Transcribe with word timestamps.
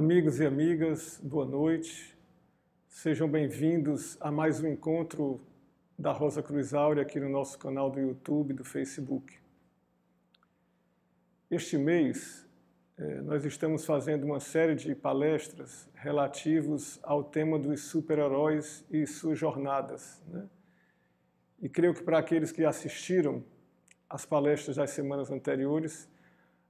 Amigos 0.00 0.40
e 0.40 0.46
amigas, 0.46 1.20
boa 1.22 1.44
noite. 1.44 2.16
Sejam 2.88 3.28
bem-vindos 3.28 4.16
a 4.18 4.30
mais 4.32 4.58
um 4.58 4.66
encontro 4.66 5.38
da 5.98 6.10
Rosa 6.10 6.42
Cruz 6.42 6.72
Áurea 6.72 7.02
aqui 7.02 7.20
no 7.20 7.28
nosso 7.28 7.58
canal 7.58 7.90
do 7.90 8.00
YouTube 8.00 8.52
e 8.52 8.54
do 8.54 8.64
Facebook. 8.64 9.38
Este 11.50 11.76
mês, 11.76 12.48
eh, 12.96 13.20
nós 13.20 13.44
estamos 13.44 13.84
fazendo 13.84 14.24
uma 14.24 14.40
série 14.40 14.74
de 14.74 14.94
palestras 14.94 15.86
relativos 15.94 16.98
ao 17.02 17.22
tema 17.22 17.58
dos 17.58 17.82
super-heróis 17.82 18.82
e 18.90 19.06
suas 19.06 19.38
jornadas. 19.38 20.18
Né? 20.28 20.48
E 21.60 21.68
creio 21.68 21.92
que 21.92 22.02
para 22.02 22.18
aqueles 22.18 22.50
que 22.50 22.64
assistiram 22.64 23.44
às 24.08 24.24
palestras 24.24 24.76
das 24.76 24.92
semanas 24.92 25.30
anteriores, 25.30 26.08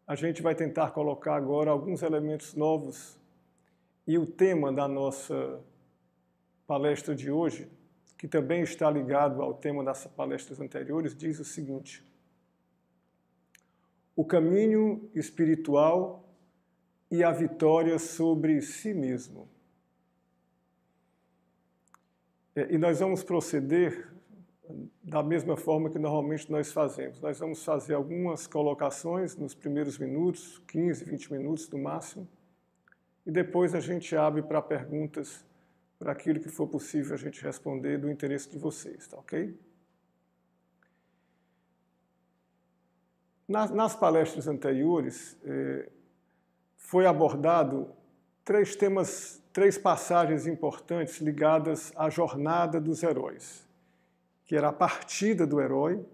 a 0.04 0.16
gente 0.16 0.42
vai 0.42 0.56
tentar 0.56 0.90
colocar 0.90 1.36
agora 1.36 1.70
alguns 1.70 2.02
elementos 2.02 2.54
novos 2.54 3.19
e 4.10 4.18
o 4.18 4.26
tema 4.26 4.72
da 4.72 4.88
nossa 4.88 5.62
palestra 6.66 7.14
de 7.14 7.30
hoje, 7.30 7.70
que 8.18 8.26
também 8.26 8.60
está 8.60 8.90
ligado 8.90 9.40
ao 9.40 9.54
tema 9.54 9.84
das 9.84 10.04
palestras 10.04 10.60
anteriores, 10.60 11.14
diz 11.14 11.38
o 11.38 11.44
seguinte: 11.44 12.04
O 14.16 14.24
caminho 14.24 15.08
espiritual 15.14 16.28
e 17.08 17.22
a 17.22 17.30
vitória 17.30 18.00
sobre 18.00 18.60
si 18.62 18.92
mesmo. 18.92 19.48
É, 22.56 22.74
e 22.74 22.78
nós 22.78 22.98
vamos 22.98 23.22
proceder 23.22 24.12
da 25.04 25.22
mesma 25.22 25.56
forma 25.56 25.88
que 25.88 26.00
normalmente 26.00 26.50
nós 26.50 26.72
fazemos. 26.72 27.20
Nós 27.20 27.38
vamos 27.38 27.64
fazer 27.64 27.94
algumas 27.94 28.48
colocações 28.48 29.36
nos 29.36 29.54
primeiros 29.54 29.98
minutos, 29.98 30.60
15, 30.66 31.04
20 31.04 31.32
minutos 31.32 31.70
no 31.70 31.78
máximo, 31.78 32.28
e 33.30 33.32
depois 33.32 33.76
a 33.76 33.80
gente 33.80 34.16
abre 34.16 34.42
para 34.42 34.60
perguntas, 34.60 35.44
para 36.00 36.10
aquilo 36.10 36.40
que 36.40 36.48
for 36.48 36.66
possível 36.66 37.14
a 37.14 37.16
gente 37.16 37.40
responder 37.44 37.96
do 37.96 38.10
interesse 38.10 38.50
de 38.50 38.58
vocês, 38.58 39.06
tá 39.06 39.18
ok? 39.18 39.56
Nas, 43.46 43.70
nas 43.70 43.94
palestras 43.94 44.48
anteriores, 44.48 45.38
eh, 45.44 45.88
foi 46.76 47.06
abordado 47.06 47.92
três 48.44 48.74
temas, 48.74 49.40
três 49.52 49.78
passagens 49.78 50.44
importantes 50.48 51.20
ligadas 51.20 51.92
à 51.94 52.10
jornada 52.10 52.80
dos 52.80 53.04
heróis 53.04 53.64
que 54.44 54.56
era 54.56 54.70
a 54.70 54.72
partida 54.72 55.46
do 55.46 55.60
herói, 55.60 56.04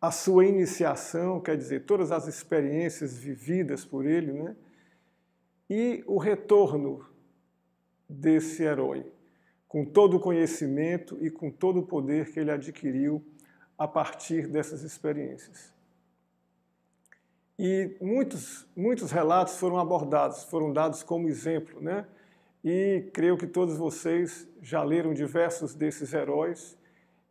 a 0.00 0.10
sua 0.10 0.46
iniciação, 0.46 1.38
quer 1.38 1.54
dizer, 1.54 1.84
todas 1.84 2.10
as 2.10 2.26
experiências 2.26 3.14
vividas 3.14 3.84
por 3.84 4.06
ele, 4.06 4.32
né? 4.32 4.56
E 5.68 6.02
o 6.06 6.18
retorno 6.18 7.04
desse 8.08 8.62
herói, 8.62 9.10
com 9.66 9.84
todo 9.84 10.16
o 10.16 10.20
conhecimento 10.20 11.18
e 11.24 11.30
com 11.30 11.50
todo 11.50 11.80
o 11.80 11.86
poder 11.86 12.32
que 12.32 12.40
ele 12.40 12.50
adquiriu 12.50 13.24
a 13.76 13.88
partir 13.88 14.46
dessas 14.46 14.82
experiências. 14.82 15.72
E 17.58 17.96
muitos, 18.00 18.66
muitos 18.76 19.10
relatos 19.10 19.56
foram 19.56 19.78
abordados, 19.78 20.44
foram 20.44 20.72
dados 20.72 21.02
como 21.02 21.28
exemplo, 21.28 21.80
né? 21.80 22.06
E 22.64 23.10
creio 23.12 23.36
que 23.36 23.46
todos 23.46 23.76
vocês 23.76 24.48
já 24.60 24.82
leram 24.82 25.12
diversos 25.12 25.74
desses 25.74 26.12
heróis 26.12 26.76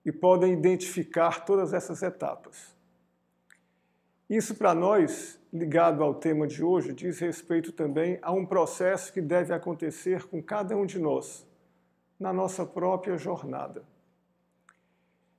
e 0.06 0.12
podem 0.12 0.54
identificar 0.54 1.44
todas 1.46 1.74
essas 1.74 2.02
etapas. 2.04 2.74
Isso, 4.34 4.56
para 4.56 4.74
nós, 4.74 5.40
ligado 5.54 6.04
ao 6.04 6.16
tema 6.16 6.48
de 6.48 6.64
hoje, 6.64 6.92
diz 6.92 7.20
respeito 7.20 7.72
também 7.72 8.18
a 8.20 8.32
um 8.32 8.44
processo 8.44 9.14
que 9.14 9.22
deve 9.22 9.54
acontecer 9.54 10.24
com 10.24 10.42
cada 10.42 10.76
um 10.76 10.88
de 10.88 10.98
nós, 10.98 11.46
na 12.20 12.34
nossa 12.34 12.66
própria 12.66 13.16
jornada. 13.16 13.84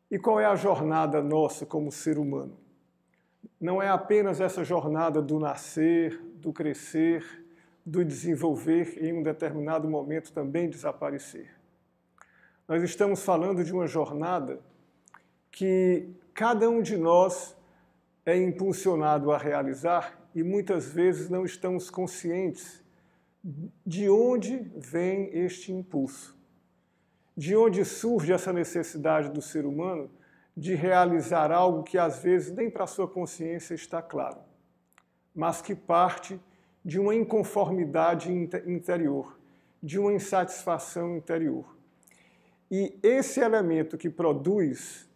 E 0.08 0.16
qual 0.16 0.38
é 0.38 0.46
a 0.46 0.54
jornada 0.54 1.20
nossa 1.20 1.66
como 1.66 1.90
ser 1.90 2.18
humano? 2.18 2.56
Não 3.60 3.82
é 3.82 3.88
apenas 3.88 4.40
essa 4.40 4.62
jornada 4.62 5.20
do 5.20 5.40
nascer, 5.40 6.16
do 6.36 6.52
crescer, 6.52 7.44
do 7.84 8.04
desenvolver 8.04 8.96
e 9.02 9.08
em 9.08 9.12
um 9.12 9.24
determinado 9.24 9.88
momento 9.88 10.32
também 10.32 10.70
desaparecer. 10.70 11.50
Nós 12.68 12.80
estamos 12.80 13.24
falando 13.24 13.64
de 13.64 13.72
uma 13.72 13.88
jornada 13.88 14.60
que 15.50 16.08
cada 16.32 16.70
um 16.70 16.80
de 16.80 16.96
nós 16.96 17.56
é 18.26 18.36
impulsionado 18.36 19.30
a 19.30 19.38
realizar 19.38 20.18
e 20.34 20.42
muitas 20.42 20.88
vezes 20.88 21.28
não 21.28 21.44
estamos 21.44 21.90
conscientes 21.90 22.82
de 23.86 24.08
onde 24.08 24.56
vem 24.74 25.28
este 25.32 25.70
impulso, 25.70 26.36
de 27.36 27.54
onde 27.54 27.84
surge 27.84 28.32
essa 28.32 28.52
necessidade 28.52 29.28
do 29.28 29.42
ser 29.42 29.66
humano 29.66 30.10
de 30.56 30.74
realizar 30.74 31.50
algo 31.50 31.82
que 31.82 31.98
às 31.98 32.22
vezes 32.22 32.52
nem 32.52 32.70
para 32.70 32.86
sua 32.86 33.08
consciência 33.08 33.74
está 33.74 34.00
claro, 34.00 34.38
mas 35.34 35.60
que 35.60 35.74
parte 35.74 36.40
de 36.84 36.98
uma 37.00 37.14
inconformidade 37.14 38.30
interior, 38.32 39.38
de 39.82 39.98
uma 39.98 40.12
insatisfação 40.12 41.16
interior. 41.16 41.76
E 42.70 42.98
esse 43.02 43.40
elemento 43.40 43.98
que 43.98 44.08
produz 44.08 45.08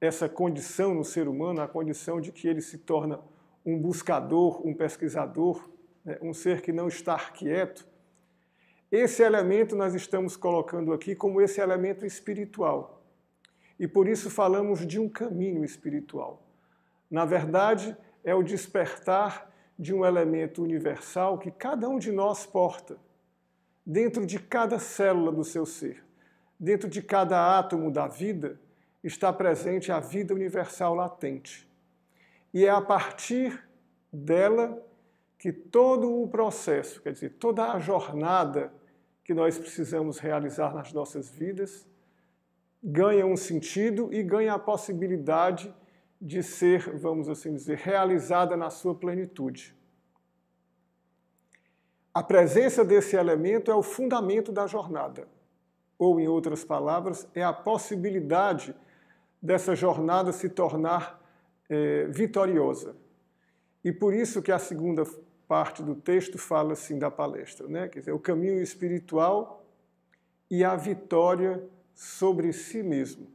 essa 0.00 0.28
condição 0.28 0.94
no 0.94 1.04
ser 1.04 1.28
humano, 1.28 1.60
a 1.60 1.68
condição 1.68 2.20
de 2.20 2.30
que 2.30 2.46
ele 2.46 2.60
se 2.60 2.78
torna 2.78 3.20
um 3.64 3.78
buscador, 3.78 4.66
um 4.66 4.74
pesquisador, 4.74 5.68
né, 6.04 6.18
um 6.22 6.32
ser 6.32 6.62
que 6.62 6.72
não 6.72 6.88
está 6.88 7.18
quieto, 7.18 7.86
esse 8.90 9.22
elemento 9.22 9.76
nós 9.76 9.94
estamos 9.94 10.34
colocando 10.36 10.94
aqui 10.94 11.14
como 11.14 11.42
esse 11.42 11.60
elemento 11.60 12.06
espiritual. 12.06 13.02
E 13.78 13.86
por 13.86 14.08
isso 14.08 14.30
falamos 14.30 14.86
de 14.86 14.98
um 14.98 15.08
caminho 15.08 15.62
espiritual. 15.62 16.42
Na 17.10 17.26
verdade, 17.26 17.94
é 18.24 18.34
o 18.34 18.42
despertar 18.42 19.50
de 19.78 19.94
um 19.94 20.04
elemento 20.04 20.62
universal 20.62 21.38
que 21.38 21.50
cada 21.50 21.88
um 21.88 21.98
de 21.98 22.10
nós 22.10 22.46
porta, 22.46 22.96
dentro 23.84 24.24
de 24.24 24.38
cada 24.38 24.78
célula 24.78 25.30
do 25.30 25.44
seu 25.44 25.66
ser. 25.66 26.02
Dentro 26.58 26.88
de 26.88 27.00
cada 27.02 27.58
átomo 27.58 27.90
da 27.90 28.08
vida 28.08 28.58
está 29.08 29.32
presente 29.32 29.90
a 29.90 29.98
vida 29.98 30.34
universal 30.34 30.94
latente. 30.94 31.68
E 32.52 32.64
é 32.64 32.70
a 32.70 32.80
partir 32.80 33.66
dela 34.12 34.80
que 35.38 35.52
todo 35.52 36.22
o 36.22 36.28
processo, 36.28 37.00
quer 37.02 37.12
dizer, 37.12 37.30
toda 37.38 37.72
a 37.72 37.78
jornada 37.78 38.72
que 39.24 39.34
nós 39.34 39.58
precisamos 39.58 40.18
realizar 40.18 40.74
nas 40.74 40.92
nossas 40.92 41.28
vidas, 41.28 41.86
ganha 42.82 43.26
um 43.26 43.36
sentido 43.36 44.12
e 44.12 44.22
ganha 44.22 44.54
a 44.54 44.58
possibilidade 44.58 45.74
de 46.20 46.42
ser, 46.42 46.96
vamos 46.96 47.28
assim 47.28 47.52
dizer, 47.52 47.76
realizada 47.76 48.56
na 48.56 48.70
sua 48.70 48.94
plenitude. 48.94 49.76
A 52.12 52.22
presença 52.22 52.84
desse 52.84 53.16
elemento 53.16 53.70
é 53.70 53.74
o 53.74 53.82
fundamento 53.82 54.50
da 54.50 54.66
jornada 54.66 55.28
ou, 55.98 56.20
em 56.20 56.28
outras 56.28 56.64
palavras, 56.64 57.28
é 57.34 57.42
a 57.42 57.52
possibilidade 57.52 58.74
dessa 59.40 59.74
jornada 59.74 60.32
se 60.32 60.48
tornar 60.48 61.22
é, 61.68 62.06
vitoriosa. 62.06 62.96
E 63.84 63.92
por 63.92 64.12
isso 64.12 64.42
que 64.42 64.52
a 64.52 64.58
segunda 64.58 65.04
parte 65.46 65.82
do 65.82 65.94
texto 65.94 66.36
fala 66.36 66.74
assim 66.74 66.98
da 66.98 67.10
palestra, 67.10 67.66
né? 67.68 67.88
Quer 67.88 68.00
dizer, 68.00 68.12
o 68.12 68.18
caminho 68.18 68.60
espiritual 68.60 69.64
e 70.50 70.62
a 70.64 70.76
vitória 70.76 71.62
sobre 71.94 72.52
si 72.52 72.82
mesmo. 72.82 73.26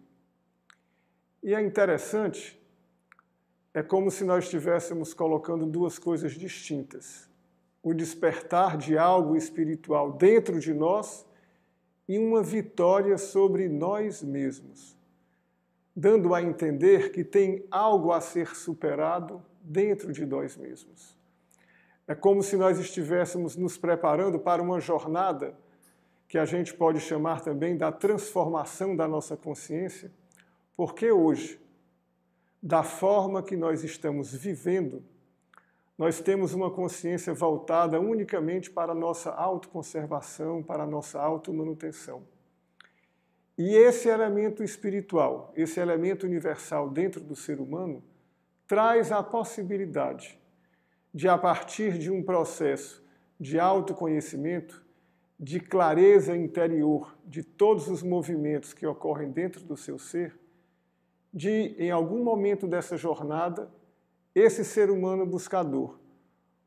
E 1.41 1.53
é 1.53 1.61
interessante, 1.61 2.59
é 3.73 3.83
como 3.83 4.09
se 4.09 4.23
nós 4.23 4.45
estivéssemos 4.45 5.13
colocando 5.13 5.65
duas 5.65 5.99
coisas 5.99 6.33
distintas. 6.33 7.29
O 7.81 7.93
despertar 7.93 8.77
de 8.77 8.97
algo 8.97 9.35
espiritual 9.35 10.13
dentro 10.13 10.59
de 10.59 10.73
nós 10.73 11.25
e 12.07 12.17
uma 12.17 12.41
vitória 12.41 13.17
sobre 13.17 13.67
nós 13.67 14.21
mesmos, 14.21 14.92
dando 15.95 16.33
a 16.33 16.41
entender 16.41 17.11
que 17.11 17.23
tem 17.23 17.65
algo 17.69 18.11
a 18.11 18.19
ser 18.19 18.55
superado 18.55 19.43
dentro 19.61 20.11
de 20.11 20.25
nós 20.25 20.57
mesmos. 20.57 21.17
É 22.07 22.13
como 22.13 22.43
se 22.43 22.57
nós 22.57 22.79
estivéssemos 22.79 23.55
nos 23.55 23.77
preparando 23.77 24.39
para 24.39 24.61
uma 24.61 24.79
jornada 24.79 25.55
que 26.27 26.37
a 26.37 26.45
gente 26.45 26.73
pode 26.73 26.99
chamar 26.99 27.41
também 27.41 27.77
da 27.77 27.91
transformação 27.91 28.95
da 28.95 29.07
nossa 29.07 29.37
consciência, 29.37 30.11
porque 30.75 31.11
hoje, 31.11 31.61
da 32.61 32.81
forma 32.81 33.43
que 33.43 33.55
nós 33.55 33.83
estamos 33.83 34.33
vivendo, 34.33 35.03
nós 35.97 36.19
temos 36.19 36.53
uma 36.53 36.71
consciência 36.71 37.33
voltada 37.33 37.99
unicamente 37.99 38.69
para 38.71 38.93
a 38.93 38.95
nossa 38.95 39.29
autoconservação, 39.31 40.63
para 40.63 40.83
a 40.83 40.87
nossa 40.87 41.21
automanutenção. 41.21 42.23
E 43.57 43.75
esse 43.75 44.09
elemento 44.09 44.63
espiritual, 44.63 45.53
esse 45.55 45.79
elemento 45.79 46.25
universal 46.25 46.89
dentro 46.89 47.21
do 47.21 47.35
ser 47.35 47.59
humano, 47.59 48.03
traz 48.67 49.11
a 49.11 49.21
possibilidade 49.21 50.39
de, 51.13 51.27
a 51.27 51.37
partir 51.37 51.99
de 51.99 52.09
um 52.09 52.23
processo 52.23 53.03
de 53.39 53.59
autoconhecimento, 53.59 54.83
de 55.39 55.59
clareza 55.59 56.35
interior 56.35 57.15
de 57.25 57.43
todos 57.43 57.87
os 57.87 58.01
movimentos 58.01 58.73
que 58.73 58.87
ocorrem 58.87 59.29
dentro 59.29 59.63
do 59.63 59.77
seu 59.77 59.99
ser, 59.99 60.39
de, 61.31 61.75
em 61.77 61.91
algum 61.91 62.23
momento 62.23 62.67
dessa 62.67 62.97
jornada, 62.97 63.69
esse 64.33 64.65
ser 64.65 64.89
humano 64.89 65.25
buscador 65.25 65.99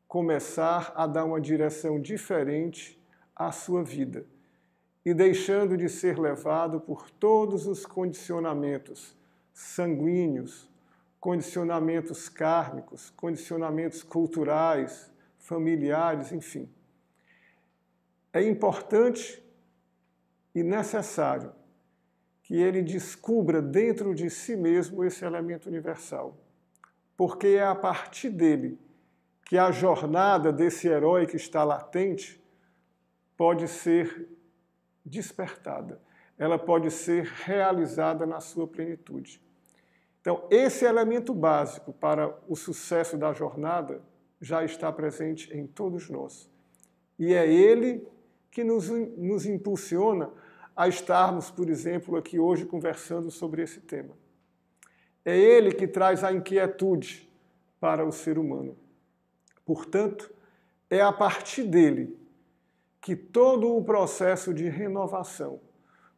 começar 0.07 0.93
a 0.95 1.05
dar 1.05 1.25
uma 1.25 1.41
direção 1.41 1.99
diferente 1.99 3.01
à 3.35 3.51
sua 3.51 3.83
vida 3.83 4.25
e 5.07 5.13
deixando 5.13 5.77
de 5.77 5.87
ser 5.87 6.19
levado 6.19 6.81
por 6.81 7.09
todos 7.09 7.65
os 7.65 7.85
condicionamentos 7.85 9.15
sanguíneos, 9.53 10.69
condicionamentos 11.17 12.27
kármicos, 12.27 13.09
condicionamentos 13.11 14.03
culturais, 14.03 15.09
familiares, 15.37 16.33
enfim. 16.33 16.69
É 18.33 18.43
importante 18.43 19.41
e 20.53 20.61
necessário 20.61 21.53
que 22.43 22.55
ele 22.55 22.81
descubra 22.81 23.61
dentro 23.61 24.13
de 24.13 24.29
si 24.29 24.57
mesmo 24.57 25.05
esse 25.05 25.23
elemento 25.23 25.69
universal, 25.69 26.37
porque 27.15 27.47
é 27.47 27.63
a 27.63 27.75
partir 27.75 28.29
dele 28.29 28.77
que 29.45 29.57
a 29.57 29.71
jornada 29.71 30.51
desse 30.51 30.85
herói 30.85 31.25
que 31.25 31.37
está 31.37 31.63
latente 31.63 32.43
pode 33.37 33.69
ser 33.69 34.36
despertada, 35.07 36.01
ela 36.37 36.59
pode 36.59 36.91
ser 36.91 37.23
realizada 37.23 38.25
na 38.25 38.39
sua 38.39 38.67
plenitude. 38.67 39.41
Então, 40.21 40.45
esse 40.51 40.85
elemento 40.85 41.33
básico 41.33 41.93
para 41.93 42.37
o 42.47 42.55
sucesso 42.55 43.17
da 43.17 43.31
jornada 43.33 44.01
já 44.41 44.63
está 44.63 44.91
presente 44.91 45.51
em 45.55 45.65
todos 45.65 46.09
nós. 46.09 46.49
E 47.17 47.33
é 47.33 47.51
ele 47.51 48.05
que 48.51 48.63
nos, 48.63 48.89
nos 48.89 49.45
impulsiona 49.45 50.29
a 50.75 50.87
estarmos, 50.87 51.49
por 51.49 51.69
exemplo, 51.69 52.17
aqui 52.17 52.37
hoje 52.37 52.65
conversando 52.65 53.31
sobre 53.31 53.63
esse 53.63 53.79
tema. 53.79 54.15
É 55.25 55.35
ele 55.35 55.73
que 55.73 55.87
traz 55.87 56.23
a 56.23 56.31
inquietude 56.31 57.27
para 57.79 58.05
o 58.05 58.11
ser 58.11 58.37
humano. 58.37 58.77
Portanto, 59.65 60.31
é 60.89 61.01
a 61.01 61.11
partir 61.11 61.63
dele 61.63 62.17
que 63.07 63.15
todo 63.15 63.73
o 63.73 63.81
processo 63.81 64.53
de 64.53 64.67
renovação, 64.67 65.61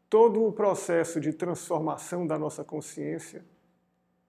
todo 0.09 0.43
o 0.43 0.51
processo 0.51 1.19
de 1.19 1.31
transformação 1.31 2.25
da 2.25 2.35
nossa 2.35 2.63
consciência 2.63 3.45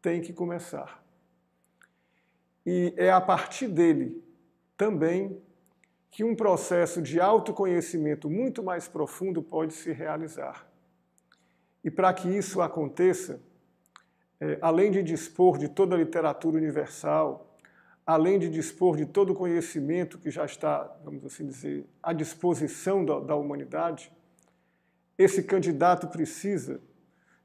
tem 0.03 0.21
que 0.21 0.31
começar. 0.31 1.03
E 2.67 2.93
é 2.99 3.11
a 3.11 3.19
partir 3.19 3.67
dele 3.67 4.23
também 4.77 5.41
que 6.11 6.23
um 6.23 6.37
processo 6.37 7.01
de 7.01 7.19
autoconhecimento 7.19 8.29
muito 8.29 8.63
mais 8.63 8.87
profundo 8.87 9.43
pode 9.43 9.73
se 9.73 9.91
realizar. 9.91 10.71
E 11.83 11.91
para 11.91 12.13
que 12.13 12.29
isso 12.29 12.61
aconteça, 12.61 13.41
é, 14.39 14.59
além 14.61 14.91
de 14.91 15.03
dispor 15.03 15.57
de 15.57 15.67
toda 15.67 15.95
a 15.95 15.99
literatura 15.99 16.59
universal, 16.59 17.50
além 18.11 18.41
de 18.41 18.51
dispor 18.51 18.97
de 18.97 19.07
todo 19.07 19.33
o 19.33 19.37
conhecimento 19.37 20.19
que 20.19 20.33
já 20.33 20.45
está, 20.45 20.97
vamos 21.05 21.25
assim 21.25 21.47
dizer, 21.47 21.87
à 22.03 22.13
disposição 22.13 23.05
da, 23.05 23.21
da 23.21 23.37
humanidade, 23.37 24.11
esse 25.17 25.45
candidato 25.45 26.09
precisa 26.09 26.81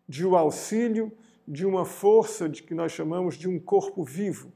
de 0.09 0.25
um 0.25 0.35
auxílio 0.35 1.11
de 1.47 1.67
uma 1.67 1.85
força 1.85 2.49
de 2.49 2.63
que 2.63 2.73
nós 2.73 2.91
chamamos 2.91 3.37
de 3.37 3.47
um 3.47 3.59
corpo 3.59 4.03
vivo, 4.03 4.51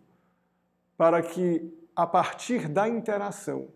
para 0.98 1.22
que 1.22 1.72
a 1.96 2.08
partir 2.08 2.68
da 2.68 2.90
interação 2.90 3.68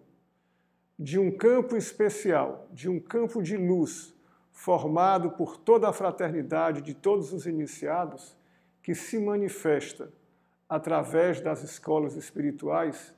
de 0.98 1.20
um 1.20 1.30
campo 1.30 1.78
especial, 1.78 2.68
de 2.72 2.90
um 2.90 3.00
campo 3.00 3.44
de 3.44 3.56
luz 3.56 4.12
formado 4.52 5.30
por 5.30 5.56
toda 5.56 5.88
a 5.88 5.94
fraternidade 5.94 6.82
de 6.82 6.96
todos 6.96 7.32
os 7.32 7.46
iniciados, 7.46 8.36
que 8.82 8.96
se 8.96 9.20
manifesta 9.20 10.12
através 10.74 11.40
das 11.40 11.62
escolas 11.62 12.16
espirituais, 12.16 13.14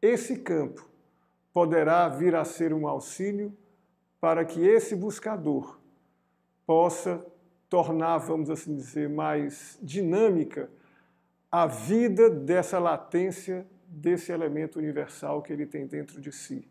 esse 0.00 0.38
campo 0.38 0.88
poderá 1.52 2.08
vir 2.08 2.36
a 2.36 2.44
ser 2.44 2.72
um 2.72 2.86
auxílio 2.86 3.52
para 4.20 4.44
que 4.44 4.64
esse 4.64 4.94
buscador 4.94 5.80
possa 6.64 7.26
tornar, 7.68 8.18
vamos 8.18 8.50
assim 8.50 8.76
dizer, 8.76 9.08
mais 9.08 9.76
dinâmica 9.82 10.70
a 11.50 11.66
vida 11.66 12.30
dessa 12.30 12.78
latência 12.78 13.66
desse 13.88 14.30
elemento 14.30 14.78
universal 14.78 15.42
que 15.42 15.52
ele 15.52 15.66
tem 15.66 15.88
dentro 15.88 16.20
de 16.20 16.30
si, 16.30 16.68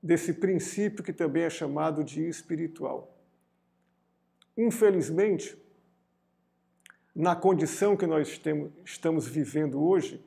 desse 0.00 0.34
princípio 0.34 1.02
que 1.02 1.12
também 1.12 1.42
é 1.42 1.50
chamado 1.50 2.04
de 2.04 2.28
espiritual. 2.28 3.12
Infelizmente, 4.56 5.63
na 7.14 7.36
condição 7.36 7.96
que 7.96 8.06
nós 8.06 8.40
estamos 8.84 9.28
vivendo 9.28 9.82
hoje, 9.82 10.24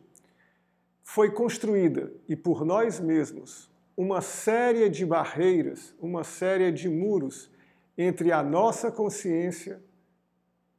foi 1.03 1.31
construída, 1.31 2.11
e 2.27 2.35
por 2.35 2.65
nós 2.65 2.99
mesmos, 2.99 3.69
uma 3.95 4.21
série 4.21 4.89
de 4.89 5.05
barreiras, 5.05 5.93
uma 5.99 6.23
série 6.23 6.71
de 6.71 6.87
muros 6.87 7.49
entre 7.97 8.31
a 8.31 8.43
nossa 8.43 8.91
consciência 8.91 9.81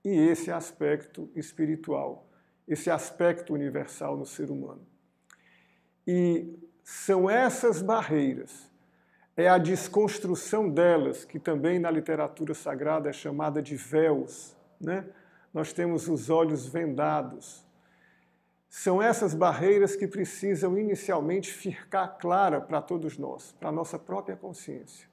e 0.04 0.10
esse 0.10 0.50
aspecto 0.50 1.28
espiritual, 1.34 2.28
esse 2.66 2.90
aspecto 2.90 3.52
universal 3.52 4.16
no 4.16 4.24
ser 4.24 4.50
humano. 4.50 4.86
E 6.06 6.58
são 6.84 7.28
essas 7.28 7.82
barreiras, 7.82 8.70
é 9.36 9.48
a 9.48 9.58
desconstrução 9.58 10.68
delas, 10.68 11.24
que 11.24 11.38
também 11.38 11.78
na 11.78 11.90
literatura 11.90 12.54
sagrada 12.54 13.08
é 13.08 13.12
chamada 13.12 13.60
de 13.60 13.76
véus, 13.76 14.56
né? 14.80 15.04
Nós 15.52 15.72
temos 15.72 16.08
os 16.08 16.30
olhos 16.30 16.66
vendados. 16.66 17.64
São 18.68 19.02
essas 19.02 19.34
barreiras 19.34 19.96
que 19.96 20.06
precisam 20.06 20.78
inicialmente 20.78 21.52
ficar 21.52 22.08
clara 22.18 22.60
para 22.60 22.82
todos 22.82 23.16
nós, 23.16 23.52
para 23.58 23.70
a 23.70 23.72
nossa 23.72 23.98
própria 23.98 24.36
consciência. 24.36 25.08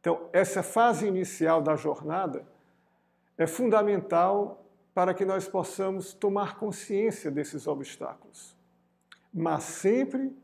Então, 0.00 0.28
essa 0.32 0.62
fase 0.62 1.06
inicial 1.06 1.60
da 1.60 1.76
jornada 1.76 2.46
é 3.36 3.46
fundamental 3.46 4.64
para 4.94 5.14
que 5.14 5.24
nós 5.24 5.46
possamos 5.46 6.12
tomar 6.12 6.56
consciência 6.56 7.30
desses 7.30 7.66
obstáculos, 7.66 8.56
mas 9.32 9.62
sempre 9.62 10.36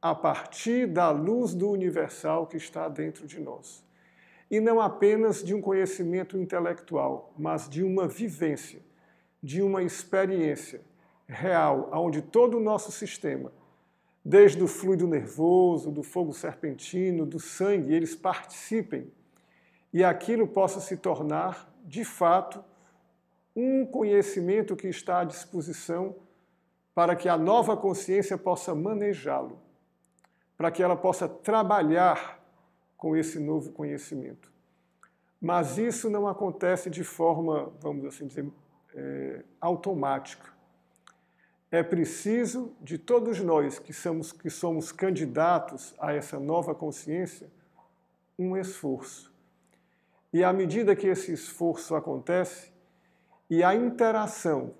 a 0.00 0.14
partir 0.14 0.86
da 0.86 1.10
luz 1.10 1.54
do 1.54 1.70
universal 1.70 2.46
que 2.46 2.56
está 2.56 2.88
dentro 2.88 3.26
de 3.26 3.38
nós. 3.38 3.81
E 4.52 4.60
não 4.60 4.80
apenas 4.80 5.42
de 5.42 5.52
um 5.52 5.60
conhecimento 5.60 6.38
intelectual, 6.38 7.34
mas 7.36 7.68
de 7.68 7.82
uma 7.82 8.06
vivência, 8.06 8.80
de 9.42 9.62
uma 9.62 9.82
experiência 9.82 10.80
real, 11.26 11.90
onde 11.92 12.22
todo 12.22 12.58
o 12.58 12.60
nosso 12.60 12.92
sistema 12.92 13.50
desde 14.24 14.62
o 14.62 14.68
fluido 14.68 15.06
nervoso, 15.06 15.90
do 15.90 16.02
fogo 16.02 16.32
serpentino, 16.32 17.26
do 17.26 17.40
sangue, 17.40 17.92
eles 17.92 18.14
participem 18.14 19.10
e 19.92 20.04
aquilo 20.04 20.46
possa 20.46 20.80
se 20.80 20.96
tornar, 20.96 21.68
de 21.84 22.04
fato, 22.04 22.64
um 23.54 23.84
conhecimento 23.84 24.76
que 24.76 24.88
está 24.88 25.20
à 25.20 25.24
disposição 25.24 26.14
para 26.94 27.16
que 27.16 27.28
a 27.28 27.36
nova 27.36 27.76
consciência 27.76 28.38
possa 28.38 28.74
manejá-lo, 28.74 29.60
para 30.56 30.70
que 30.70 30.82
ela 30.82 30.96
possa 30.96 31.28
trabalhar 31.28 32.41
com 33.02 33.16
esse 33.16 33.40
novo 33.40 33.72
conhecimento. 33.72 34.48
Mas 35.40 35.76
isso 35.76 36.08
não 36.08 36.28
acontece 36.28 36.88
de 36.88 37.02
forma, 37.02 37.72
vamos 37.80 38.04
assim 38.04 38.28
dizer, 38.28 38.46
é, 38.94 39.42
automática 39.60 40.52
é 41.68 41.82
preciso 41.82 42.76
de 42.80 42.98
todos 42.98 43.40
nós 43.40 43.80
que 43.80 43.92
somos, 43.92 44.30
que 44.30 44.48
somos 44.48 44.92
candidatos 44.92 45.96
a 45.98 46.12
essa 46.12 46.38
nova 46.38 46.76
consciência 46.76 47.50
um 48.38 48.56
esforço. 48.56 49.34
E 50.32 50.44
à 50.44 50.52
medida 50.52 50.94
que 50.94 51.08
esse 51.08 51.32
esforço 51.32 51.96
acontece 51.96 52.70
e 53.50 53.64
a 53.64 53.74
interação 53.74 54.74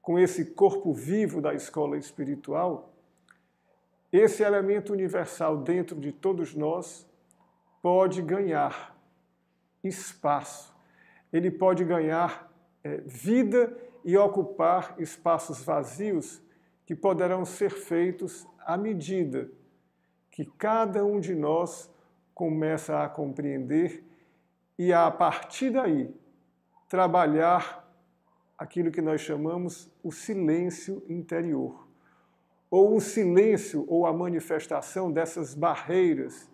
com 0.00 0.18
esse 0.18 0.46
corpo 0.46 0.94
vivo 0.94 1.42
da 1.42 1.52
escola 1.52 1.98
espiritual, 1.98 2.90
esse 4.10 4.42
elemento 4.42 4.94
universal 4.94 5.58
dentro 5.58 6.00
de 6.00 6.10
todos 6.10 6.54
nós 6.54 7.09
pode 7.82 8.22
ganhar 8.22 8.96
espaço, 9.82 10.74
ele 11.32 11.50
pode 11.50 11.84
ganhar 11.84 12.52
é, 12.82 12.98
vida 12.98 13.76
e 14.04 14.16
ocupar 14.16 14.94
espaços 14.98 15.62
vazios 15.62 16.42
que 16.86 16.94
poderão 16.94 17.44
ser 17.44 17.70
feitos 17.70 18.46
à 18.58 18.76
medida 18.76 19.50
que 20.30 20.44
cada 20.44 21.04
um 21.04 21.20
de 21.20 21.34
nós 21.34 21.90
começa 22.34 23.02
a 23.02 23.08
compreender 23.08 24.04
e 24.78 24.92
a, 24.92 25.10
partir 25.10 25.70
daí 25.70 26.14
trabalhar 26.88 27.86
aquilo 28.56 28.90
que 28.90 29.02
nós 29.02 29.20
chamamos 29.20 29.92
o 30.02 30.10
silêncio 30.10 31.02
interior, 31.08 31.86
ou 32.70 32.96
o 32.96 33.00
silêncio 33.00 33.84
ou 33.88 34.06
a 34.06 34.12
manifestação 34.12 35.12
dessas 35.12 35.54
barreiras 35.54 36.49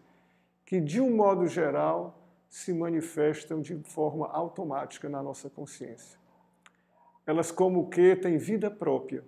que, 0.66 0.80
de 0.80 1.00
um 1.00 1.14
modo 1.14 1.46
geral, 1.46 2.28
se 2.48 2.74
manifestam 2.74 3.62
de 3.62 3.76
forma 3.84 4.26
automática 4.26 5.08
na 5.08 5.22
nossa 5.22 5.48
consciência. 5.48 6.18
Elas, 7.24 7.50
como 7.50 7.88
que, 7.88 8.16
têm 8.16 8.36
vida 8.36 8.70
própria. 8.70 9.24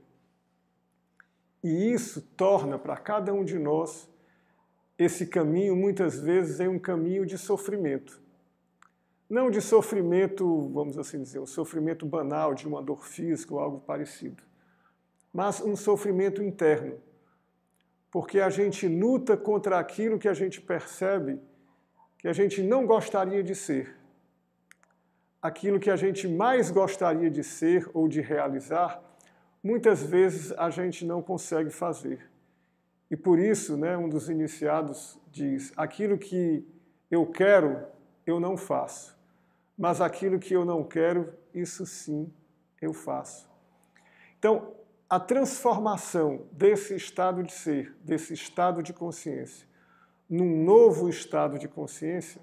E 1.62 1.92
isso 1.92 2.20
torna 2.36 2.78
para 2.78 2.96
cada 2.96 3.32
um 3.32 3.44
de 3.44 3.58
nós 3.58 4.08
esse 4.98 5.26
caminho, 5.26 5.76
muitas 5.76 6.18
vezes, 6.18 6.58
é 6.58 6.68
um 6.68 6.78
caminho 6.78 7.24
de 7.24 7.38
sofrimento. 7.38 8.20
Não 9.30 9.50
de 9.50 9.60
sofrimento, 9.60 10.68
vamos 10.70 10.98
assim 10.98 11.22
dizer, 11.22 11.38
um 11.38 11.46
sofrimento 11.46 12.04
banal, 12.04 12.52
de 12.52 12.66
uma 12.66 12.82
dor 12.82 13.06
física 13.06 13.54
ou 13.54 13.60
algo 13.60 13.80
parecido, 13.80 14.42
mas 15.32 15.60
um 15.60 15.76
sofrimento 15.76 16.42
interno. 16.42 16.98
Porque 18.10 18.40
a 18.40 18.50
gente 18.50 18.88
luta 18.88 19.36
contra 19.36 19.78
aquilo 19.78 20.18
que 20.18 20.28
a 20.28 20.34
gente 20.34 20.60
percebe 20.60 21.40
que 22.18 22.26
a 22.26 22.32
gente 22.32 22.62
não 22.62 22.86
gostaria 22.86 23.42
de 23.42 23.54
ser. 23.54 23.96
Aquilo 25.40 25.78
que 25.78 25.90
a 25.90 25.96
gente 25.96 26.26
mais 26.26 26.70
gostaria 26.70 27.30
de 27.30 27.44
ser 27.44 27.88
ou 27.94 28.08
de 28.08 28.20
realizar, 28.20 29.00
muitas 29.62 30.02
vezes 30.02 30.52
a 30.52 30.68
gente 30.68 31.04
não 31.04 31.22
consegue 31.22 31.70
fazer. 31.70 32.28
E 33.10 33.16
por 33.16 33.38
isso, 33.38 33.76
né, 33.76 33.96
um 33.96 34.08
dos 34.08 34.28
iniciados 34.28 35.18
diz: 35.30 35.72
aquilo 35.76 36.18
que 36.18 36.66
eu 37.10 37.24
quero, 37.24 37.86
eu 38.26 38.40
não 38.40 38.56
faço, 38.56 39.16
mas 39.76 40.00
aquilo 40.00 40.38
que 40.38 40.54
eu 40.54 40.64
não 40.64 40.82
quero, 40.82 41.32
isso 41.54 41.86
sim 41.86 42.32
eu 42.82 42.92
faço. 42.92 43.48
Então, 44.38 44.74
a 45.08 45.18
transformação 45.18 46.46
desse 46.52 46.94
estado 46.94 47.42
de 47.42 47.52
ser, 47.52 47.96
desse 48.02 48.34
estado 48.34 48.82
de 48.82 48.92
consciência, 48.92 49.66
num 50.28 50.62
novo 50.64 51.08
estado 51.08 51.58
de 51.58 51.66
consciência, 51.66 52.42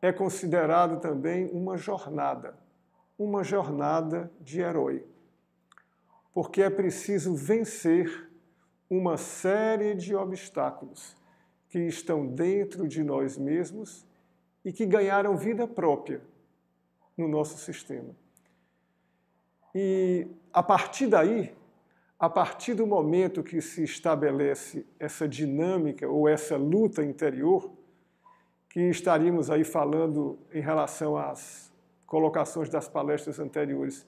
é 0.00 0.10
considerado 0.10 1.00
também 1.00 1.50
uma 1.52 1.76
jornada, 1.76 2.56
uma 3.18 3.44
jornada 3.44 4.30
de 4.40 4.60
herói. 4.60 5.04
Porque 6.32 6.62
é 6.62 6.70
preciso 6.70 7.34
vencer 7.34 8.30
uma 8.88 9.18
série 9.18 9.94
de 9.94 10.14
obstáculos 10.14 11.14
que 11.68 11.80
estão 11.80 12.26
dentro 12.26 12.88
de 12.88 13.02
nós 13.02 13.36
mesmos 13.36 14.06
e 14.64 14.72
que 14.72 14.86
ganharam 14.86 15.36
vida 15.36 15.66
própria 15.66 16.22
no 17.16 17.28
nosso 17.28 17.58
sistema. 17.58 18.14
E 19.74 20.26
a 20.52 20.62
partir 20.62 21.06
daí, 21.08 21.54
a 22.18 22.30
partir 22.30 22.74
do 22.74 22.86
momento 22.86 23.42
que 23.42 23.60
se 23.60 23.84
estabelece 23.84 24.86
essa 24.98 25.28
dinâmica 25.28 26.08
ou 26.08 26.26
essa 26.26 26.56
luta 26.56 27.04
interior, 27.04 27.70
que 28.70 28.80
estaríamos 28.88 29.50
aí 29.50 29.64
falando 29.64 30.38
em 30.52 30.60
relação 30.60 31.16
às 31.16 31.72
colocações 32.06 32.68
das 32.70 32.88
palestras 32.88 33.38
anteriores, 33.38 34.06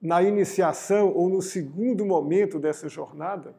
na 0.00 0.22
iniciação 0.22 1.12
ou 1.12 1.28
no 1.28 1.42
segundo 1.42 2.04
momento 2.04 2.58
dessa 2.58 2.88
jornada, 2.88 3.54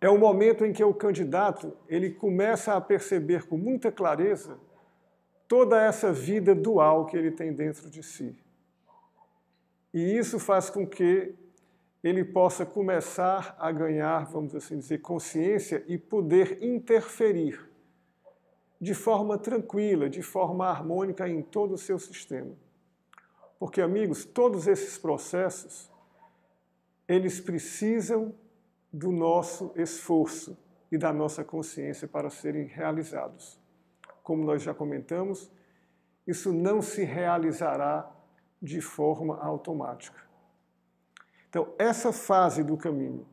é 0.00 0.08
o 0.08 0.18
momento 0.18 0.64
em 0.64 0.72
que 0.72 0.84
o 0.84 0.92
candidato 0.92 1.76
ele 1.88 2.10
começa 2.10 2.74
a 2.74 2.80
perceber 2.80 3.46
com 3.46 3.56
muita 3.56 3.90
clareza 3.90 4.58
toda 5.48 5.80
essa 5.80 6.12
vida 6.12 6.54
dual 6.54 7.06
que 7.06 7.16
ele 7.16 7.30
tem 7.30 7.52
dentro 7.52 7.88
de 7.88 8.02
si. 8.02 8.36
E 9.92 10.18
isso 10.18 10.38
faz 10.38 10.68
com 10.68 10.86
que 10.86 11.34
ele 12.04 12.22
possa 12.22 12.66
começar 12.66 13.56
a 13.58 13.72
ganhar, 13.72 14.26
vamos 14.26 14.54
assim 14.54 14.78
dizer, 14.78 14.98
consciência 14.98 15.82
e 15.88 15.96
poder 15.96 16.62
interferir 16.62 17.70
de 18.78 18.92
forma 18.92 19.38
tranquila, 19.38 20.10
de 20.10 20.20
forma 20.20 20.66
harmônica 20.66 21.26
em 21.26 21.40
todo 21.40 21.72
o 21.72 21.78
seu 21.78 21.98
sistema. 21.98 22.54
Porque, 23.58 23.80
amigos, 23.80 24.26
todos 24.26 24.66
esses 24.66 24.98
processos, 24.98 25.90
eles 27.08 27.40
precisam 27.40 28.34
do 28.92 29.10
nosso 29.10 29.72
esforço 29.74 30.58
e 30.92 30.98
da 30.98 31.10
nossa 31.10 31.42
consciência 31.42 32.06
para 32.06 32.28
serem 32.28 32.66
realizados. 32.66 33.58
Como 34.22 34.44
nós 34.44 34.62
já 34.62 34.74
comentamos, 34.74 35.50
isso 36.26 36.52
não 36.52 36.82
se 36.82 37.02
realizará 37.02 38.14
de 38.60 38.82
forma 38.82 39.38
automática. 39.38 40.33
Então, 41.54 41.72
essa 41.78 42.12
fase 42.12 42.64
do 42.64 42.76
caminho, 42.76 43.24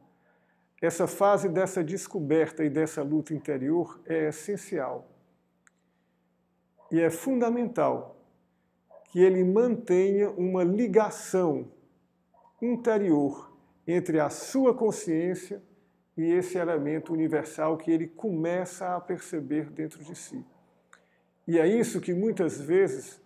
essa 0.80 1.08
fase 1.08 1.50
dessa 1.50 1.84
descoberta 1.84 2.64
e 2.64 2.70
dessa 2.70 3.02
luta 3.02 3.34
interior 3.34 4.00
é 4.06 4.28
essencial. 4.28 5.10
E 6.92 7.02
é 7.02 7.10
fundamental 7.10 8.16
que 9.06 9.20
ele 9.20 9.44
mantenha 9.44 10.30
uma 10.30 10.64
ligação 10.64 11.72
interior 12.62 13.58
entre 13.88 14.20
a 14.20 14.30
sua 14.30 14.72
consciência 14.72 15.60
e 16.16 16.22
esse 16.22 16.60
elemento 16.60 17.12
universal 17.12 17.76
que 17.76 17.90
ele 17.90 18.06
começa 18.06 18.96
a 18.96 19.02
perceber 19.02 19.72
dentro 19.72 20.04
de 20.04 20.14
si. 20.14 20.46
E 21.48 21.58
é 21.58 21.66
isso 21.66 22.00
que 22.00 22.14
muitas 22.14 22.62
vezes 22.62 23.20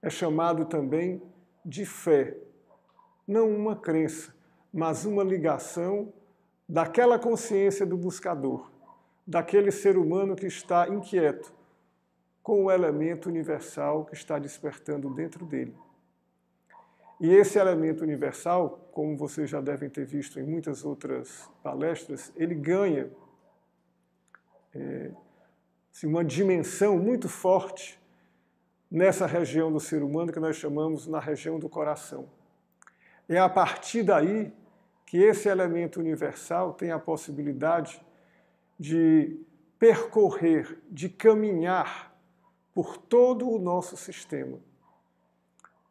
é 0.00 0.08
chamado 0.08 0.64
também 0.66 1.20
de 1.64 1.84
fé. 1.84 2.36
Não 3.26 3.48
uma 3.48 3.76
crença, 3.76 4.34
mas 4.72 5.04
uma 5.04 5.22
ligação 5.22 6.12
daquela 6.68 7.18
consciência 7.18 7.84
do 7.84 7.96
buscador, 7.96 8.70
daquele 9.26 9.70
ser 9.70 9.96
humano 9.96 10.34
que 10.34 10.46
está 10.46 10.88
inquieto 10.88 11.52
com 12.42 12.64
o 12.64 12.70
elemento 12.70 13.28
universal 13.28 14.04
que 14.04 14.14
está 14.14 14.38
despertando 14.38 15.08
dentro 15.14 15.46
dele. 15.46 15.74
E 17.20 17.32
esse 17.32 17.56
elemento 17.56 18.02
universal, 18.02 18.88
como 18.90 19.16
vocês 19.16 19.48
já 19.48 19.60
devem 19.60 19.88
ter 19.88 20.04
visto 20.04 20.40
em 20.40 20.42
muitas 20.42 20.84
outras 20.84 21.48
palestras, 21.62 22.32
ele 22.34 22.54
ganha 22.54 23.08
é, 24.74 25.12
assim, 25.92 26.08
uma 26.08 26.24
dimensão 26.24 26.98
muito 26.98 27.28
forte 27.28 28.00
nessa 28.90 29.24
região 29.24 29.72
do 29.72 29.78
ser 29.78 30.02
humano 30.02 30.32
que 30.32 30.40
nós 30.40 30.56
chamamos 30.56 31.06
na 31.06 31.20
região 31.20 31.60
do 31.60 31.68
coração. 31.68 32.28
É 33.28 33.38
a 33.38 33.48
partir 33.48 34.02
daí 34.02 34.52
que 35.06 35.18
esse 35.18 35.48
elemento 35.48 36.00
universal 36.00 36.72
tem 36.74 36.90
a 36.90 36.98
possibilidade 36.98 38.00
de 38.78 39.40
percorrer, 39.78 40.78
de 40.90 41.08
caminhar 41.08 42.14
por 42.74 42.96
todo 42.96 43.48
o 43.48 43.58
nosso 43.58 43.96
sistema 43.96 44.58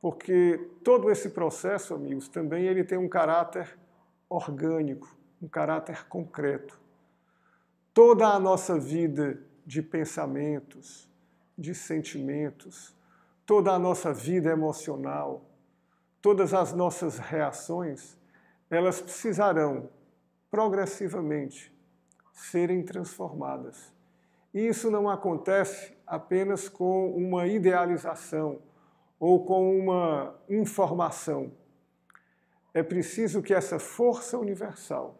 porque 0.01 0.69
todo 0.83 1.11
esse 1.11 1.29
processo, 1.29 1.93
amigos, 1.93 2.27
também 2.27 2.65
ele 2.65 2.83
tem 2.83 2.97
um 2.97 3.07
caráter 3.07 3.77
orgânico, 4.27 5.15
um 5.39 5.47
caráter 5.47 6.07
concreto. 6.07 6.79
Toda 7.93 8.27
a 8.27 8.39
nossa 8.39 8.79
vida 8.79 9.39
de 9.63 9.83
pensamentos, 9.83 11.07
de 11.55 11.75
sentimentos, 11.75 12.95
toda 13.45 13.71
a 13.71 13.77
nossa 13.77 14.11
vida 14.11 14.49
emocional, 14.49 15.45
todas 16.21 16.53
as 16.53 16.73
nossas 16.73 17.17
reações, 17.17 18.17
elas 18.69 19.01
precisarão 19.01 19.89
progressivamente 20.49 21.73
serem 22.33 22.83
transformadas. 22.83 23.93
E 24.53 24.67
isso 24.67 24.91
não 24.91 25.09
acontece 25.09 25.93
apenas 26.05 26.67
com 26.67 27.09
uma 27.15 27.47
idealização, 27.47 28.59
ou 29.21 29.45
com 29.45 29.77
uma 29.77 30.35
informação. 30.49 31.51
É 32.73 32.81
preciso 32.81 33.43
que 33.43 33.53
essa 33.53 33.77
força 33.77 34.35
universal 34.35 35.15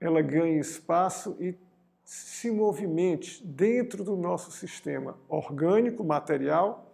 ela 0.00 0.22
ganhe 0.22 0.58
espaço 0.58 1.36
e 1.40 1.58
se 2.04 2.50
movimente 2.50 3.44
dentro 3.44 4.04
do 4.04 4.16
nosso 4.16 4.52
sistema 4.52 5.18
orgânico, 5.28 6.04
material 6.04 6.89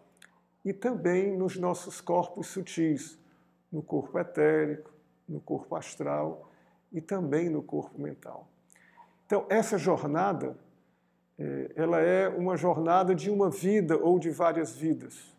e 0.67 0.73
também 0.73 1.37
nos 1.37 1.57
nossos 1.57 2.01
corpos 2.01 2.49
sutis, 2.49 3.17
no 3.71 3.81
corpo 3.81 4.19
etérico, 4.19 4.93
no 5.29 5.41
corpo 5.41 5.77
astral 5.77 6.51
e 6.93 7.01
também 7.01 7.49
no 7.49 7.63
corpo 7.63 8.03
mental. 8.03 8.49
Então, 9.25 9.47
essa 9.49 9.79
jornada 9.79 10.59
é, 11.39 11.71
ela 11.77 12.01
é 12.01 12.27
uma 12.29 12.57
jornada 12.57 13.15
de 13.15 13.31
uma 13.31 13.49
vida 13.49 13.97
ou 13.97 14.19
de 14.19 14.29
várias 14.31 14.75
vidas. 14.75 15.33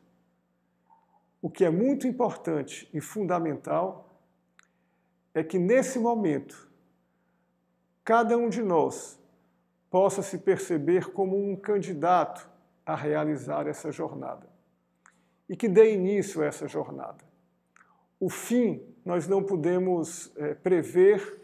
O 1.42 1.50
que 1.50 1.66
é 1.66 1.70
muito 1.70 2.08
importante 2.08 2.90
e 2.94 3.02
fundamental 3.02 4.18
é 5.34 5.44
que 5.44 5.60
nesse 5.60 6.00
momento, 6.00 6.72
cada 8.02 8.38
um 8.38 8.48
de 8.48 8.64
nós 8.64 9.20
possa 9.90 10.22
se 10.22 10.38
perceber 10.38 11.12
como 11.12 11.36
um 11.38 11.54
candidato 11.54 12.50
a 12.86 12.96
realizar 12.96 13.68
essa 13.68 13.92
jornada 13.92 14.56
e 15.50 15.56
que 15.56 15.68
dê 15.68 15.94
início 15.94 16.42
a 16.42 16.46
essa 16.46 16.68
jornada. 16.68 17.26
o 18.20 18.30
fim 18.30 18.82
nós 19.06 19.28
não 19.28 19.42
podemos 19.42 20.34
é, 20.36 20.54
prever, 20.54 21.40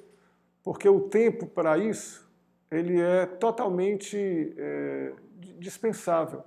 porque 0.62 0.90
o 0.90 1.02
tempo 1.02 1.48
para 1.48 1.78
isso 1.78 2.30
ele 2.70 3.00
é 3.00 3.26
totalmente 3.26 4.18
é, 4.58 5.14
dispensável. 5.60 6.44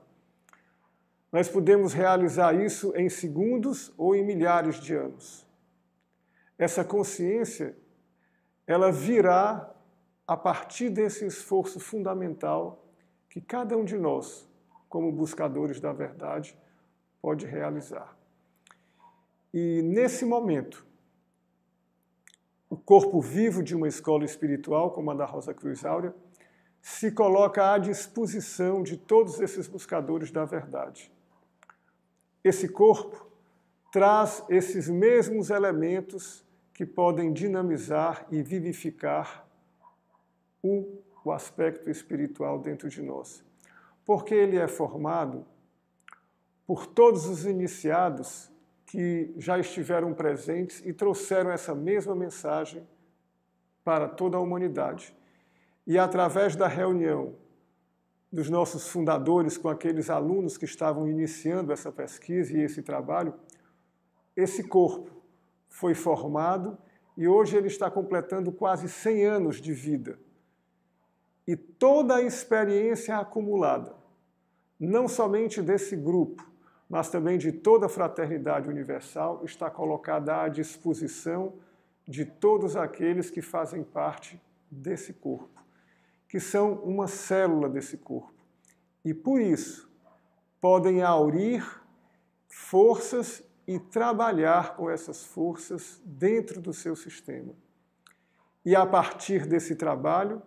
Nós 1.31 1.49
podemos 1.49 1.93
realizar 1.93 2.55
isso 2.55 2.93
em 2.97 3.09
segundos 3.09 3.93
ou 3.97 4.15
em 4.15 4.25
milhares 4.25 4.81
de 4.81 4.95
anos. 4.95 5.47
Essa 6.59 6.85
consciência, 6.85 7.77
ela 8.67 8.91
virá 8.91 9.73
a 10.27 10.37
partir 10.37 10.91
desse 10.91 11.25
esforço 11.25 11.79
fundamental 11.79 12.85
que 13.29 13.41
cada 13.41 13.77
um 13.77 13.85
de 13.85 13.97
nós, 13.97 14.49
como 14.89 15.13
buscadores 15.13 15.81
da 15.81 15.93
verdade, 15.93 16.59
pode 17.27 17.45
realizar. 17.45 18.17
E 19.53 19.83
nesse 19.83 20.25
momento, 20.25 20.87
o 22.71 22.77
corpo 22.77 23.21
vivo 23.21 23.65
de 23.65 23.75
uma 23.75 23.89
escola 23.89 24.25
espiritual, 24.25 24.93
como 24.93 25.11
a 25.11 25.15
da 25.15 25.25
Rosa 25.25 25.53
Cruz 25.53 25.85
Áurea, 25.85 26.15
se 26.81 27.11
coloca 27.11 27.73
à 27.73 27.79
disposição 27.79 28.81
de 28.81 28.97
todos 28.97 29.41
esses 29.41 29.67
buscadores 29.67 30.31
da 30.31 30.45
verdade. 30.45 31.11
Esse 32.45 32.69
corpo 32.69 33.29
traz 33.91 34.45
esses 34.49 34.89
mesmos 34.89 35.51
elementos 35.51 36.47
que 36.73 36.87
podem 36.87 37.33
dinamizar 37.33 38.25
e 38.31 38.41
vivificar 38.41 39.45
o, 40.63 41.03
o 41.25 41.33
aspecto 41.33 41.91
espiritual 41.91 42.61
dentro 42.61 42.89
de 42.89 43.03
nós. 43.03 43.45
Porque 44.05 44.33
ele 44.33 44.59
é 44.59 44.69
formado 44.69 45.45
por 46.67 46.87
todos 46.87 47.27
os 47.27 47.47
iniciados 47.47 48.51
que 48.87 49.33
já 49.37 49.59
estiveram 49.59 50.13
presentes 50.13 50.83
e 50.85 50.93
trouxeram 50.93 51.51
essa 51.51 51.75
mesma 51.75 52.15
mensagem 52.15 52.87
para 53.85 54.09
toda 54.09 54.37
a 54.37 54.41
humanidade. 54.41 55.17
E 55.87 55.99
através 55.99 56.57
da 56.57 56.67
reunião 56.67 57.35
dos 58.33 58.51
nossos 58.51 58.89
fundadores 58.89 59.57
com 59.57 59.69
aqueles 59.69 60.11
alunos 60.11 60.59
que 60.59 60.65
estavam 60.65 61.09
iniciando 61.09 61.73
essa 61.73 61.93
pesquisa 61.93 62.57
e 62.57 62.63
esse 62.63 62.83
trabalho, 62.83 63.35
esse 64.37 64.65
corpo 64.65 65.11
foi 65.69 65.95
formado 65.95 66.77
e 67.17 67.29
hoje 67.29 67.57
ele 67.57 67.69
está 67.69 67.91
completando 67.91 68.51
quase 68.53 68.89
100 68.89 69.25
anos 69.25 69.61
de 69.61 69.73
vida. 69.73 70.19
E 71.47 71.57
toda 71.57 72.17
a 72.17 72.23
experiência 72.23 73.17
acumulada, 73.17 73.95
não 74.79 75.07
somente 75.07 75.63
desse 75.63 75.97
grupo, 75.97 76.45
mas 76.89 77.09
também 77.09 77.39
de 77.39 77.53
toda 77.53 77.87
a 77.87 77.89
fraternidade 77.89 78.69
universal, 78.69 79.45
está 79.45 79.71
colocada 79.71 80.43
à 80.43 80.49
disposição 80.49 81.55
de 82.07 82.25
todos 82.25 82.77
aqueles 82.77 83.31
que 83.31 83.43
fazem 83.43 83.83
parte 83.83 84.41
desse 84.71 85.13
corpo 85.13 85.57
que 86.29 86.41
são 86.41 86.75
uma 86.75 87.07
célula 87.07 87.69
desse 87.69 87.97
corpo. 87.97 88.35
E 89.05 89.15
por 89.15 89.41
isso 89.41 89.89
podem 90.61 91.03
aurir 91.03 91.65
forças 92.49 93.43
e 93.67 93.79
trabalhar 93.79 94.77
com 94.77 94.91
essas 94.91 95.25
forças 95.25 96.01
dentro 96.05 96.61
do 96.61 96.73
seu 96.73 96.97
sistema. 96.97 97.55
E 98.65 98.75
a 98.75 98.85
partir 98.85 99.47
desse 99.47 99.77
trabalho, 99.77 100.43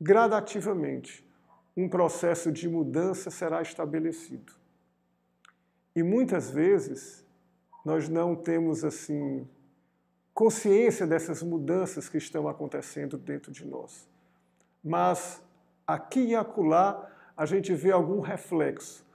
gradativamente, 0.00 1.26
um 1.76 1.88
processo 1.88 2.52
de 2.52 2.68
mudança 2.68 3.30
será 3.30 3.62
estabelecido. 3.62 4.52
E 5.98 6.02
muitas 6.02 6.50
vezes 6.50 7.26
nós 7.84 8.08
não 8.08 8.34
temos 8.34 8.84
assim 8.84 9.48
consciência 10.32 11.06
dessas 11.06 11.42
mudanças 11.42 12.08
que 12.08 12.18
estão 12.18 12.46
acontecendo 12.48 13.18
dentro 13.18 13.50
de 13.50 13.66
nós 13.66 14.08
mas 14.82 15.42
aqui 15.86 16.20
e 16.20 16.36
acolá 16.36 17.10
a 17.36 17.46
gente 17.46 17.74
vê 17.74 17.90
algum 17.90 18.20
reflexo, 18.20 19.06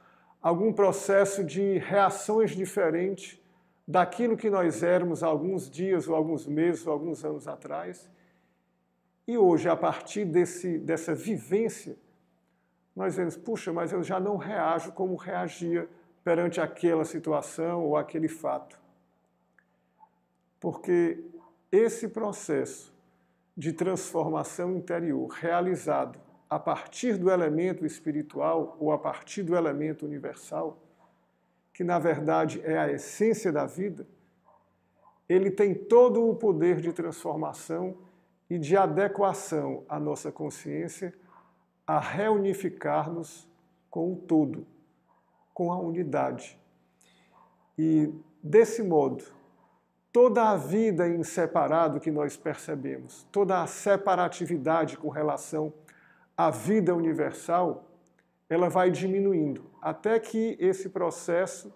algum 0.41 0.71
processo 0.71 1.43
de 1.43 1.77
reações 1.79 2.51
diferentes 2.51 3.39
daquilo 3.87 4.37
que 4.37 4.49
nós 4.49 4.81
éramos 4.81 5.23
alguns 5.23 5.69
dias, 5.69 6.07
ou 6.07 6.15
alguns 6.15 6.47
meses, 6.47 6.87
ou 6.87 6.93
alguns 6.93 7.25
anos 7.25 7.47
atrás. 7.47 8.09
E 9.27 9.37
hoje, 9.37 9.67
a 9.67 9.75
partir 9.75 10.23
desse, 10.23 10.77
dessa 10.77 11.13
vivência, 11.13 11.97
nós 12.95 13.15
vemos, 13.15 13.35
puxa, 13.35 13.73
mas 13.73 13.91
eu 13.91 14.01
já 14.01 14.19
não 14.19 14.37
reajo 14.37 14.93
como 14.93 15.15
reagia 15.15 15.89
perante 16.23 16.61
aquela 16.61 17.03
situação 17.03 17.83
ou 17.83 17.97
aquele 17.97 18.27
fato. 18.27 18.79
Porque 20.59 21.23
esse 21.71 22.07
processo 22.07 22.93
de 23.55 23.73
transformação 23.73 24.75
interior 24.75 25.27
realizado 25.27 26.19
a 26.49 26.57
partir 26.57 27.17
do 27.17 27.29
elemento 27.29 27.85
espiritual 27.85 28.77
ou 28.79 28.91
a 28.91 28.97
partir 28.97 29.43
do 29.43 29.55
elemento 29.55 30.05
universal, 30.05 30.77
que 31.73 31.83
na 31.83 31.97
verdade 31.97 32.61
é 32.63 32.77
a 32.77 32.91
essência 32.91 33.51
da 33.51 33.65
vida, 33.65 34.07
ele 35.27 35.49
tem 35.49 35.73
todo 35.73 36.29
o 36.29 36.35
poder 36.35 36.79
de 36.79 36.93
transformação 36.93 37.97
e 38.49 38.59
de 38.59 38.77
adequação 38.77 39.83
à 39.89 39.99
nossa 39.99 40.31
consciência 40.31 41.13
a 41.87 41.99
reunificar-nos 41.99 43.47
com 43.89 44.13
o 44.13 44.15
todo, 44.15 44.65
com 45.53 45.71
a 45.71 45.77
unidade. 45.77 46.59
E 47.77 48.13
desse 48.41 48.83
modo, 48.83 49.23
toda 50.11 50.51
a 50.51 50.55
vida 50.55 51.07
em 51.07 51.23
separado 51.23 51.99
que 51.99 52.11
nós 52.11 52.37
percebemos, 52.37 53.25
toda 53.31 53.61
a 53.61 53.67
separatividade 53.67 54.97
com 54.97 55.09
relação 55.09 55.73
à 56.37 56.49
vida 56.49 56.95
universal, 56.95 57.89
ela 58.49 58.69
vai 58.69 58.91
diminuindo, 58.91 59.69
até 59.81 60.19
que 60.19 60.55
esse 60.59 60.89
processo 60.89 61.73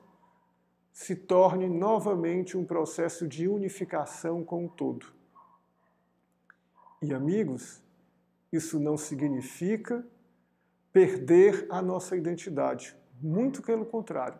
se 0.92 1.16
torne 1.16 1.68
novamente 1.68 2.58
um 2.58 2.66
processo 2.66 3.28
de 3.28 3.48
unificação 3.48 4.44
com 4.44 4.66
o 4.66 4.70
todo. 4.70 5.06
E 7.02 7.14
amigos, 7.14 7.84
isso 8.52 8.80
não 8.80 8.98
significa 8.98 10.06
perder 10.92 11.68
a 11.70 11.82
nossa 11.82 12.16
identidade, 12.16 12.96
muito 13.22 13.62
pelo 13.62 13.86
contrário. 13.86 14.40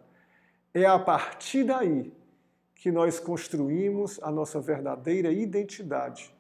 É 0.74 0.86
a 0.86 1.00
partir 1.00 1.64
daí 1.64 2.14
que 2.76 2.92
nós 2.92 3.20
construímos 3.20 4.22
a 4.22 4.32
nossa 4.32 4.60
verdadeira 4.60 5.32
identidade. 5.32 6.34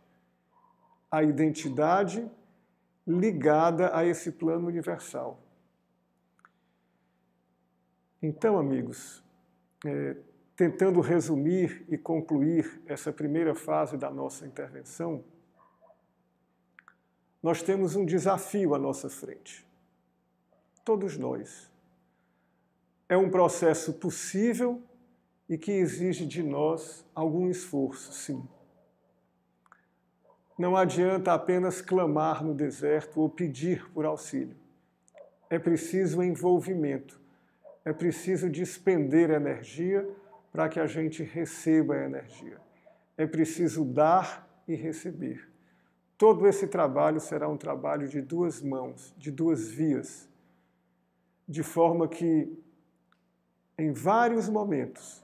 A 1.09 1.23
identidade 1.23 2.29
ligada 3.05 3.95
a 3.95 4.05
esse 4.05 4.31
plano 4.31 4.67
universal. 4.67 5.39
Então, 8.21 8.57
amigos, 8.57 9.23
é, 9.85 10.17
tentando 10.55 10.99
resumir 11.01 11.85
e 11.87 11.97
concluir 11.97 12.81
essa 12.85 13.13
primeira 13.13 13.55
fase 13.55 13.95
da 13.95 14.09
nossa 14.09 14.45
intervenção, 14.45 15.23
nós 17.41 17.61
temos 17.61 17.95
um 17.95 18.05
desafio 18.05 18.73
à 18.75 18.79
nossa 18.79 19.09
frente. 19.09 19.65
Todos 20.83 21.17
nós. 21.17 21.71
É 23.09 23.15
um 23.15 23.29
processo 23.29 23.93
possível 23.93 24.81
e 25.47 25.57
que 25.57 25.71
exige 25.71 26.25
de 26.25 26.43
nós 26.43 27.05
algum 27.15 27.49
esforço, 27.49 28.11
sim. 28.11 28.43
Não 30.57 30.75
adianta 30.75 31.33
apenas 31.33 31.81
clamar 31.81 32.43
no 32.43 32.53
deserto 32.53 33.21
ou 33.21 33.29
pedir 33.29 33.89
por 33.91 34.05
auxílio. 34.05 34.57
É 35.49 35.59
preciso 35.59 36.21
envolvimento, 36.21 37.21
é 37.85 37.93
preciso 37.93 38.49
despender 38.49 39.29
energia 39.29 40.07
para 40.51 40.67
que 40.67 40.79
a 40.79 40.87
gente 40.87 41.23
receba 41.23 41.93
a 41.93 42.05
energia. 42.05 42.57
É 43.15 43.25
preciso 43.25 43.85
dar 43.85 44.47
e 44.67 44.75
receber. 44.75 45.47
Todo 46.17 46.47
esse 46.47 46.67
trabalho 46.67 47.19
será 47.19 47.47
um 47.47 47.57
trabalho 47.57 48.07
de 48.07 48.21
duas 48.21 48.59
mãos, 48.61 49.13
de 49.17 49.29
duas 49.29 49.69
vias, 49.69 50.27
de 51.47 51.61
forma 51.61 52.07
que, 52.07 52.51
em 53.77 53.91
vários 53.91 54.49
momentos, 54.49 55.23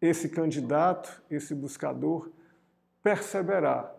esse 0.00 0.28
candidato, 0.28 1.22
esse 1.30 1.54
buscador, 1.54 2.30
perceberá 3.02 3.94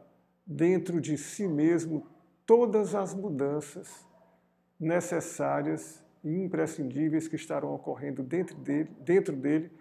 dentro 0.45 0.99
de 0.99 1.17
si 1.17 1.47
mesmo 1.47 2.07
todas 2.45 2.93
as 2.93 3.13
mudanças 3.13 4.05
necessárias 4.79 6.03
e 6.23 6.29
imprescindíveis 6.43 7.27
que 7.27 7.35
estarão 7.35 7.73
ocorrendo 7.73 8.21
dentro 8.21 8.55
dele, 8.57 8.91
dentro 8.99 9.35
dele 9.35 9.71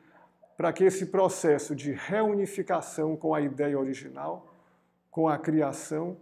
para 0.56 0.72
que 0.72 0.84
esse 0.84 1.06
processo 1.06 1.74
de 1.74 1.92
reunificação 1.92 3.16
com 3.16 3.34
a 3.34 3.40
ideia 3.40 3.78
original, 3.78 4.54
com 5.10 5.28
a 5.28 5.36
criação, 5.36 6.16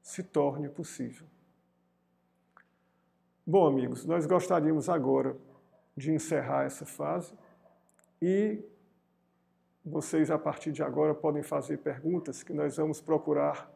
se 0.00 0.22
torne 0.22 0.68
possível. 0.68 1.26
Bom, 3.44 3.66
amigos, 3.66 4.04
nós 4.04 4.24
gostaríamos 4.24 4.88
agora 4.88 5.36
de 5.96 6.12
encerrar 6.12 6.64
essa 6.64 6.86
fase 6.86 7.34
e 8.20 8.62
vocês, 9.84 10.30
a 10.30 10.38
partir 10.38 10.70
de 10.70 10.82
agora, 10.82 11.12
podem 11.12 11.42
fazer 11.42 11.78
perguntas 11.78 12.42
que 12.42 12.52
nós 12.52 12.76
vamos 12.76 13.00
procurar 13.00 13.68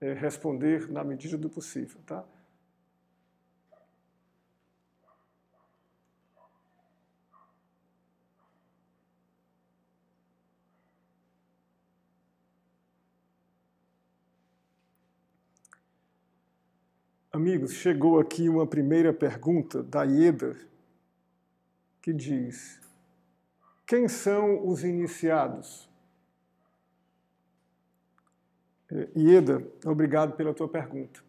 é, 0.00 0.14
responder 0.14 0.90
na 0.90 1.04
medida 1.04 1.36
do 1.36 1.50
possível. 1.50 2.00
Tá? 2.06 2.24
Amigos, 17.30 17.72
chegou 17.72 18.20
aqui 18.20 18.48
uma 18.48 18.66
primeira 18.66 19.12
pergunta 19.12 19.82
da 19.82 20.04
Ieda, 20.04 20.56
que 22.04 22.12
diz: 22.12 22.78
Quem 23.86 24.06
são 24.08 24.68
os 24.68 24.84
iniciados? 24.84 25.88
É, 28.92 29.08
Ieda, 29.16 29.66
obrigado 29.86 30.36
pela 30.36 30.52
tua 30.52 30.68
pergunta. 30.68 31.24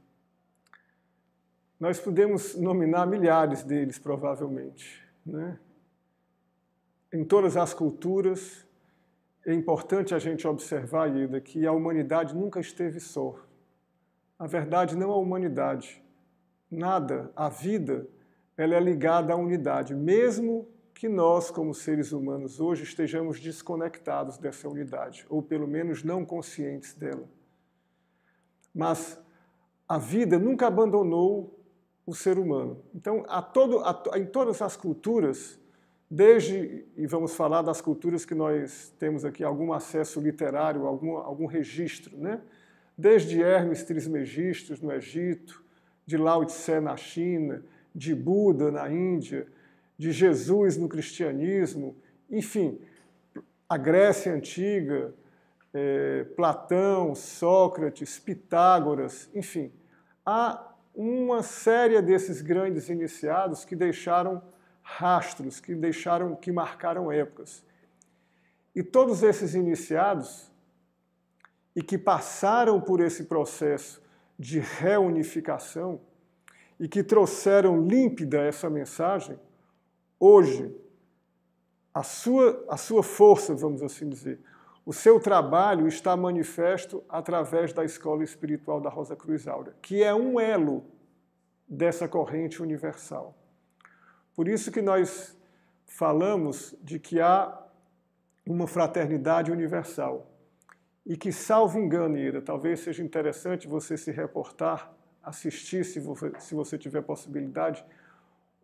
Nós 1.80 1.98
podemos 1.98 2.56
nominar 2.56 3.08
milhares 3.08 3.64
deles, 3.64 3.98
provavelmente. 3.98 5.02
Né? 5.26 5.58
Em 7.14 7.24
todas 7.24 7.56
as 7.56 7.74
culturas, 7.74 8.68
é 9.46 9.54
importante 9.54 10.14
a 10.14 10.20
gente 10.20 10.46
observar, 10.46 11.08
Ieda, 11.08 11.40
que 11.40 11.66
a 11.66 11.72
humanidade 11.72 12.36
nunca 12.36 12.60
esteve 12.60 13.00
só. 13.00 13.40
Na 14.38 14.46
verdade, 14.46 14.98
não 14.98 15.12
a 15.12 15.16
humanidade. 15.16 16.04
Nada, 16.70 17.32
a 17.34 17.48
vida, 17.48 18.06
ela 18.58 18.76
é 18.76 18.80
ligada 18.80 19.34
à 19.34 19.36
unidade, 19.36 19.94
mesmo 19.94 20.68
que 20.94 21.10
nós, 21.10 21.52
como 21.52 21.74
seres 21.74 22.12
humanos, 22.12 22.60
hoje 22.60 22.84
estejamos 22.84 23.40
desconectados 23.40 24.38
dessa 24.38 24.70
unidade, 24.70 25.26
ou 25.30 25.42
pelo 25.42 25.68
menos 25.68 26.04
não 26.04 26.26
conscientes 26.26 26.94
dela. 26.94 27.28
Mas 28.74 29.20
a 29.88 29.98
vida 29.98 30.40
nunca 30.40 30.68
abandonou 30.68 31.60
o 32.06 32.16
ser 32.16 32.38
humano. 32.38 32.82
Então, 32.94 33.26
a 33.28 33.42
todo, 33.42 33.80
a, 33.80 34.18
em 34.18 34.26
todas 34.26 34.62
as 34.62 34.78
culturas, 34.78 35.60
desde, 36.10 36.86
e 36.96 37.06
vamos 37.08 37.36
falar 37.36 37.62
das 37.62 37.82
culturas 37.82 38.26
que 38.26 38.36
nós 38.36 38.94
temos 38.98 39.26
aqui 39.26 39.44
algum 39.44 39.74
acesso 39.74 40.22
literário, 40.22 40.86
algum, 40.86 41.18
algum 41.18 41.46
registro, 41.46 42.18
né? 42.18 42.42
desde 42.98 43.42
Hermes 43.42 43.84
Trismegistus 43.84 44.80
no 44.80 44.92
Egito, 44.92 45.64
de 46.06 46.18
Lao 46.18 46.46
Tse 46.46 46.80
na 46.80 46.96
China, 46.96 47.64
de 47.96 48.14
Buda 48.14 48.70
na 48.70 48.92
Índia, 48.92 49.48
de 49.98 50.12
Jesus 50.12 50.76
no 50.76 50.90
cristianismo, 50.90 51.96
enfim, 52.30 52.78
a 53.70 53.78
Grécia 53.78 54.34
Antiga, 54.34 55.14
é, 55.74 56.26
Platão, 56.36 57.16
Sócrates, 57.16 58.20
Pitágoras, 58.20 59.30
enfim, 59.34 59.72
há 60.26 60.74
uma 60.94 61.42
série 61.42 62.02
desses 62.02 62.42
grandes 62.42 62.90
iniciados 62.90 63.64
que 63.64 63.76
deixaram 63.76 64.42
rastros, 64.82 65.60
que 65.60 65.74
deixaram, 65.74 66.36
que 66.36 66.52
marcaram 66.52 67.12
épocas. 67.12 67.64
E 68.76 68.84
todos 68.84 69.24
esses 69.24 69.56
iniciados 69.56 70.52
e 71.76 71.82
que 71.82 71.98
passaram 71.98 72.80
por 72.80 73.02
esse 73.02 73.26
processo 73.26 74.02
de 74.38 74.60
reunificação 74.60 76.00
e 76.80 76.88
que 76.88 77.04
trouxeram 77.04 77.82
límpida 77.82 78.42
essa 78.42 78.70
mensagem, 78.70 79.40
hoje, 80.20 80.76
a 81.94 82.04
sua, 82.04 82.66
a 82.68 82.78
sua 82.78 83.02
força, 83.02 83.56
vamos 83.56 83.82
assim 83.82 84.10
dizer, 84.10 84.40
o 84.86 84.94
seu 84.94 85.20
trabalho 85.20 85.88
está 85.88 86.16
manifesto 86.16 87.04
através 87.10 87.74
da 87.74 87.84
Escola 87.84 88.24
Espiritual 88.24 88.80
da 88.80 88.90
Rosa 88.90 89.16
Cruz 89.16 89.48
Áurea, 89.48 89.74
que 89.82 90.04
é 90.04 90.14
um 90.14 90.40
elo 90.40 90.84
dessa 91.68 92.08
corrente 92.08 92.62
universal. 92.62 93.36
Por 94.36 94.48
isso 94.48 94.72
que 94.72 94.82
nós 94.82 95.36
falamos 95.86 96.76
de 96.84 97.00
que 97.00 97.20
há 97.20 97.58
uma 98.46 98.68
fraternidade 98.68 99.52
universal 99.52 100.30
e 101.06 101.16
que, 101.16 101.32
salvo 101.32 101.80
engano, 101.80 102.18
Ira, 102.18 102.42
talvez 102.42 102.82
seja 102.82 103.04
interessante 103.04 103.68
você 103.68 103.98
se 103.98 104.12
reportar, 104.12 104.94
assistir, 105.26 105.84
se 105.84 106.00
você 106.56 106.78
tiver 106.78 107.02
possibilidade, 107.02 107.84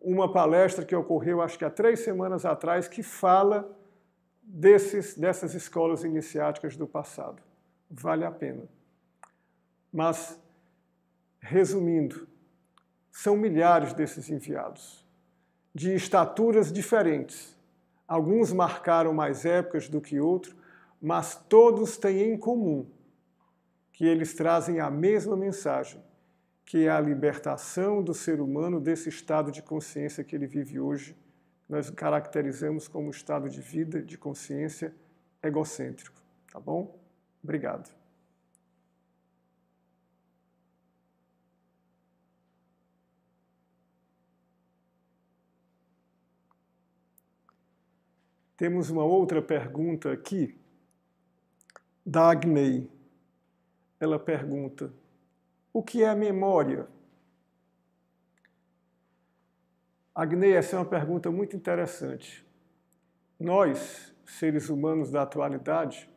uma 0.00 0.32
palestra 0.32 0.84
que 0.84 0.94
ocorreu, 0.94 1.42
acho 1.42 1.58
que 1.58 1.64
há 1.64 1.70
três 1.70 2.00
semanas 2.00 2.44
atrás, 2.44 2.88
que 2.88 3.02
fala 3.02 3.70
desses, 4.42 5.16
dessas 5.16 5.54
escolas 5.54 6.04
iniciáticas 6.04 6.76
do 6.76 6.86
passado. 6.86 7.42
Vale 7.90 8.24
a 8.24 8.30
pena. 8.30 8.62
Mas, 9.92 10.40
resumindo, 11.40 12.26
são 13.10 13.36
milhares 13.36 13.92
desses 13.92 14.30
enviados, 14.30 15.06
de 15.74 15.94
estaturas 15.94 16.72
diferentes. 16.72 17.56
Alguns 18.08 18.52
marcaram 18.52 19.12
mais 19.12 19.44
épocas 19.44 19.88
do 19.88 20.00
que 20.00 20.18
outros, 20.18 20.56
mas 21.00 21.34
todos 21.48 21.96
têm 21.96 22.32
em 22.32 22.38
comum 22.38 22.86
que 23.92 24.06
eles 24.06 24.34
trazem 24.34 24.80
a 24.80 24.90
mesma 24.90 25.36
mensagem, 25.36 26.02
que 26.72 26.86
é 26.86 26.90
a 26.90 26.98
libertação 26.98 28.02
do 28.02 28.14
ser 28.14 28.40
humano 28.40 28.80
desse 28.80 29.10
estado 29.10 29.52
de 29.52 29.60
consciência 29.60 30.24
que 30.24 30.34
ele 30.34 30.46
vive 30.46 30.80
hoje. 30.80 31.14
Nós 31.68 31.90
caracterizamos 31.90 32.88
como 32.88 33.10
estado 33.10 33.46
de 33.50 33.60
vida, 33.60 34.00
de 34.00 34.16
consciência 34.16 34.96
egocêntrico. 35.42 36.18
Tá 36.50 36.58
bom? 36.58 36.98
Obrigado. 37.44 37.94
Temos 48.56 48.88
uma 48.88 49.04
outra 49.04 49.42
pergunta 49.42 50.10
aqui 50.10 50.58
da 52.02 52.30
Agnei. 52.30 52.90
Ela 54.00 54.18
pergunta: 54.18 54.90
o 55.72 55.82
que 55.82 56.02
é 56.02 56.14
memória? 56.14 56.86
Agnei, 60.14 60.54
essa 60.54 60.76
é 60.76 60.78
uma 60.78 60.84
pergunta 60.84 61.30
muito 61.30 61.56
interessante. 61.56 62.46
Nós, 63.40 64.14
seres 64.26 64.68
humanos 64.68 65.10
da 65.10 65.22
atualidade, 65.22 66.08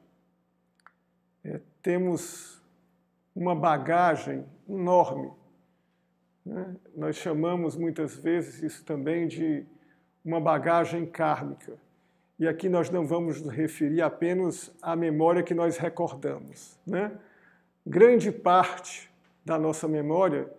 é, 1.43 1.61
temos 1.81 2.61
uma 3.33 3.55
bagagem 3.55 4.45
enorme. 4.67 5.31
Né? 6.45 6.75
Nós 6.95 7.15
chamamos 7.15 7.77
muitas 7.77 8.15
vezes 8.15 8.61
isso 8.61 8.83
também 8.83 9.27
de 9.27 9.65
uma 10.23 10.41
bagagem 10.41 11.05
kármica. 11.05 11.77
E 12.37 12.45
aqui 12.47 12.67
nós 12.67 12.89
não 12.89 13.07
vamos 13.07 13.41
nos 13.41 13.53
referir 13.53 14.01
apenas 14.01 14.75
à 14.81 14.93
memória 14.93 15.41
que 15.41 15.53
nós 15.53 15.77
recordamos. 15.77 16.77
Né? 16.85 17.17
Grande 17.85 18.29
parte 18.29 19.09
da 19.45 19.59
nossa 19.59 19.87
memória 19.87 20.51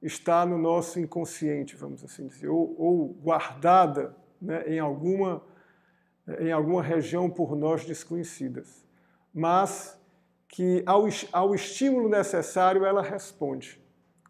está 0.00 0.46
no 0.46 0.56
nosso 0.56 1.00
inconsciente, 1.00 1.74
vamos 1.74 2.04
assim 2.04 2.28
dizer, 2.28 2.48
ou, 2.48 2.74
ou 2.78 3.08
guardada 3.14 4.16
né, 4.40 4.62
em, 4.68 4.78
alguma, 4.78 5.42
em 6.38 6.52
alguma 6.52 6.82
região 6.82 7.28
por 7.28 7.56
nós 7.56 7.84
desconhecidas. 7.84 8.86
Mas 9.34 9.98
que 10.46 10.82
ao, 10.86 11.06
ao 11.32 11.54
estímulo 11.54 12.08
necessário 12.08 12.84
ela 12.84 13.02
responde. 13.02 13.80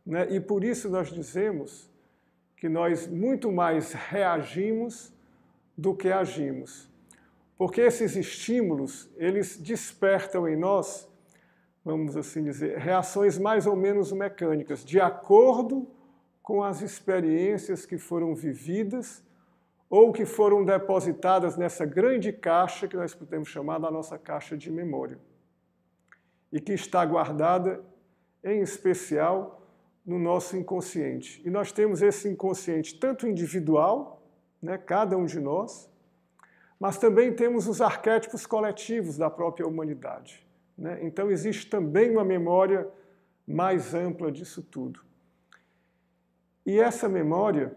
Né? 0.04 0.26
E 0.30 0.40
por 0.40 0.64
isso 0.64 0.88
nós 0.88 1.12
dizemos 1.12 1.88
que 2.56 2.68
nós 2.68 3.06
muito 3.06 3.52
mais 3.52 3.92
reagimos 3.92 5.12
do 5.76 5.94
que 5.94 6.10
agimos. 6.10 6.88
Porque 7.56 7.80
esses 7.80 8.16
estímulos, 8.16 9.08
eles 9.16 9.56
despertam 9.56 10.48
em 10.48 10.56
nós, 10.56 11.07
vamos 11.88 12.18
assim 12.18 12.44
dizer, 12.44 12.76
reações 12.76 13.38
mais 13.38 13.66
ou 13.66 13.74
menos 13.74 14.12
mecânicas, 14.12 14.84
de 14.84 15.00
acordo 15.00 15.88
com 16.42 16.62
as 16.62 16.82
experiências 16.82 17.86
que 17.86 17.96
foram 17.96 18.34
vividas 18.34 19.22
ou 19.88 20.12
que 20.12 20.26
foram 20.26 20.64
depositadas 20.64 21.56
nessa 21.56 21.86
grande 21.86 22.30
caixa 22.30 22.86
que 22.86 22.96
nós 22.96 23.14
podemos 23.14 23.48
chamar 23.48 23.78
da 23.78 23.90
nossa 23.90 24.18
caixa 24.18 24.54
de 24.54 24.70
memória. 24.70 25.18
E 26.52 26.60
que 26.60 26.72
está 26.72 27.04
guardada, 27.06 27.82
em 28.44 28.60
especial, 28.60 29.66
no 30.04 30.18
nosso 30.18 30.56
inconsciente. 30.56 31.42
E 31.44 31.50
nós 31.50 31.72
temos 31.72 32.02
esse 32.02 32.28
inconsciente 32.28 32.98
tanto 32.98 33.26
individual, 33.26 34.22
né, 34.60 34.76
cada 34.76 35.16
um 35.16 35.24
de 35.24 35.40
nós, 35.40 35.90
mas 36.78 36.98
também 36.98 37.32
temos 37.34 37.66
os 37.66 37.80
arquétipos 37.80 38.44
coletivos 38.46 39.16
da 39.16 39.30
própria 39.30 39.66
humanidade. 39.66 40.47
Né? 40.78 41.00
Então 41.02 41.30
existe 41.30 41.66
também 41.68 42.10
uma 42.10 42.24
memória 42.24 42.88
mais 43.46 43.92
ampla 43.92 44.30
disso 44.30 44.62
tudo. 44.62 45.00
E 46.64 46.78
essa 46.78 47.08
memória, 47.08 47.74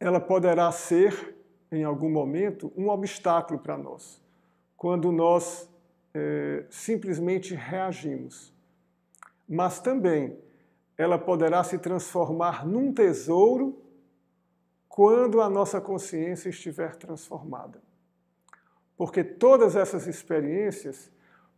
ela 0.00 0.18
poderá 0.18 0.72
ser, 0.72 1.36
em 1.70 1.84
algum 1.84 2.10
momento, 2.10 2.72
um 2.76 2.88
obstáculo 2.88 3.60
para 3.60 3.78
nós. 3.78 4.20
quando 4.76 5.10
nós 5.10 5.70
é, 6.12 6.66
simplesmente 6.68 7.54
reagimos. 7.54 8.52
Mas 9.48 9.80
também 9.80 10.38
ela 10.98 11.18
poderá 11.18 11.64
se 11.64 11.78
transformar 11.78 12.66
num 12.66 12.92
tesouro 12.92 13.82
quando 14.88 15.40
a 15.40 15.48
nossa 15.48 15.80
consciência 15.80 16.48
estiver 16.48 16.96
transformada. 16.96 17.82
Porque 18.96 19.22
todas 19.24 19.76
essas 19.76 20.06
experiências 20.06 21.10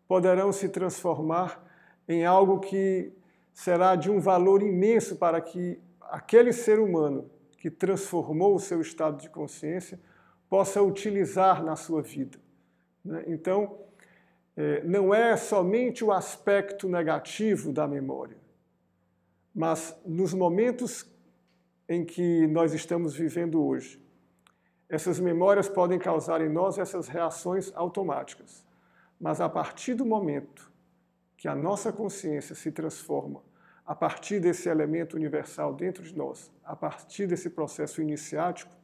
poderão 0.08 0.50
se 0.50 0.68
transformar 0.70 1.62
em 2.08 2.24
algo 2.24 2.58
que 2.58 3.12
será 3.52 3.94
de 3.94 4.10
um 4.10 4.18
valor 4.18 4.62
imenso 4.62 5.16
para 5.16 5.40
que 5.40 5.78
aquele 6.00 6.52
ser 6.52 6.80
humano 6.80 7.30
que 7.58 7.70
transformou 7.70 8.54
o 8.54 8.58
seu 8.58 8.80
estado 8.80 9.20
de 9.20 9.28
consciência 9.28 10.00
possa 10.48 10.82
utilizar 10.82 11.62
na 11.62 11.76
sua 11.76 12.00
vida. 12.00 12.38
Né? 13.04 13.24
Então, 13.26 13.78
é, 14.56 14.82
não 14.84 15.14
é 15.14 15.36
somente 15.36 16.02
o 16.02 16.10
aspecto 16.10 16.88
negativo 16.88 17.72
da 17.72 17.86
memória, 17.86 18.36
mas 19.54 19.94
nos 20.06 20.32
momentos 20.32 21.04
em 21.88 22.04
que 22.04 22.46
nós 22.46 22.72
estamos 22.72 23.14
vivendo 23.14 23.62
hoje, 23.62 24.00
essas 24.88 25.20
memórias 25.20 25.68
podem 25.68 25.98
causar 25.98 26.40
em 26.40 26.48
nós 26.48 26.78
essas 26.78 27.08
reações 27.08 27.70
automáticas. 27.74 28.64
Mas 29.20 29.40
a 29.40 29.48
partir 29.48 29.94
do 29.94 30.06
momento 30.06 30.70
que 31.36 31.48
a 31.48 31.54
nossa 31.54 31.92
consciência 31.92 32.54
se 32.54 32.70
transforma, 32.70 33.42
a 33.84 33.94
partir 33.94 34.40
desse 34.40 34.68
elemento 34.68 35.16
universal 35.16 35.74
dentro 35.74 36.02
de 36.02 36.14
nós, 36.14 36.52
a 36.64 36.76
partir 36.76 37.26
desse 37.26 37.48
processo 37.48 38.02
iniciático, 38.02 38.74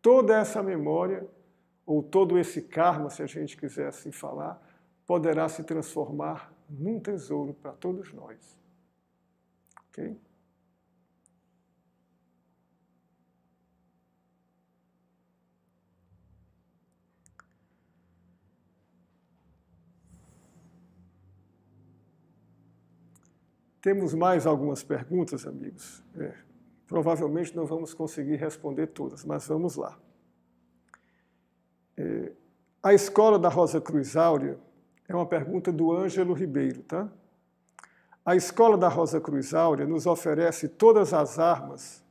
toda 0.00 0.38
essa 0.38 0.62
memória, 0.62 1.26
ou 1.84 2.02
todo 2.02 2.38
esse 2.38 2.62
karma, 2.62 3.10
se 3.10 3.22
a 3.22 3.26
gente 3.26 3.56
quiser 3.56 3.88
assim 3.88 4.12
falar, 4.12 4.62
poderá 5.06 5.48
se 5.48 5.64
transformar 5.64 6.52
num 6.68 7.00
tesouro 7.00 7.54
para 7.54 7.72
todos 7.72 8.12
nós. 8.12 8.58
Ok? 9.88 10.16
Temos 23.80 24.12
mais 24.12 24.46
algumas 24.46 24.82
perguntas, 24.82 25.46
amigos. 25.46 26.02
É, 26.16 26.34
provavelmente 26.86 27.54
não 27.54 27.64
vamos 27.64 27.94
conseguir 27.94 28.36
responder 28.36 28.88
todas, 28.88 29.24
mas 29.24 29.46
vamos 29.46 29.76
lá. 29.76 29.98
É, 31.96 32.32
a 32.82 32.94
escola 32.94 33.38
da 33.38 33.48
Rosa 33.48 33.80
Cruz 33.80 34.16
Áurea 34.16 34.58
é 35.08 35.14
uma 35.14 35.26
pergunta 35.26 35.72
do 35.72 35.92
Ângelo 35.92 36.34
Ribeiro, 36.34 36.82
tá? 36.82 37.10
A 38.24 38.36
escola 38.36 38.76
da 38.76 38.88
Rosa 38.88 39.20
Cruz 39.20 39.54
Áurea 39.54 39.86
nos 39.86 40.06
oferece 40.06 40.68
todas 40.68 41.14
as 41.14 41.38
armas 41.38 42.04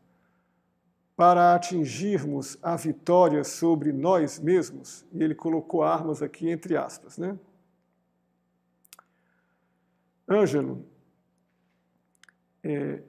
para 1.16 1.56
atingirmos 1.56 2.58
a 2.62 2.76
vitória 2.76 3.44
sobre 3.44 3.92
nós 3.92 4.40
mesmos, 4.40 5.06
e 5.12 5.24
ele 5.24 5.34
colocou 5.36 5.84
armas 5.84 6.22
aqui 6.22 6.50
entre 6.50 6.78
aspas, 6.78 7.18
né? 7.18 7.38
Ângelo, 10.30 10.86
é 12.76 13.04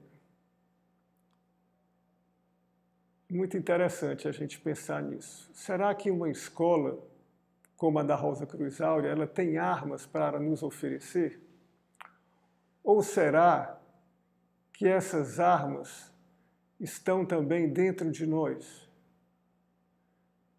muito 3.29 3.57
interessante 3.57 4.27
a 4.27 4.31
gente 4.31 4.59
pensar 4.59 5.01
nisso. 5.03 5.49
Será 5.53 5.93
que 5.93 6.09
uma 6.09 6.29
escola 6.29 6.97
como 7.79 7.97
a 7.97 8.03
da 8.03 8.13
Rosa 8.13 8.45
Cruz 8.45 8.81
Áurea, 8.81 9.09
ela 9.09 9.25
tem 9.25 9.57
armas 9.57 10.05
para 10.05 10.37
nos 10.37 10.61
oferecer? 10.61 11.41
Ou 12.83 13.01
será 13.01 13.79
que 14.73 14.85
essas 14.85 15.39
armas 15.39 16.11
estão 16.77 17.25
também 17.25 17.71
dentro 17.71 18.11
de 18.11 18.27
nós? 18.27 18.89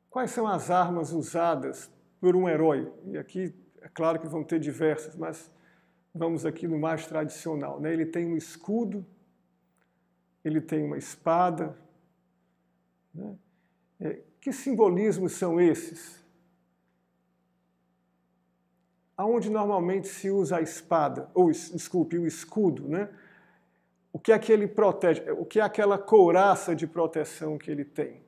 Quais 0.08 0.30
são 0.30 0.46
as 0.46 0.70
armas 0.70 1.12
usadas 1.12 1.92
por 2.18 2.34
um 2.34 2.48
herói? 2.48 2.90
E 3.04 3.18
aqui 3.18 3.54
é 3.82 3.88
claro 3.88 4.18
que 4.18 4.26
vão 4.26 4.42
ter 4.42 4.58
diversas, 4.58 5.14
mas 5.14 5.50
vamos 6.14 6.44
aqui 6.44 6.66
no 6.66 6.78
mais 6.78 7.06
tradicional. 7.06 7.80
Né? 7.80 7.92
Ele 7.92 8.06
tem 8.06 8.26
um 8.26 8.36
escudo, 8.36 9.04
ele 10.44 10.60
tem 10.60 10.84
uma 10.84 10.98
espada. 10.98 11.76
Né? 13.14 13.36
É, 14.00 14.20
que 14.40 14.52
simbolismos 14.52 15.32
são 15.32 15.60
esses? 15.60 16.20
Aonde 19.16 19.50
normalmente 19.50 20.08
se 20.08 20.30
usa 20.30 20.56
a 20.56 20.62
espada, 20.62 21.30
ou 21.34 21.50
desculpe, 21.50 22.16
o 22.16 22.26
escudo, 22.26 22.88
né? 22.88 23.10
O 24.12 24.18
que 24.18 24.32
é 24.32 24.38
que 24.38 24.50
ele 24.50 24.66
protege? 24.66 25.30
O 25.32 25.44
que 25.44 25.60
é 25.60 25.62
aquela 25.62 25.98
couraça 25.98 26.74
de 26.74 26.86
proteção 26.86 27.58
que 27.58 27.70
ele 27.70 27.84
tem? 27.84 28.22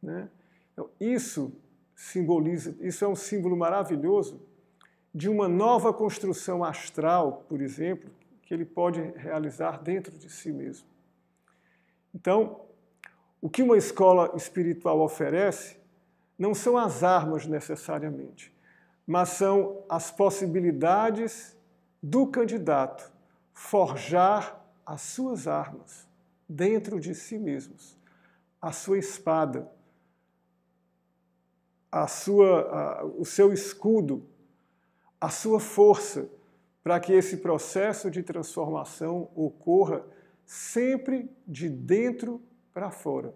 Né? 0.00 0.30
Então, 0.72 0.88
isso 0.98 1.52
simboliza, 1.94 2.74
isso 2.80 3.04
é 3.04 3.08
um 3.08 3.16
símbolo 3.16 3.56
maravilhoso 3.56 4.40
de 5.14 5.28
uma 5.28 5.48
nova 5.48 5.92
construção 5.92 6.62
astral, 6.62 7.44
por 7.48 7.60
exemplo, 7.60 8.10
que 8.42 8.54
ele 8.54 8.64
pode 8.64 9.00
realizar 9.16 9.82
dentro 9.82 10.16
de 10.16 10.30
si 10.30 10.52
mesmo. 10.52 10.86
Então, 12.14 12.62
o 13.40 13.48
que 13.48 13.62
uma 13.62 13.76
escola 13.76 14.32
espiritual 14.36 15.00
oferece 15.00 15.78
não 16.38 16.54
são 16.54 16.76
as 16.76 17.02
armas 17.02 17.46
necessariamente, 17.46 18.52
mas 19.06 19.30
são 19.30 19.84
as 19.88 20.10
possibilidades 20.10 21.56
do 22.02 22.26
candidato 22.26 23.12
forjar 23.52 24.58
as 24.86 25.02
suas 25.02 25.46
armas 25.46 26.08
dentro 26.48 26.98
de 26.98 27.14
si 27.14 27.38
mesmos, 27.38 27.96
a 28.60 28.72
sua 28.72 28.98
espada, 28.98 29.70
a 31.92 32.06
sua, 32.06 32.62
a, 32.62 33.04
o 33.04 33.24
seu 33.24 33.52
escudo 33.52 34.26
a 35.20 35.28
sua 35.28 35.60
força 35.60 36.28
para 36.82 36.98
que 36.98 37.12
esse 37.12 37.36
processo 37.38 38.10
de 38.10 38.22
transformação 38.22 39.30
ocorra 39.34 40.04
sempre 40.46 41.30
de 41.46 41.68
dentro 41.68 42.42
para 42.72 42.90
fora. 42.90 43.34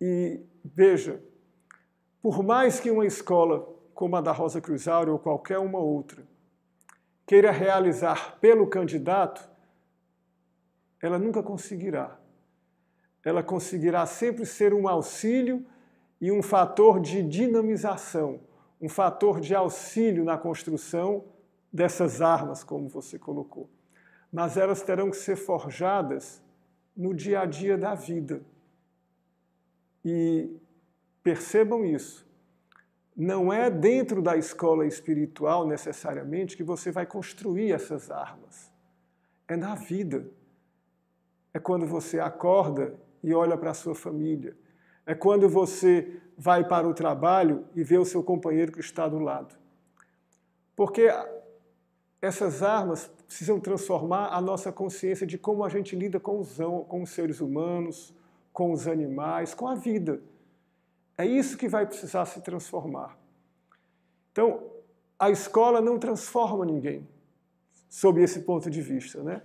E 0.00 0.40
veja, 0.64 1.22
por 2.20 2.42
mais 2.42 2.80
que 2.80 2.90
uma 2.90 3.06
escola 3.06 3.72
como 3.94 4.16
a 4.16 4.20
da 4.20 4.32
Rosa 4.32 4.60
Cruz 4.60 4.88
Áurea 4.88 5.12
ou 5.12 5.18
qualquer 5.18 5.58
uma 5.58 5.78
outra 5.78 6.26
queira 7.26 7.50
realizar 7.50 8.38
pelo 8.40 8.66
candidato, 8.66 9.48
ela 11.00 11.18
nunca 11.18 11.42
conseguirá. 11.42 12.18
Ela 13.24 13.42
conseguirá 13.42 14.04
sempre 14.04 14.44
ser 14.44 14.74
um 14.74 14.86
auxílio 14.86 15.64
e 16.20 16.30
um 16.30 16.42
fator 16.42 17.00
de 17.00 17.22
dinamização 17.22 18.40
um 18.84 18.88
fator 18.88 19.40
de 19.40 19.54
auxílio 19.54 20.24
na 20.24 20.36
construção 20.36 21.24
dessas 21.72 22.20
armas, 22.20 22.62
como 22.62 22.86
você 22.86 23.18
colocou. 23.18 23.70
Mas 24.30 24.58
elas 24.58 24.82
terão 24.82 25.10
que 25.10 25.16
ser 25.16 25.36
forjadas 25.36 26.42
no 26.94 27.14
dia 27.14 27.40
a 27.40 27.46
dia 27.46 27.78
da 27.78 27.94
vida. 27.94 28.42
E 30.04 30.54
percebam 31.22 31.82
isso. 31.82 32.28
Não 33.16 33.50
é 33.50 33.70
dentro 33.70 34.20
da 34.20 34.36
escola 34.36 34.86
espiritual 34.86 35.66
necessariamente 35.66 36.54
que 36.54 36.62
você 36.62 36.92
vai 36.92 37.06
construir 37.06 37.72
essas 37.72 38.10
armas. 38.10 38.70
É 39.48 39.56
na 39.56 39.74
vida. 39.74 40.28
É 41.54 41.58
quando 41.58 41.86
você 41.86 42.20
acorda 42.20 42.94
e 43.22 43.32
olha 43.32 43.56
para 43.56 43.70
a 43.70 43.74
sua 43.74 43.94
família. 43.94 44.54
É 45.06 45.14
quando 45.14 45.48
você 45.48 46.20
vai 46.36 46.66
para 46.66 46.88
o 46.88 46.94
trabalho 46.94 47.64
e 47.74 47.82
vê 47.82 47.98
o 47.98 48.04
seu 48.04 48.22
companheiro 48.22 48.72
que 48.72 48.80
está 48.80 49.08
do 49.08 49.18
lado. 49.18 49.54
Porque 50.74 51.08
essas 52.20 52.62
armas 52.62 53.10
precisam 53.26 53.60
transformar 53.60 54.28
a 54.28 54.40
nossa 54.40 54.72
consciência 54.72 55.26
de 55.26 55.38
como 55.38 55.64
a 55.64 55.68
gente 55.68 55.94
lida 55.94 56.18
com 56.18 56.40
os, 56.40 56.56
com 56.88 57.02
os 57.02 57.10
seres 57.10 57.40
humanos, 57.40 58.14
com 58.52 58.72
os 58.72 58.88
animais, 58.88 59.54
com 59.54 59.68
a 59.68 59.74
vida. 59.74 60.20
É 61.16 61.24
isso 61.24 61.56
que 61.56 61.68
vai 61.68 61.86
precisar 61.86 62.24
se 62.26 62.40
transformar. 62.40 63.16
Então, 64.32 64.64
a 65.18 65.30
escola 65.30 65.80
não 65.80 65.98
transforma 65.98 66.64
ninguém, 66.64 67.06
sob 67.88 68.22
esse 68.22 68.40
ponto 68.40 68.68
de 68.68 68.80
vista. 68.80 69.22
Né? 69.22 69.42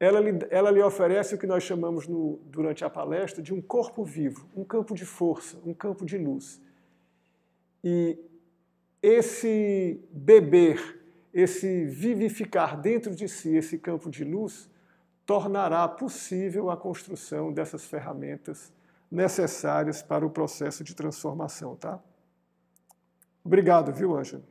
Ela, 0.00 0.20
lhe, 0.20 0.38
ela 0.50 0.70
lhe 0.70 0.82
oferece 0.82 1.34
o 1.34 1.38
que 1.38 1.46
nós 1.46 1.64
chamamos 1.64 2.06
no, 2.06 2.38
durante 2.44 2.84
a 2.84 2.90
palestra 2.90 3.42
de 3.42 3.52
um 3.52 3.60
corpo 3.60 4.04
vivo, 4.04 4.48
um 4.54 4.64
campo 4.64 4.94
de 4.94 5.04
força, 5.04 5.58
um 5.64 5.74
campo 5.74 6.06
de 6.06 6.16
luz. 6.16 6.60
E 7.82 8.18
esse 9.02 10.00
beber, 10.12 11.00
esse 11.34 11.84
vivificar 11.86 12.80
dentro 12.80 13.14
de 13.14 13.28
si 13.28 13.56
esse 13.56 13.78
campo 13.78 14.08
de 14.08 14.24
luz, 14.24 14.70
tornará 15.26 15.86
possível 15.88 16.70
a 16.70 16.76
construção 16.76 17.52
dessas 17.52 17.84
ferramentas 17.84 18.72
necessárias 19.10 20.00
para 20.00 20.24
o 20.24 20.30
processo 20.30 20.84
de 20.84 20.94
transformação, 20.94 21.74
tá? 21.74 22.00
Obrigado, 23.44 23.92
viu, 23.92 24.16
Ângelo? 24.16 24.44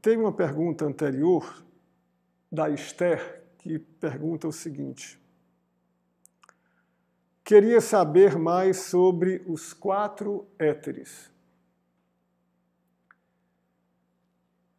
Tem 0.00 0.16
uma 0.16 0.32
pergunta 0.32 0.84
anterior 0.84 1.64
da 2.50 2.70
Esther 2.70 3.42
que 3.58 3.78
pergunta 3.78 4.48
o 4.48 4.52
seguinte: 4.52 5.20
Queria 7.44 7.80
saber 7.80 8.36
mais 8.36 8.76
sobre 8.78 9.44
os 9.46 9.72
quatro 9.72 10.48
éteres. 10.58 11.30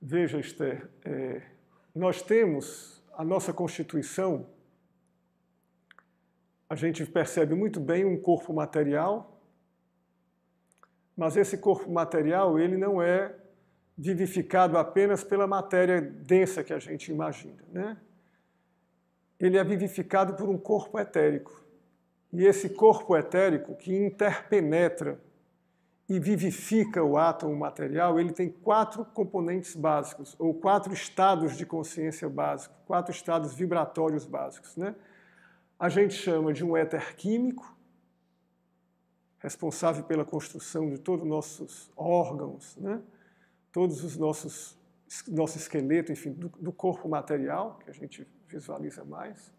Veja, 0.01 0.39
Esther, 0.39 0.89
é, 1.05 1.41
nós 1.95 2.21
temos 2.21 3.01
a 3.13 3.23
nossa 3.23 3.53
Constituição, 3.53 4.49
a 6.69 6.75
gente 6.75 7.05
percebe 7.05 7.55
muito 7.55 7.79
bem 7.79 8.03
um 8.03 8.21
corpo 8.21 8.53
material, 8.53 9.41
mas 11.15 11.37
esse 11.37 11.57
corpo 11.57 11.89
material 11.89 12.59
ele 12.59 12.75
não 12.75 13.01
é 13.01 13.33
vivificado 13.97 14.77
apenas 14.77 15.23
pela 15.23 15.47
matéria 15.47 15.99
densa 15.99 16.63
que 16.63 16.71
a 16.71 16.79
gente 16.79 17.11
imagina. 17.11 17.63
Né? 17.71 17.97
Ele 19.39 19.57
é 19.57 19.63
vivificado 19.63 20.35
por 20.35 20.47
um 20.47 20.57
corpo 20.57 20.99
etérico. 20.99 21.65
E 22.31 22.45
esse 22.45 22.69
corpo 22.69 23.17
etérico 23.17 23.75
que 23.75 23.95
interpenetra 23.95 25.19
e 26.07 26.19
vivifica 26.19 27.03
o 27.03 27.17
átomo 27.17 27.55
material, 27.55 28.19
ele 28.19 28.31
tem 28.31 28.49
quatro 28.49 29.03
componentes 29.03 29.75
básicos, 29.75 30.35
ou 30.39 30.53
quatro 30.53 30.93
estados 30.93 31.57
de 31.57 31.65
consciência 31.65 32.29
básicos, 32.29 32.77
quatro 32.85 33.11
estados 33.11 33.53
vibratórios 33.53 34.25
básicos. 34.25 34.77
Né? 34.77 34.95
A 35.79 35.89
gente 35.89 36.13
chama 36.13 36.53
de 36.53 36.63
um 36.63 36.77
éter 36.77 37.15
químico, 37.15 37.75
responsável 39.39 40.03
pela 40.03 40.23
construção 40.23 40.89
de 40.89 40.97
todos 40.97 41.23
os 41.23 41.29
nossos 41.29 41.91
órgãos, 41.95 42.77
né? 42.77 43.01
Todos 43.77 44.03
os 44.03 44.17
nossos 44.17 44.75
nosso 45.27 45.55
esqueleto, 45.55 46.11
enfim, 46.11 46.31
do, 46.33 46.49
do 46.49 46.71
corpo 46.71 47.07
material, 47.07 47.77
que 47.77 47.91
a 47.91 47.93
gente 47.93 48.27
visualiza 48.47 49.05
mais. 49.05 49.53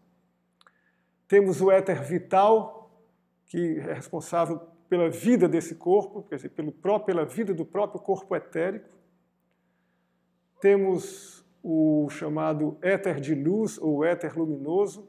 Temos 1.25 1.61
o 1.61 1.71
éter 1.71 2.03
vital, 2.03 3.01
que 3.45 3.77
é 3.77 3.93
responsável 3.93 4.59
pela 4.89 5.09
vida 5.09 5.47
desse 5.47 5.73
corpo, 5.73 6.23
quer 6.23 6.35
dizer, 6.35 6.49
pelo 6.49 6.69
próprio, 6.69 7.05
pela 7.15 7.25
vida 7.25 7.53
do 7.53 7.65
próprio 7.65 8.01
corpo 8.01 8.35
etérico. 8.35 8.89
Temos 10.59 11.45
o 11.63 12.09
chamado 12.09 12.77
éter 12.81 13.21
de 13.21 13.33
luz 13.33 13.77
ou 13.77 14.03
éter 14.03 14.37
luminoso, 14.37 15.07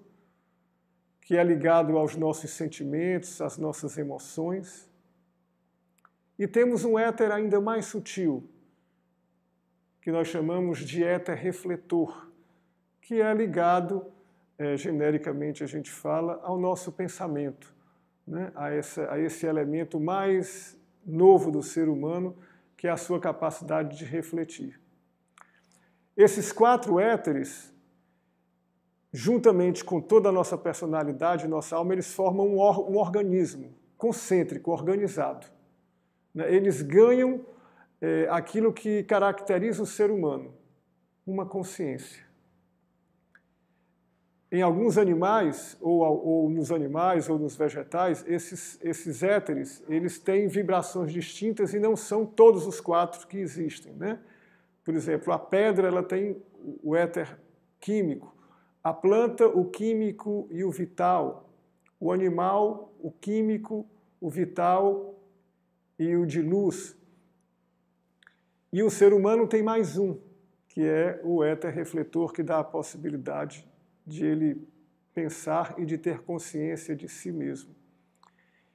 que 1.21 1.37
é 1.37 1.43
ligado 1.43 1.99
aos 1.99 2.15
nossos 2.15 2.53
sentimentos, 2.53 3.41
às 3.41 3.59
nossas 3.59 3.99
emoções. 3.99 4.89
E 6.39 6.47
temos 6.47 6.85
um 6.85 6.97
éter 6.97 7.33
ainda 7.33 7.61
mais 7.61 7.87
sutil, 7.87 8.49
que 10.01 10.11
nós 10.11 10.29
chamamos 10.29 10.79
de 10.79 11.05
éter 11.05 11.37
refletor, 11.37 12.31
que 13.01 13.21
é 13.21 13.33
ligado, 13.35 14.05
é, 14.59 14.77
genericamente 14.77 15.65
a 15.65 15.67
gente 15.67 15.91
fala, 15.91 16.41
ao 16.43 16.59
nosso 16.59 16.93
pensamento 16.93 17.75
né, 18.27 18.53
a, 18.55 18.71
essa, 18.71 19.13
a 19.13 19.19
esse 19.19 19.47
elemento 19.47 19.99
mais 19.99 20.79
novo 21.05 21.51
do 21.51 21.63
ser 21.63 21.89
humano, 21.89 22.37
que 22.77 22.87
é 22.87 22.91
a 22.91 22.97
sua 22.97 23.19
capacidade 23.19 23.97
de 23.99 24.05
refletir. 24.05 24.81
Esses 26.17 26.53
quatro 26.53 27.01
éteres, 27.01 27.73
juntamente 29.13 29.85
com 29.85 30.01
toda 30.01 30.29
a 30.29 30.33
nossa 30.33 30.57
personalidade, 30.57 31.49
nossa 31.49 31.77
alma, 31.77 31.93
eles 31.93 32.13
formam 32.13 32.47
um, 32.47 32.59
or, 32.59 32.91
um 32.91 32.97
organismo 32.97 33.75
concêntrico, 33.99 34.71
organizado. 34.71 35.47
Né? 36.35 36.55
Eles 36.55 36.81
ganham 36.81 37.45
é, 38.01 38.27
aquilo 38.31 38.73
que 38.73 39.03
caracteriza 39.05 39.83
o 39.83 39.87
ser 39.87 40.11
humano, 40.11 40.55
uma 41.27 41.45
consciência. 41.45 42.25
Em 44.53 44.63
alguns 44.63 44.99
animais, 44.99 45.77
ou, 45.81 46.01
ou, 46.01 46.51
nos 46.51 46.73
animais, 46.73 47.29
ou 47.29 47.39
nos 47.39 47.55
vegetais, 47.55 48.25
esses, 48.27 48.81
esses 48.83 49.23
éteres, 49.23 49.83
eles 49.89 50.19
têm 50.19 50.49
vibrações 50.49 51.13
distintas 51.13 51.73
e 51.73 51.79
não 51.79 51.95
são 51.95 52.27
todos 52.27 52.67
os 52.67 52.81
quatro 52.81 53.29
que 53.29 53.39
existem. 53.39 53.93
Né? 53.93 54.19
Por 54.85 54.95
exemplo, 54.95 55.33
a 55.33 55.39
pedra 55.39 55.87
ela 55.87 56.03
tem 56.03 56.37
o 56.83 56.97
éter 56.97 57.39
químico, 57.79 58.35
a 58.83 58.93
planta, 58.93 59.47
o 59.47 59.67
químico 59.67 60.49
e 60.51 60.65
o 60.65 60.71
vital, 60.71 61.49
o 62.01 62.11
animal, 62.11 62.93
o 62.99 63.13
químico, 63.13 63.87
o 64.21 64.29
vital 64.29 65.15
e 65.97 66.17
o 66.17 66.27
de 66.27 66.43
luz. 66.43 67.00
E 68.73 68.83
o 68.83 68.91
ser 68.91 69.13
humano 69.13 69.49
tem 69.49 69.63
mais 69.63 69.99
um, 69.99 70.19
que 70.69 70.83
é 70.83 71.21
o 71.25 71.43
éter 71.43 71.73
refletor, 71.73 72.33
que 72.33 72.43
dá 72.43 72.61
a 72.61 72.65
possibilidade 72.65 73.69
de 74.07 74.25
ele 74.25 74.69
pensar 75.13 75.75
e 75.77 75.85
de 75.85 75.99
ter 75.99 76.21
consciência 76.23 76.95
de 76.95 77.09
si 77.09 77.33
mesmo. 77.33 77.75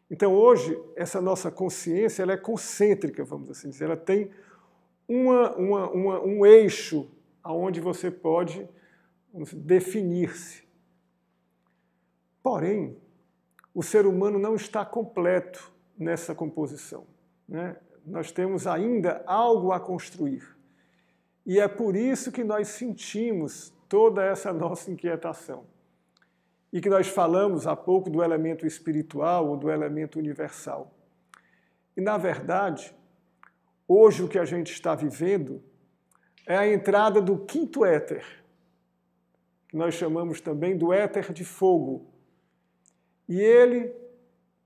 Então, 0.09 0.33
hoje, 0.35 0.77
essa 0.95 1.21
nossa 1.21 1.49
consciência 1.49 2.21
ela 2.21 2.33
é 2.33 2.37
concêntrica, 2.37 3.23
vamos 3.23 3.49
assim 3.49 3.69
dizer. 3.69 3.85
Ela 3.85 3.97
tem 3.97 4.31
uma, 5.07 5.55
uma, 5.55 5.89
uma, 5.89 6.21
um 6.21 6.45
eixo 6.45 7.09
aonde 7.41 7.79
você 7.79 8.11
pode 8.11 8.67
definir-se. 9.53 10.63
Porém, 12.43 12.97
o 13.73 13.81
ser 13.81 14.05
humano 14.05 14.37
não 14.37 14.55
está 14.55 14.85
completo 14.85 15.71
nessa 15.97 16.35
composição. 16.35 17.07
Né? 17.47 17.75
Nós 18.05 18.31
temos 18.31 18.67
ainda 18.67 19.23
algo 19.25 19.71
a 19.71 19.79
construir. 19.79 20.55
E 21.45 21.59
é 21.59 21.67
por 21.67 21.95
isso 21.95 22.31
que 22.31 22.43
nós 22.43 22.67
sentimos 22.67 23.73
toda 23.89 24.23
essa 24.23 24.53
nossa 24.53 24.91
inquietação. 24.91 25.65
E 26.71 26.81
que 26.81 26.89
nós 26.89 27.07
falamos 27.07 27.65
há 27.65 27.75
pouco 27.75 28.09
do 28.09 28.23
elemento 28.23 28.65
espiritual 28.65 29.47
ou 29.47 29.57
do 29.57 29.71
elemento 29.71 30.19
universal. 30.19 30.93
E, 31.95 32.01
na 32.01 32.17
verdade, 32.17 32.93
hoje 33.87 34.23
o 34.23 34.27
que 34.27 34.37
a 34.37 34.45
gente 34.45 34.71
está 34.71 34.93
vivendo 34.93 35.63
é 36.45 36.57
a 36.57 36.67
entrada 36.67 37.21
do 37.21 37.39
quinto 37.39 37.85
éter, 37.85 38.23
que 39.67 39.75
nós 39.75 39.95
chamamos 39.95 40.41
também 40.41 40.77
do 40.77 40.93
éter 40.93 41.31
de 41.33 41.43
fogo. 41.43 42.07
E 43.27 43.39
ele 43.39 43.91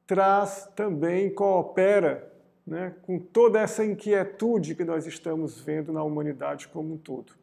traz 0.06 0.68
também, 0.76 1.34
coopera 1.34 2.30
né, 2.70 2.94
com 3.02 3.18
toda 3.18 3.60
essa 3.60 3.84
inquietude 3.84 4.76
que 4.76 4.86
nós 4.86 5.08
estamos 5.08 5.60
vendo 5.60 5.92
na 5.92 6.04
humanidade 6.04 6.68
como 6.68 6.94
um 6.94 6.98
todo. 6.98 7.34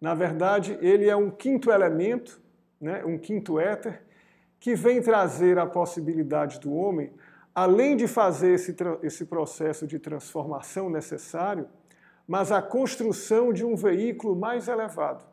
Na 0.00 0.14
verdade, 0.14 0.78
ele 0.80 1.08
é 1.08 1.16
um 1.16 1.28
quinto 1.28 1.72
elemento, 1.72 2.40
né, 2.80 3.04
um 3.04 3.18
quinto 3.18 3.58
éter, 3.58 4.00
que 4.60 4.76
vem 4.76 5.02
trazer 5.02 5.58
a 5.58 5.66
possibilidade 5.66 6.60
do 6.60 6.72
homem, 6.72 7.12
além 7.52 7.96
de 7.96 8.06
fazer 8.06 8.54
esse, 8.54 8.76
esse 9.02 9.24
processo 9.24 9.88
de 9.88 9.98
transformação 9.98 10.88
necessário, 10.88 11.68
mas 12.26 12.52
a 12.52 12.62
construção 12.62 13.52
de 13.52 13.64
um 13.64 13.74
veículo 13.74 14.36
mais 14.36 14.68
elevado, 14.68 15.24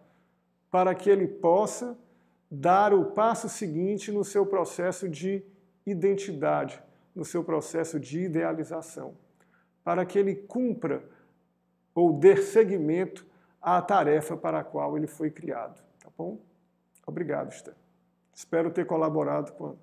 para 0.72 0.96
que 0.96 1.12
ele 1.12 1.28
possa 1.28 1.96
dar 2.50 2.92
o 2.92 3.06
passo 3.12 3.48
seguinte 3.48 4.12
no 4.12 4.24
seu 4.24 4.48
processo 4.48 5.08
de 5.08 5.44
identidade, 5.86 6.82
no 7.16 7.26
seu 7.26 7.44
processo 7.44 8.00
de 8.00 8.22
idealização, 8.22 9.16
para 9.84 10.06
que 10.06 10.18
ele 10.18 10.36
cumpra 10.36 11.04
ou 11.94 12.14
dê 12.14 12.38
seguimento 12.38 13.26
à 13.62 13.82
tarefa 13.82 14.38
para 14.38 14.60
a 14.60 14.64
qual 14.64 14.98
ele 14.98 15.08
foi 15.08 15.30
criado. 15.30 15.82
Tá 16.00 16.10
bom? 16.18 16.40
Obrigado, 17.06 17.52
Esther. 17.52 17.76
Espero 18.34 18.72
ter 18.72 18.86
colaborado 18.86 19.52
com, 19.54 19.78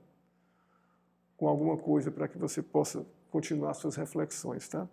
com 1.36 1.48
alguma 1.48 1.76
coisa 1.76 2.10
para 2.10 2.26
que 2.26 2.38
você 2.38 2.62
possa 2.62 3.06
continuar 3.30 3.74
suas 3.74 3.94
reflexões, 3.96 4.68
tá? 4.68 4.88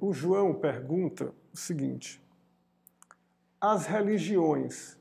O 0.00 0.12
João 0.12 0.54
pergunta 0.54 1.32
o 1.52 1.56
seguinte: 1.56 2.22
as 3.60 3.86
religiões 3.86 4.96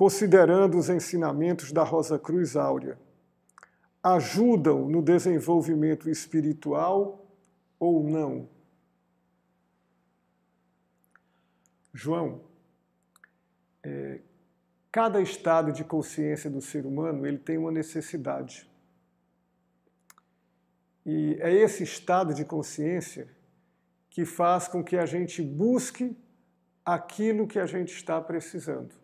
considerando 0.00 0.78
os 0.78 0.88
ensinamentos 0.88 1.72
da 1.72 1.82
Rosa 1.82 2.18
Cruz 2.18 2.56
Áurea, 2.56 2.98
ajudam 4.02 4.88
no 4.88 5.02
desenvolvimento 5.02 6.08
espiritual 6.08 7.30
ou 7.78 8.02
não? 8.02 8.48
João, 11.92 12.40
é, 13.82 14.22
cada 14.90 15.20
estado 15.20 15.70
de 15.70 15.84
consciência 15.84 16.48
do 16.48 16.62
ser 16.62 16.86
humano 16.86 17.26
ele 17.26 17.36
tem 17.36 17.58
uma 17.58 17.70
necessidade. 17.70 18.66
E 21.04 21.36
é 21.40 21.52
esse 21.52 21.82
estado 21.82 22.32
de 22.32 22.42
consciência 22.42 23.28
que 24.10 24.24
faz 24.24 24.68
com 24.68 24.82
que 24.82 24.96
a 24.96 25.06
gente 25.06 25.40
busque 25.40 26.16
aquilo 26.84 27.46
que 27.46 27.58
a 27.58 27.66
gente 27.66 27.94
está 27.94 28.20
precisando. 28.20 28.94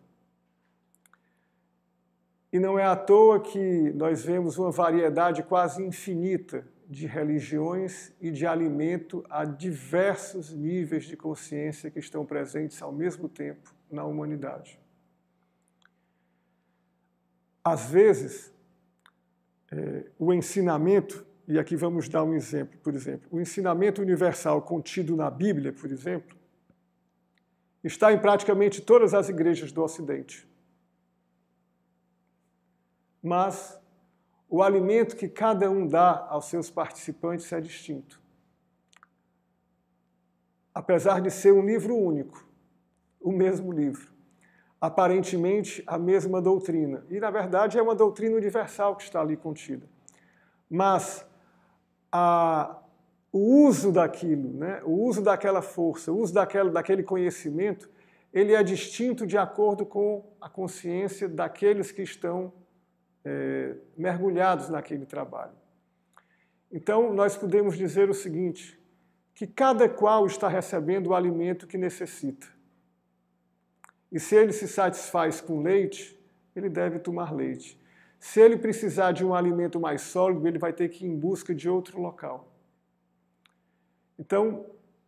E 2.51 2.59
não 2.59 2.77
é 2.77 2.85
à 2.85 2.95
toa 2.95 3.39
que 3.39 3.91
nós 3.93 4.23
vemos 4.23 4.57
uma 4.57 4.71
variedade 4.71 5.43
quase 5.43 5.83
infinita 5.83 6.67
de 6.87 7.05
religiões 7.05 8.13
e 8.21 8.31
de 8.31 8.45
alimento 8.47 9.23
a 9.29 9.43
diversos 9.43 10.53
níveis 10.53 11.05
de 11.05 11.17
consciência 11.17 11.91
que 11.91 11.99
estão 11.99 12.25
presentes 12.25 12.81
ao 12.81 12.91
mesmo 12.91 13.27
tempo 13.27 13.75
na 13.91 14.05
humanidade. 14.05 14.79
Às 17.63 17.89
vezes, 17.89 18.53
é, 19.69 20.05
o 20.17 20.33
ensinamento, 20.33 21.26
e 21.47 21.57
aqui 21.57 21.75
vamos 21.77 22.09
dar 22.09 22.23
um 22.23 22.33
exemplo, 22.33 22.77
por 22.79 22.93
exemplo, 22.93 23.29
o 23.31 23.39
ensinamento 23.39 24.01
universal 24.01 24.61
contido 24.61 25.15
na 25.15 25.31
Bíblia, 25.31 25.71
por 25.71 25.89
exemplo, 25.89 26.35
está 27.81 28.11
em 28.11 28.19
praticamente 28.19 28.81
todas 28.81 29.13
as 29.13 29.29
igrejas 29.29 29.71
do 29.71 29.81
Ocidente. 29.81 30.45
Mas 33.23 33.79
o 34.49 34.61
alimento 34.61 35.15
que 35.15 35.29
cada 35.29 35.69
um 35.71 35.87
dá 35.87 36.27
aos 36.29 36.45
seus 36.45 36.69
participantes 36.69 37.51
é 37.53 37.61
distinto. 37.61 38.21
Apesar 40.73 41.21
de 41.21 41.31
ser 41.31 41.53
um 41.53 41.65
livro 41.65 41.95
único, 41.95 42.45
o 43.21 43.31
mesmo 43.31 43.71
livro, 43.71 44.11
aparentemente 44.79 45.81
a 45.87 45.97
mesma 45.97 46.41
doutrina. 46.41 47.05
E, 47.09 47.19
na 47.19 47.31
verdade, 47.31 47.77
é 47.77 47.81
uma 47.81 47.95
doutrina 47.95 48.35
universal 48.35 48.95
que 48.95 49.03
está 49.03 49.21
ali 49.21 49.35
contida. 49.35 49.87
Mas 50.69 51.25
a, 52.17 52.79
o 53.31 53.67
uso 53.67 53.91
daquilo, 53.91 54.53
né, 54.53 54.81
o 54.83 54.91
uso 54.91 55.21
daquela 55.21 55.61
força, 55.61 56.11
o 56.11 56.17
uso 56.17 56.33
daquela, 56.33 56.71
daquele 56.71 57.03
conhecimento, 57.03 57.89
ele 58.33 58.53
é 58.53 58.63
distinto 58.63 59.25
de 59.25 59.37
acordo 59.37 59.85
com 59.85 60.25
a 60.41 60.49
consciência 60.49 61.29
daqueles 61.29 61.91
que 61.91 62.01
estão 62.01 62.51
é, 63.23 63.75
mergulhados 63.95 64.69
naquele 64.69 65.05
trabalho. 65.05 65.53
Então, 66.71 67.13
nós 67.13 67.37
podemos 67.37 67.77
dizer 67.77 68.09
o 68.09 68.13
seguinte: 68.13 68.79
que 69.33 69.47
cada 69.47 69.87
qual 69.87 70.25
está 70.25 70.47
recebendo 70.47 71.07
o 71.07 71.15
alimento 71.15 71.67
que 71.67 71.77
necessita. 71.77 72.47
E 74.11 74.19
se 74.19 74.35
ele 74.35 74.51
se 74.51 74.67
satisfaz 74.67 75.39
com 75.39 75.61
leite, 75.61 76.19
ele 76.55 76.69
deve 76.69 76.99
tomar 76.99 77.33
leite. 77.33 77.79
Se 78.19 78.39
ele 78.39 78.57
precisar 78.57 79.11
de 79.11 79.25
um 79.25 79.33
alimento 79.33 79.79
mais 79.79 80.01
sólido, 80.01 80.47
ele 80.47 80.57
vai 80.57 80.73
ter 80.73 80.89
que 80.89 81.05
ir 81.05 81.09
em 81.09 81.17
busca 81.17 81.53
de 81.53 81.69
outro 81.69 82.01
local. 82.01 82.51
Então, 84.17 84.65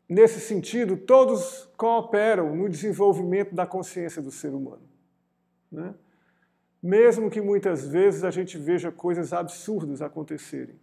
nesse 0.07 0.39
sentido, 0.39 0.95
todos 0.95 1.67
cooperam 1.75 2.55
no 2.55 2.69
desenvolvimento 2.69 3.55
da 3.55 3.65
consciência 3.65 4.21
do 4.21 4.31
ser 4.31 4.53
humano. 4.53 4.87
Né? 5.71 5.93
mesmo 6.81 7.29
que 7.29 7.41
muitas 7.41 7.85
vezes 7.85 8.23
a 8.23 8.31
gente 8.31 8.57
veja 8.57 8.91
coisas 8.91 9.33
absurdas 9.33 10.01
acontecerem. 10.01 10.79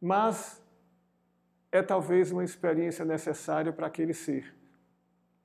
Mas 0.00 0.62
é 1.72 1.82
talvez 1.82 2.30
uma 2.30 2.44
experiência 2.44 3.04
necessária 3.04 3.72
para 3.72 3.88
aquele 3.88 4.14
ser, 4.14 4.54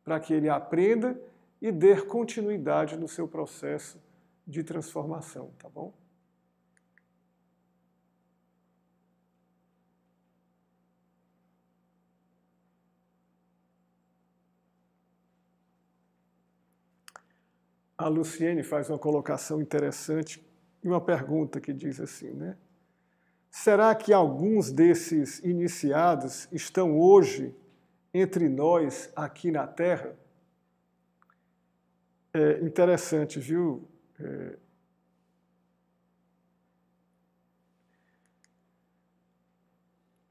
para 0.03 0.19
que 0.19 0.33
ele 0.33 0.49
aprenda 0.49 1.19
e 1.61 1.71
dê 1.71 1.99
continuidade 2.01 2.95
no 2.95 3.07
seu 3.07 3.27
processo 3.27 3.99
de 4.45 4.63
transformação, 4.63 5.51
tá 5.57 5.69
bom? 5.69 5.93
A 18.01 18.07
Luciene 18.07 18.63
faz 18.63 18.89
uma 18.89 18.97
colocação 18.97 19.61
interessante 19.61 20.43
e 20.83 20.87
uma 20.87 20.99
pergunta 20.99 21.61
que 21.61 21.71
diz 21.71 21.99
assim, 21.99 22.31
né? 22.31 22.57
Será 23.49 23.93
que 23.93 24.11
alguns 24.11 24.71
desses 24.71 25.39
iniciados 25.39 26.47
estão 26.51 26.99
hoje 26.99 27.55
entre 28.11 28.49
nós 28.49 29.11
aqui 29.15 29.51
na 29.51 29.67
Terra? 29.67 30.17
É 32.33 32.61
interessante, 32.61 33.39
viu? 33.39 33.87
É... 34.19 34.57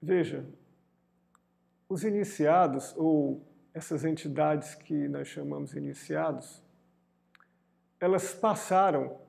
Veja, 0.03 0.45
os 1.89 2.03
iniciados, 2.03 2.95
ou 2.97 3.47
essas 3.73 4.05
entidades 4.05 4.75
que 4.75 5.07
nós 5.09 5.29
chamamos 5.29 5.75
iniciados, 5.75 6.65
elas 8.01 8.33
passaram 8.33 9.21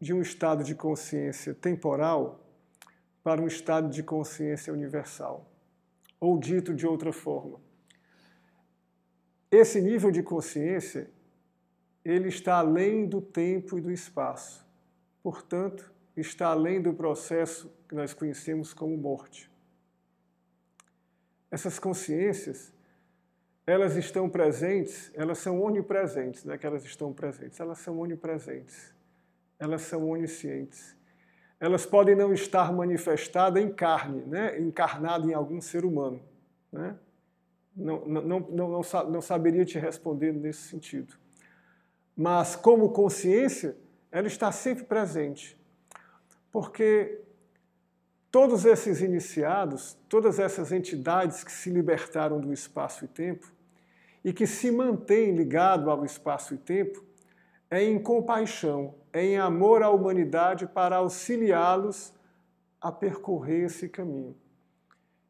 de 0.00 0.12
um 0.12 0.22
estado 0.22 0.64
de 0.64 0.74
consciência 0.74 1.54
temporal 1.54 2.40
para 3.22 3.40
um 3.40 3.46
estado 3.46 3.90
de 3.90 4.02
consciência 4.02 4.72
universal. 4.72 5.50
Ou 6.18 6.38
dito 6.38 6.74
de 6.74 6.86
outra 6.86 7.12
forma, 7.12 7.60
esse 9.50 9.80
nível 9.80 10.10
de 10.10 10.22
consciência 10.22 11.10
ele 12.04 12.28
está 12.28 12.58
além 12.58 13.06
do 13.06 13.20
tempo 13.20 13.76
e 13.76 13.80
do 13.80 13.90
espaço. 13.90 14.64
Portanto, 15.22 15.92
está 16.16 16.48
além 16.48 16.80
do 16.80 16.94
processo 16.94 17.70
que 17.88 17.94
nós 17.94 18.14
conhecemos 18.14 18.72
como 18.72 18.96
morte. 18.96 19.50
Essas 21.50 21.78
consciências 21.78 22.72
elas 23.66 23.96
estão 23.96 24.28
presentes, 24.28 25.10
elas 25.14 25.38
são 25.38 25.60
onipresentes, 25.60 26.44
não 26.44 26.54
é 26.54 26.58
que 26.58 26.66
elas 26.66 26.84
estão 26.84 27.12
presentes, 27.12 27.58
elas 27.58 27.78
são 27.78 27.98
onipresentes, 27.98 28.94
elas 29.58 29.82
são 29.82 30.08
oniscientes. 30.08 30.94
Elas 31.58 31.86
podem 31.86 32.14
não 32.14 32.32
estar 32.32 32.72
manifestadas 32.72 33.62
em 33.62 33.72
carne, 33.72 34.22
né? 34.26 34.60
encarnada 34.60 35.26
em 35.26 35.32
algum 35.32 35.60
ser 35.60 35.84
humano. 35.84 36.20
Né? 36.70 36.94
Não, 37.74 38.04
não, 38.06 38.22
não, 38.22 38.40
não, 38.40 38.80
não 39.10 39.20
saberia 39.22 39.64
te 39.64 39.78
responder 39.78 40.32
nesse 40.32 40.68
sentido. 40.68 41.14
Mas, 42.14 42.54
como 42.54 42.90
consciência, 42.90 43.76
ela 44.12 44.26
está 44.26 44.52
sempre 44.52 44.84
presente. 44.84 45.58
Porque 46.52 47.20
todos 48.30 48.66
esses 48.66 49.00
iniciados, 49.00 49.98
todas 50.10 50.38
essas 50.38 50.72
entidades 50.72 51.42
que 51.42 51.52
se 51.52 51.70
libertaram 51.70 52.38
do 52.38 52.52
espaço 52.52 53.06
e 53.06 53.08
tempo, 53.08 53.55
e 54.26 54.32
que 54.32 54.44
se 54.44 54.72
mantém 54.72 55.36
ligado 55.36 55.88
ao 55.88 56.04
espaço 56.04 56.52
e 56.52 56.58
tempo 56.58 57.04
é 57.70 57.84
em 57.84 57.96
compaixão, 57.96 58.96
é 59.12 59.24
em 59.24 59.38
amor 59.38 59.84
à 59.84 59.90
humanidade 59.90 60.66
para 60.66 60.96
auxiliá-los 60.96 62.12
a 62.80 62.90
percorrer 62.90 63.66
esse 63.66 63.88
caminho. 63.88 64.36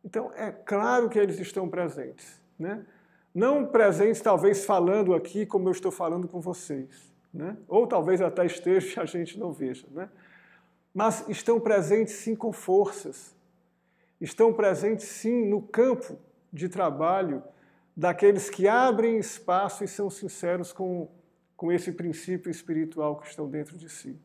Então, 0.02 0.32
é 0.34 0.50
claro 0.50 1.10
que 1.10 1.18
eles 1.18 1.38
estão 1.38 1.68
presentes. 1.68 2.40
Né? 2.58 2.86
Não 3.34 3.66
presentes, 3.66 4.22
talvez, 4.22 4.64
falando 4.64 5.14
aqui 5.14 5.44
como 5.44 5.68
eu 5.68 5.72
estou 5.72 5.92
falando 5.92 6.26
com 6.26 6.40
vocês. 6.40 7.12
Né? 7.34 7.54
Ou 7.68 7.86
talvez 7.86 8.22
até 8.22 8.46
esteja 8.46 8.98
e 8.98 9.02
a 9.02 9.04
gente 9.04 9.38
não 9.38 9.52
veja. 9.52 9.86
Né? 9.90 10.08
Mas 10.94 11.28
estão 11.28 11.60
presentes, 11.60 12.14
sim, 12.14 12.34
com 12.34 12.50
forças. 12.50 13.36
Estão 14.18 14.54
presentes, 14.54 15.04
sim, 15.04 15.44
no 15.44 15.60
campo 15.60 16.18
de 16.50 16.70
trabalho 16.70 17.42
daqueles 17.96 18.50
que 18.50 18.68
abrem 18.68 19.18
espaço 19.18 19.82
e 19.82 19.88
são 19.88 20.10
sinceros 20.10 20.72
com, 20.72 21.08
com 21.56 21.72
esse 21.72 21.92
princípio 21.92 22.50
espiritual 22.50 23.16
que 23.16 23.26
estão 23.26 23.48
dentro 23.48 23.78
de 23.78 23.88
si. 23.88 24.20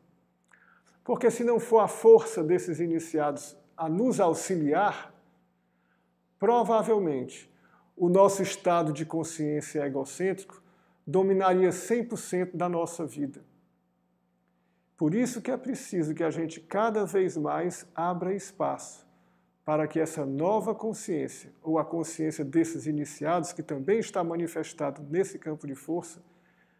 Porque 1.02 1.30
se 1.30 1.42
não 1.42 1.58
for 1.58 1.78
a 1.78 1.88
força 1.88 2.44
desses 2.44 2.78
iniciados 2.78 3.56
a 3.76 3.88
nos 3.88 4.20
auxiliar, 4.20 5.14
provavelmente 6.38 7.50
o 7.96 8.08
nosso 8.08 8.42
estado 8.42 8.92
de 8.92 9.06
consciência 9.06 9.86
egocêntrico 9.86 10.62
dominaria 11.06 11.70
100% 11.70 12.54
da 12.54 12.68
nossa 12.68 13.06
vida. 13.06 13.42
Por 14.96 15.14
isso 15.14 15.40
que 15.40 15.50
é 15.50 15.56
preciso 15.56 16.14
que 16.14 16.22
a 16.22 16.30
gente 16.30 16.60
cada 16.60 17.04
vez 17.04 17.36
mais 17.36 17.86
abra 17.94 18.34
espaço 18.34 19.04
para 19.64 19.86
que 19.86 20.00
essa 20.00 20.26
nova 20.26 20.74
consciência, 20.74 21.52
ou 21.62 21.78
a 21.78 21.84
consciência 21.84 22.44
desses 22.44 22.86
iniciados, 22.86 23.52
que 23.52 23.62
também 23.62 23.98
está 24.00 24.22
manifestado 24.24 25.02
nesse 25.08 25.38
campo 25.38 25.66
de 25.66 25.74
força, 25.74 26.20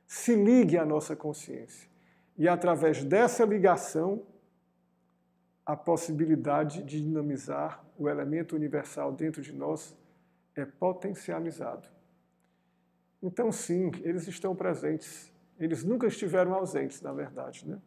se 0.06 0.34
ligue 0.34 0.76
à 0.76 0.84
nossa 0.84 1.14
consciência. 1.14 1.88
E 2.36 2.48
através 2.48 3.04
dessa 3.04 3.44
ligação, 3.44 4.22
a 5.64 5.76
possibilidade 5.76 6.82
de 6.82 7.00
dinamizar 7.00 7.84
o 7.96 8.08
elemento 8.08 8.56
universal 8.56 9.12
dentro 9.12 9.40
de 9.40 9.52
nós 9.52 9.96
é 10.56 10.64
potencializado. 10.64 11.88
Então, 13.22 13.52
sim, 13.52 13.92
eles 14.02 14.26
estão 14.26 14.56
presentes. 14.56 15.32
Eles 15.58 15.84
nunca 15.84 16.08
estiveram 16.08 16.52
ausentes, 16.54 17.00
na 17.00 17.12
verdade, 17.12 17.68
né? 17.68 17.78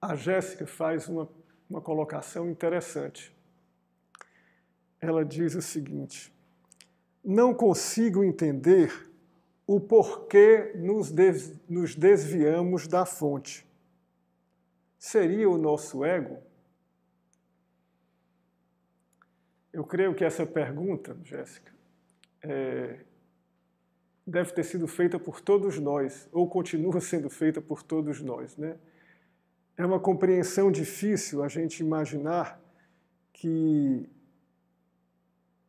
A 0.00 0.14
Jéssica 0.14 0.66
faz 0.66 1.08
uma, 1.08 1.28
uma 1.68 1.80
colocação 1.80 2.48
interessante. 2.48 3.34
Ela 5.00 5.24
diz 5.24 5.54
o 5.54 5.62
seguinte: 5.62 6.32
não 7.22 7.52
consigo 7.52 8.24
entender 8.24 9.10
o 9.66 9.78
porquê 9.78 10.72
nos, 10.74 11.12
nos 11.68 11.94
desviamos 11.94 12.88
da 12.88 13.04
fonte. 13.04 13.66
Seria 14.98 15.48
o 15.48 15.56
nosso 15.56 16.04
ego? 16.04 16.42
Eu 19.72 19.84
creio 19.84 20.14
que 20.14 20.24
essa 20.24 20.44
pergunta, 20.44 21.16
Jéssica, 21.22 21.72
é, 22.42 23.04
deve 24.26 24.52
ter 24.52 24.64
sido 24.64 24.88
feita 24.88 25.18
por 25.18 25.40
todos 25.40 25.78
nós, 25.78 26.28
ou 26.32 26.48
continua 26.50 27.00
sendo 27.00 27.30
feita 27.30 27.60
por 27.60 27.82
todos 27.82 28.20
nós. 28.20 28.56
Né? 28.56 28.76
É 29.80 29.86
uma 29.86 29.98
compreensão 29.98 30.70
difícil 30.70 31.42
a 31.42 31.48
gente 31.48 31.80
imaginar 31.80 32.60
que 33.32 34.06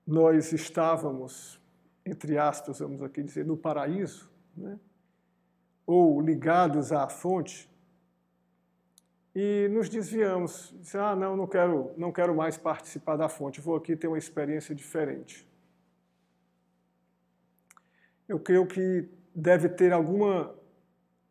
nós 0.05 0.51
estávamos, 0.51 1.57
entre 2.05 2.37
aspas, 2.37 2.79
vamos 2.79 3.01
aqui 3.01 3.23
dizer, 3.23 3.45
no 3.45 3.55
paraíso, 3.55 4.29
né? 4.57 4.77
ou 5.87 6.19
ligados 6.19 6.91
à 6.91 7.07
fonte, 7.07 7.71
e 9.33 9.69
nos 9.71 9.87
desviamos. 9.87 10.75
Diz, 10.77 10.93
ah, 10.93 11.15
não, 11.15 11.37
não 11.37 11.47
quero, 11.47 11.93
não 11.95 12.11
quero 12.11 12.35
mais 12.35 12.57
participar 12.57 13.15
da 13.15 13.29
fonte, 13.29 13.61
vou 13.61 13.77
aqui 13.77 13.95
ter 13.95 14.07
uma 14.07 14.17
experiência 14.17 14.75
diferente. 14.75 15.47
Eu 18.27 18.41
creio 18.41 18.67
que 18.67 19.07
deve 19.33 19.69
ter 19.69 19.93
alguma, 19.93 20.53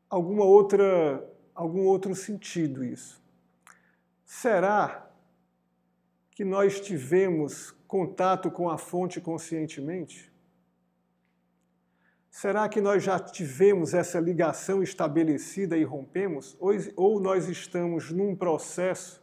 alguma 0.09 0.47
outra, 0.47 1.31
algum 1.61 1.85
outro 1.85 2.15
sentido 2.15 2.83
isso. 2.83 3.23
Será 4.25 5.11
que 6.31 6.43
nós 6.43 6.81
tivemos 6.81 7.73
contato 7.87 8.51
com 8.51 8.71
a 8.71 8.79
fonte 8.79 9.21
conscientemente? 9.21 10.33
Será 12.31 12.67
que 12.67 12.81
nós 12.81 13.03
já 13.03 13.19
tivemos 13.19 13.93
essa 13.93 14.19
ligação 14.19 14.83
estabelecida 14.83 15.77
e 15.77 15.85
rompemos? 15.85 16.57
Ou 16.97 17.21
nós 17.21 17.47
estamos 17.47 18.11
num 18.11 18.35
processo 18.35 19.23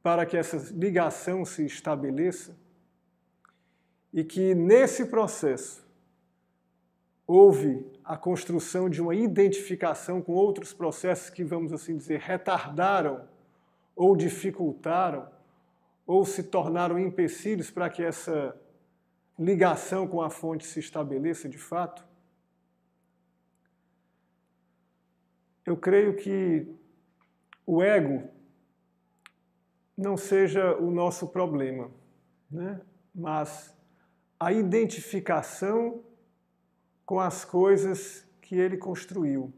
para 0.00 0.24
que 0.24 0.36
essa 0.36 0.56
ligação 0.72 1.44
se 1.44 1.66
estabeleça? 1.66 2.56
E 4.12 4.22
que 4.22 4.54
nesse 4.54 5.06
processo 5.06 5.84
houve 7.26 7.84
a 8.08 8.16
construção 8.16 8.88
de 8.88 9.02
uma 9.02 9.14
identificação 9.14 10.22
com 10.22 10.32
outros 10.32 10.72
processos 10.72 11.28
que, 11.28 11.44
vamos 11.44 11.74
assim 11.74 11.94
dizer, 11.94 12.20
retardaram 12.20 13.28
ou 13.94 14.16
dificultaram 14.16 15.30
ou 16.06 16.24
se 16.24 16.44
tornaram 16.44 16.98
empecilhos 16.98 17.70
para 17.70 17.90
que 17.90 18.02
essa 18.02 18.58
ligação 19.38 20.08
com 20.08 20.22
a 20.22 20.30
fonte 20.30 20.64
se 20.64 20.80
estabeleça 20.80 21.50
de 21.50 21.58
fato? 21.58 22.02
Eu 25.66 25.76
creio 25.76 26.16
que 26.16 26.66
o 27.66 27.82
ego 27.82 28.26
não 29.94 30.16
seja 30.16 30.74
o 30.78 30.90
nosso 30.90 31.28
problema, 31.28 31.90
né? 32.50 32.80
mas 33.14 33.76
a 34.40 34.50
identificação 34.50 36.07
com 37.08 37.18
as 37.18 37.42
coisas 37.42 38.22
que 38.42 38.54
ele 38.54 38.76
construiu, 38.76 39.50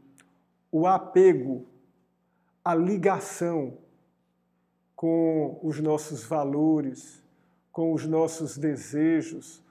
o 0.71 0.87
apego, 0.87 1.67
a 2.63 2.73
ligação 2.73 3.77
com 4.95 5.59
os 5.61 5.77
nossos 5.81 6.23
valores, 6.23 7.21
com 7.69 7.91
os 7.91 8.07
nossos 8.07 8.57
desejos, 8.57 9.61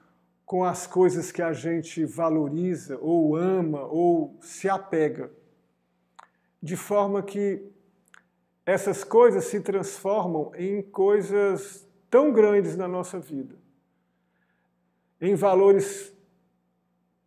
com 0.45 0.63
as 0.63 0.85
coisas 0.85 1.31
que 1.31 1.41
a 1.41 1.53
gente 1.53 2.05
valoriza 2.05 2.99
ou 3.01 3.35
ama 3.35 3.81
ou 3.81 4.37
se 4.41 4.69
apega. 4.69 5.31
De 6.61 6.77
forma 6.77 7.23
que 7.23 7.67
essas 8.63 9.03
coisas 9.03 9.45
se 9.45 9.59
transformam 9.59 10.51
em 10.53 10.83
coisas 10.83 11.83
tão 12.11 12.31
grandes 12.31 12.77
na 12.77 12.87
nossa 12.87 13.19
vida, 13.19 13.55
em 15.19 15.33
valores 15.33 16.13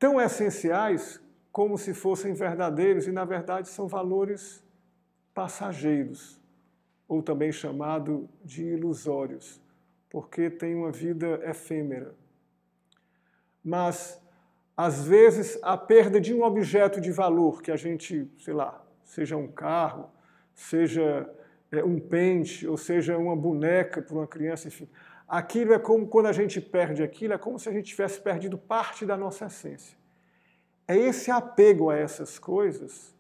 tão 0.05 0.21
essenciais 0.21 1.19
como 1.51 1.79
se 1.79 1.95
fossem 1.95 2.35
verdadeiros 2.35 3.07
e, 3.07 3.13
na 3.13 3.25
verdade, 3.25 3.69
são 3.69 3.89
valores 3.89 4.63
passageiros, 5.33 6.39
ou 7.09 7.23
também 7.23 7.51
chamado 7.51 8.29
de 8.45 8.65
ilusórios, 8.65 9.61
porque 10.11 10.51
têm 10.51 10.75
uma 10.75 10.93
vida 10.93 11.41
efêmera 11.45 12.15
mas 13.65 14.23
às 14.77 15.07
vezes 15.07 15.59
a 15.63 15.77
perda 15.79 16.21
de 16.21 16.35
um 16.35 16.43
objeto 16.43 17.01
de 17.01 17.11
valor 17.11 17.63
que 17.63 17.71
a 17.71 17.77
gente, 17.77 18.31
sei 18.39 18.53
lá, 18.53 18.85
seja 19.03 19.37
um 19.37 19.49
carro, 19.49 20.11
seja 20.53 21.27
é, 21.73 21.83
um 21.83 21.99
pente, 21.99 22.67
ou 22.69 22.77
seja 22.77 23.17
uma 23.17 23.35
boneca 23.35 24.03
para 24.03 24.15
uma 24.15 24.27
criança, 24.27 24.69
enfim. 24.69 24.87
Aquilo 25.27 25.73
é 25.73 25.79
como 25.79 26.07
quando 26.07 26.27
a 26.27 26.33
gente 26.33 26.61
perde 26.61 27.03
aquilo, 27.03 27.33
é 27.33 27.39
como 27.39 27.59
se 27.59 27.69
a 27.69 27.73
gente 27.73 27.87
tivesse 27.87 28.21
perdido 28.21 28.59
parte 28.59 29.07
da 29.07 29.17
nossa 29.17 29.47
essência. 29.47 29.97
É 30.87 30.97
esse 30.97 31.31
apego 31.31 31.91
a 31.91 31.97
essas 31.97 32.39
coisas 32.39 33.15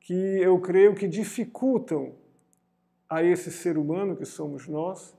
que 0.00 0.14
eu 0.14 0.58
creio 0.60 0.94
que 0.94 1.06
dificultam 1.06 2.14
a 3.08 3.22
esse 3.22 3.50
ser 3.50 3.76
humano 3.76 4.16
que 4.16 4.24
somos 4.24 4.66
nós 4.66 5.14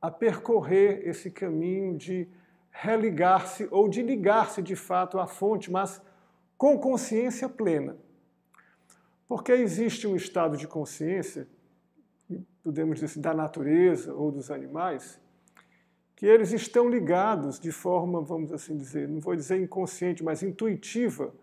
a 0.00 0.10
percorrer 0.10 1.06
esse 1.06 1.30
caminho 1.30 1.96
de 1.96 2.28
religar-se 2.70 3.68
ou 3.70 3.88
de 3.88 4.02
ligar-se 4.02 4.60
de 4.60 4.76
fato 4.76 5.18
à 5.18 5.26
fonte, 5.26 5.70
mas 5.70 6.02
com 6.58 6.78
consciência 6.78 7.48
plena. 7.48 7.96
Porque 9.28 9.52
existe 9.52 10.06
um 10.06 10.14
estado 10.14 10.56
de 10.56 10.68
consciência, 10.68 11.48
podemos 12.62 12.96
dizer 12.96 13.06
assim, 13.06 13.20
da 13.20 13.34
natureza 13.34 14.14
ou 14.14 14.30
dos 14.30 14.50
animais, 14.50 15.20
que 16.14 16.26
eles 16.26 16.52
estão 16.52 16.88
ligados 16.88 17.60
de 17.60 17.70
forma, 17.70 18.20
vamos 18.22 18.52
assim 18.52 18.76
dizer, 18.76 19.08
não 19.08 19.20
vou 19.20 19.36
dizer 19.36 19.60
inconsciente, 19.60 20.24
mas 20.24 20.42
intuitiva 20.42 21.34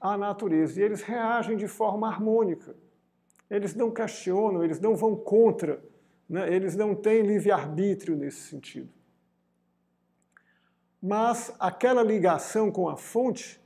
à 0.00 0.16
natureza. 0.16 0.80
E 0.80 0.82
eles 0.82 1.02
reagem 1.02 1.56
de 1.56 1.68
forma 1.68 2.08
harmônica. 2.08 2.74
Eles 3.48 3.74
não 3.74 3.90
questionam, 3.90 4.64
eles 4.64 4.80
não 4.80 4.96
vão 4.96 5.14
contra, 5.14 5.82
né? 6.28 6.52
eles 6.52 6.74
não 6.74 6.94
têm 6.94 7.22
livre-arbítrio 7.22 8.16
nesse 8.16 8.40
sentido 8.40 8.96
mas 11.06 11.54
aquela 11.60 12.02
ligação 12.02 12.70
com 12.70 12.88
a 12.88 12.96
fonte 12.96 13.60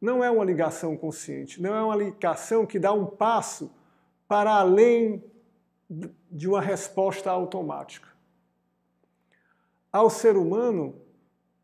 não 0.00 0.24
é 0.24 0.30
uma 0.30 0.44
ligação 0.44 0.96
consciente, 0.96 1.62
não 1.62 1.72
é 1.72 1.82
uma 1.82 1.94
ligação 1.94 2.66
que 2.66 2.80
dá 2.80 2.92
um 2.92 3.06
passo 3.06 3.70
para 4.26 4.50
além 4.50 5.22
de 5.88 6.48
uma 6.48 6.60
resposta 6.60 7.30
automática. 7.30 8.08
Ao 9.92 10.10
ser 10.10 10.36
humano 10.36 11.00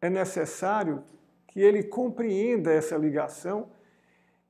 é 0.00 0.08
necessário 0.08 1.02
que 1.48 1.60
ele 1.60 1.82
compreenda 1.82 2.72
essa 2.72 2.96
ligação 2.96 3.70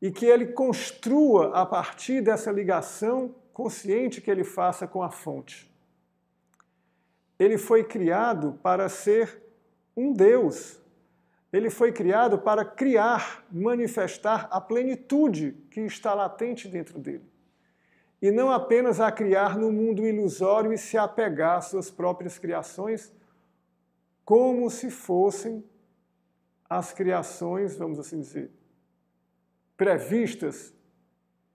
e 0.03 0.11
que 0.11 0.27
ele 0.27 0.49
construa 0.49 1.55
a 1.55 1.64
partir 1.64 2.21
dessa 2.21 2.51
ligação 2.53 3.35
consciente 3.53 4.21
que 4.21 4.31
ele 4.31 4.45
faça 4.45 4.87
com 4.87 5.03
a 5.03 5.11
fonte. 5.11 5.71
Ele 7.39 7.57
foi 7.57 7.85
criado 7.85 8.59
para 8.62 8.89
ser 8.89 9.43
um 9.97 10.12
Deus. 10.12 10.79
Ele 11.53 11.71
foi 11.71 11.91
criado 11.91 12.39
para 12.39 12.64
criar, 12.64 13.45
manifestar 13.51 14.47
a 14.51 14.61
plenitude 14.61 15.53
que 15.71 15.81
está 15.81 16.14
latente 16.14 16.68
dentro 16.68 16.99
dele. 16.99 17.30
E 18.21 18.31
não 18.31 18.51
apenas 18.51 19.01
a 19.01 19.11
criar 19.11 19.57
no 19.57 19.73
mundo 19.73 20.07
ilusório 20.07 20.73
e 20.73 20.79
se 20.79 20.99
apegar 20.99 21.59
às 21.59 21.66
suas 21.66 21.91
próprias 21.91 22.39
criações, 22.39 23.14
como 24.25 24.68
se 24.71 24.91
fossem 24.91 25.64
as 26.68 26.93
criações, 26.93 27.77
vamos 27.77 27.99
assim 27.99 28.21
dizer, 28.21 28.51
previstas 29.77 30.75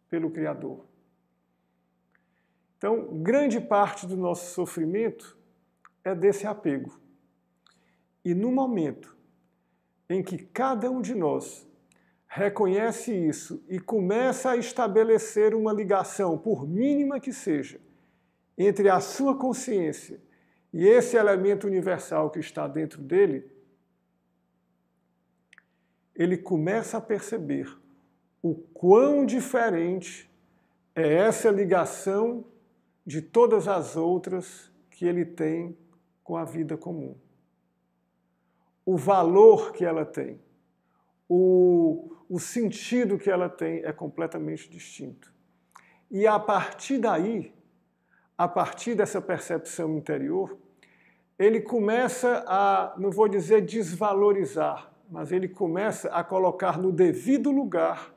pelo 0.09 0.31
Criador. 0.31 0.85
Então, 2.77 3.21
grande 3.21 3.61
parte 3.61 4.05
do 4.05 4.17
nosso 4.17 4.53
sofrimento 4.53 5.37
é 6.03 6.13
desse 6.13 6.45
apego. 6.45 6.99
E 8.23 8.33
no 8.33 8.51
momento 8.51 9.15
em 10.09 10.21
que 10.21 10.37
cada 10.37 10.89
um 10.89 11.01
de 11.01 11.15
nós 11.15 11.67
reconhece 12.27 13.13
isso 13.13 13.63
e 13.69 13.79
começa 13.79 14.51
a 14.51 14.57
estabelecer 14.57 15.53
uma 15.53 15.71
ligação, 15.71 16.37
por 16.37 16.67
mínima 16.67 17.19
que 17.19 17.31
seja, 17.31 17.79
entre 18.57 18.89
a 18.89 18.99
sua 18.99 19.37
consciência 19.37 20.21
e 20.73 20.85
esse 20.85 21.15
elemento 21.15 21.67
universal 21.67 22.29
que 22.29 22.39
está 22.39 22.67
dentro 22.67 23.01
dele, 23.01 23.49
ele 26.13 26.37
começa 26.37 26.97
a 26.97 27.01
perceber 27.01 27.77
o 28.41 28.55
quão 28.55 29.25
diferente 29.25 30.29
é 30.93 31.13
essa 31.13 31.49
ligação 31.49 32.45
de 33.05 33.21
todas 33.21 33.67
as 33.67 33.95
outras 33.95 34.71
que 34.89 35.05
ele 35.05 35.25
tem 35.25 35.77
com 36.23 36.37
a 36.37 36.45
vida 36.45 36.77
comum. 36.77 37.15
O 38.85 38.97
valor 38.97 39.71
que 39.71 39.83
ela 39.83 40.05
tem, 40.05 40.39
o, 41.27 42.15
o 42.29 42.39
sentido 42.39 43.17
que 43.17 43.29
ela 43.29 43.49
tem 43.49 43.83
é 43.83 43.91
completamente 43.91 44.69
distinto. 44.69 45.33
E 46.09 46.27
a 46.27 46.39
partir 46.39 46.97
daí, 46.97 47.53
a 48.37 48.47
partir 48.47 48.95
dessa 48.95 49.21
percepção 49.21 49.97
interior, 49.97 50.57
ele 51.37 51.61
começa 51.61 52.43
a, 52.47 52.93
não 52.97 53.11
vou 53.11 53.27
dizer 53.27 53.61
desvalorizar, 53.61 54.91
mas 55.09 55.31
ele 55.31 55.47
começa 55.47 56.09
a 56.09 56.23
colocar 56.23 56.77
no 56.77 56.91
devido 56.91 57.51
lugar 57.51 58.13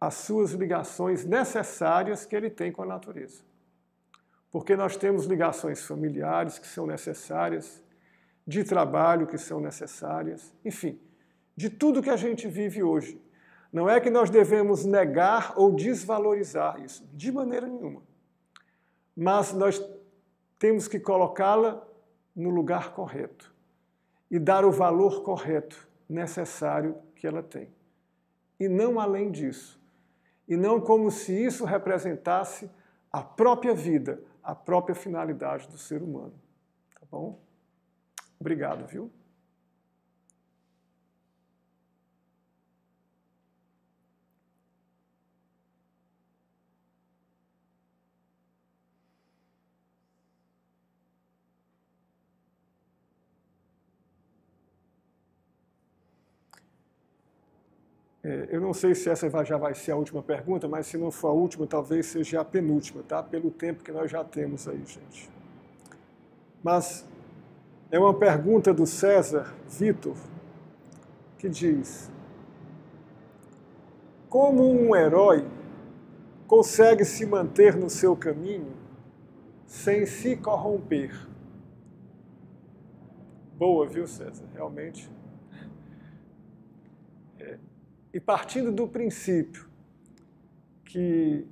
as 0.00 0.14
suas 0.14 0.52
ligações 0.52 1.24
necessárias 1.24 2.26
que 2.26 2.36
ele 2.36 2.50
tem 2.50 2.70
com 2.70 2.82
a 2.82 2.86
natureza. 2.86 3.42
Porque 4.50 4.76
nós 4.76 4.96
temos 4.96 5.24
ligações 5.24 5.84
familiares 5.84 6.58
que 6.58 6.66
são 6.66 6.86
necessárias, 6.86 7.82
de 8.46 8.62
trabalho 8.62 9.26
que 9.26 9.38
são 9.38 9.60
necessárias, 9.60 10.54
enfim, 10.64 11.00
de 11.56 11.70
tudo 11.70 12.02
que 12.02 12.10
a 12.10 12.16
gente 12.16 12.46
vive 12.46 12.82
hoje. 12.82 13.20
Não 13.72 13.88
é 13.88 14.00
que 14.00 14.10
nós 14.10 14.30
devemos 14.30 14.84
negar 14.84 15.54
ou 15.56 15.72
desvalorizar 15.72 16.80
isso, 16.80 17.06
de 17.12 17.32
maneira 17.32 17.66
nenhuma. 17.66 18.02
Mas 19.16 19.52
nós 19.52 19.82
temos 20.58 20.86
que 20.86 21.00
colocá-la 21.00 21.86
no 22.34 22.50
lugar 22.50 22.92
correto 22.92 23.54
e 24.30 24.38
dar 24.38 24.64
o 24.64 24.70
valor 24.70 25.22
correto 25.22 25.88
necessário 26.08 26.96
que 27.14 27.26
ela 27.26 27.42
tem. 27.42 27.68
E 28.58 28.68
não 28.68 29.00
além 29.00 29.30
disso. 29.30 29.80
E 30.46 30.56
não 30.56 30.80
como 30.80 31.10
se 31.10 31.32
isso 31.32 31.64
representasse 31.64 32.70
a 33.10 33.22
própria 33.22 33.74
vida, 33.74 34.22
a 34.42 34.54
própria 34.54 34.94
finalidade 34.94 35.68
do 35.68 35.78
ser 35.78 36.02
humano. 36.02 36.34
Tá 36.94 37.06
bom? 37.10 37.40
Obrigado, 38.38 38.86
viu? 38.86 39.10
Eu 58.50 58.60
não 58.60 58.74
sei 58.74 58.92
se 58.92 59.08
essa 59.08 59.28
já 59.44 59.56
vai 59.56 59.72
ser 59.72 59.92
a 59.92 59.96
última 59.96 60.20
pergunta, 60.20 60.66
mas 60.66 60.88
se 60.88 60.98
não 60.98 61.12
for 61.12 61.28
a 61.28 61.32
última, 61.32 61.64
talvez 61.64 62.06
seja 62.06 62.40
a 62.40 62.44
penúltima, 62.44 63.00
tá? 63.04 63.22
Pelo 63.22 63.52
tempo 63.52 63.84
que 63.84 63.92
nós 63.92 64.10
já 64.10 64.24
temos 64.24 64.66
aí, 64.66 64.82
gente. 64.84 65.30
Mas 66.60 67.06
é 67.88 67.98
uma 68.00 68.12
pergunta 68.12 68.74
do 68.74 68.84
César 68.84 69.54
Vitor, 69.68 70.16
que 71.38 71.48
diz: 71.48 72.10
Como 74.28 74.68
um 74.68 74.96
herói 74.96 75.46
consegue 76.48 77.04
se 77.04 77.24
manter 77.24 77.76
no 77.76 77.88
seu 77.88 78.16
caminho 78.16 78.72
sem 79.66 80.04
se 80.04 80.36
corromper? 80.36 81.14
Boa, 83.56 83.86
viu, 83.86 84.08
César? 84.08 84.44
Realmente 84.52 85.08
E 88.16 88.20
partindo 88.20 88.72
do 88.72 88.88
princípio 88.88 89.68
que, 90.86 91.46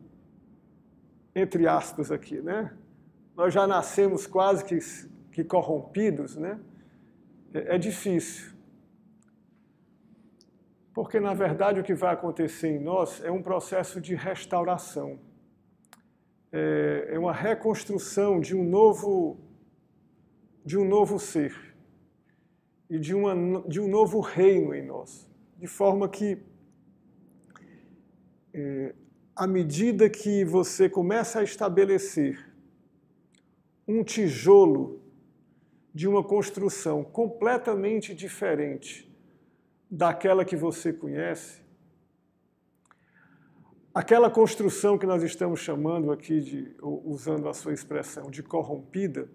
entre 1.35 1.69
aspas 1.69 2.11
aqui, 2.11 2.41
né, 2.41 2.75
nós 3.37 3.53
já 3.53 3.67
nascemos 3.67 4.27
quase 4.27 4.65
que, 4.65 4.79
que 5.31 5.45
corrompidos, 5.45 6.37
né, 6.37 6.59
é, 7.53 7.75
é 7.75 7.79
difícil. 7.79 8.55
Porque, 10.95 11.21
na 11.21 11.35
verdade, 11.35 11.81
o 11.81 11.85
que 11.85 11.93
vai 11.93 12.15
acontecer 12.15 12.69
em 12.69 12.79
nós 12.79 13.23
é 13.23 13.31
um 13.31 13.43
processo 13.43 14.01
de 14.01 14.15
restauração. 14.15 15.19
É, 16.51 17.09
é 17.11 17.19
uma 17.19 17.35
reconstrução 17.35 18.41
de 18.41 18.57
um 18.57 18.65
novo, 18.65 19.37
de 20.65 20.79
um 20.79 20.89
novo 20.89 21.19
ser 21.19 21.77
e 22.89 22.99
de, 22.99 23.15
uma, 23.15 23.35
de 23.69 23.83
um 23.83 23.87
novo 23.87 24.21
reino 24.21 24.75
em 24.75 24.83
nós. 24.83 25.29
De 25.59 25.67
forma 25.67 26.09
que 26.09 26.54
é, 28.55 28.95
à 29.35 29.47
medida 29.49 30.09
que 30.09 30.45
você 30.45 30.89
começa 30.89 31.41
a 31.41 31.43
estabelecer 31.43 32.55
um 33.87 34.05
tijolo 34.05 35.03
de 35.93 36.07
uma 36.07 36.23
construção 36.23 37.03
completamente 37.03 38.15
diferente 38.15 39.13
daquela 39.91 40.45
que 40.45 40.57
você 40.57 40.93
conhece, 40.93 41.63
aquela 43.93 44.31
construção 44.31 44.97
que 44.97 45.07
nós 45.07 45.23
estamos 45.23 45.61
chamando 45.61 46.13
aqui 46.13 46.41
de, 46.41 46.77
usando 46.81 47.49
a 47.49 47.55
sua 47.55 47.73
expressão, 47.73 48.31
de 48.31 48.43
corrompida, 48.43 49.29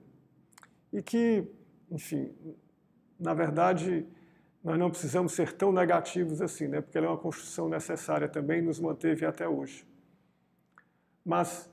e 0.91 1.01
que, 1.01 1.45
enfim, 1.91 2.33
na 3.19 3.33
verdade, 3.33 4.07
nós 4.63 4.77
não 4.77 4.89
precisamos 4.89 5.33
ser 5.33 5.53
tão 5.53 5.71
negativos 5.71 6.41
assim, 6.41 6.67
né? 6.67 6.81
porque 6.81 6.97
ela 6.97 7.07
é 7.07 7.09
uma 7.09 7.17
construção 7.17 7.69
necessária 7.69 8.27
também 8.27 8.61
nos 8.61 8.79
manteve 8.79 9.25
até 9.25 9.47
hoje. 9.47 9.87
Mas 11.25 11.69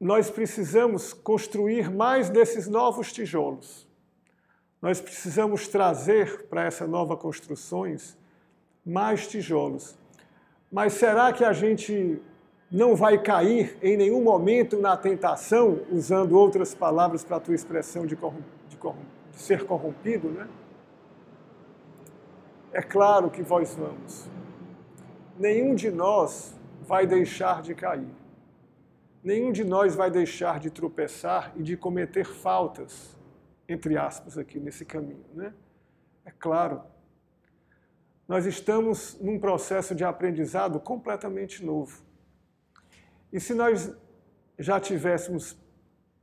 nós 0.00 0.30
precisamos 0.30 1.12
construir 1.12 1.90
mais 1.90 2.28
desses 2.28 2.66
novos 2.66 3.12
tijolos. 3.12 3.88
Nós 4.82 5.00
precisamos 5.00 5.68
trazer 5.68 6.46
para 6.48 6.64
essas 6.64 6.88
novas 6.88 7.18
construções 7.18 8.18
mais 8.84 9.26
tijolos. 9.26 9.96
Mas 10.70 10.94
será 10.94 11.32
que 11.32 11.44
a 11.44 11.52
gente 11.52 12.20
não 12.70 12.96
vai 12.96 13.22
cair 13.22 13.78
em 13.80 13.96
nenhum 13.96 14.20
momento 14.20 14.80
na 14.80 14.96
tentação, 14.96 15.80
usando 15.90 16.32
outras 16.32 16.74
palavras 16.74 17.22
para 17.22 17.36
a 17.36 17.40
tua 17.40 17.54
expressão 17.54 18.04
de, 18.04 18.16
de, 18.16 18.76
de 18.76 19.40
ser 19.40 19.64
corrompido, 19.64 20.28
né? 20.28 20.48
É 22.74 22.82
claro 22.82 23.30
que 23.30 23.40
vós 23.40 23.72
vamos. 23.76 24.28
Nenhum 25.38 25.76
de 25.76 25.92
nós 25.92 26.58
vai 26.82 27.06
deixar 27.06 27.62
de 27.62 27.72
cair. 27.72 28.10
Nenhum 29.22 29.52
de 29.52 29.62
nós 29.62 29.94
vai 29.94 30.10
deixar 30.10 30.58
de 30.58 30.70
tropeçar 30.70 31.52
e 31.54 31.62
de 31.62 31.76
cometer 31.76 32.26
faltas, 32.26 33.16
entre 33.68 33.96
aspas, 33.96 34.36
aqui 34.36 34.58
nesse 34.58 34.84
caminho. 34.84 35.24
Né? 35.32 35.54
É 36.24 36.32
claro. 36.32 36.82
Nós 38.26 38.44
estamos 38.44 39.20
num 39.20 39.38
processo 39.38 39.94
de 39.94 40.02
aprendizado 40.02 40.80
completamente 40.80 41.64
novo. 41.64 42.02
E 43.32 43.38
se 43.38 43.54
nós 43.54 43.94
já 44.58 44.80
tivéssemos 44.80 45.56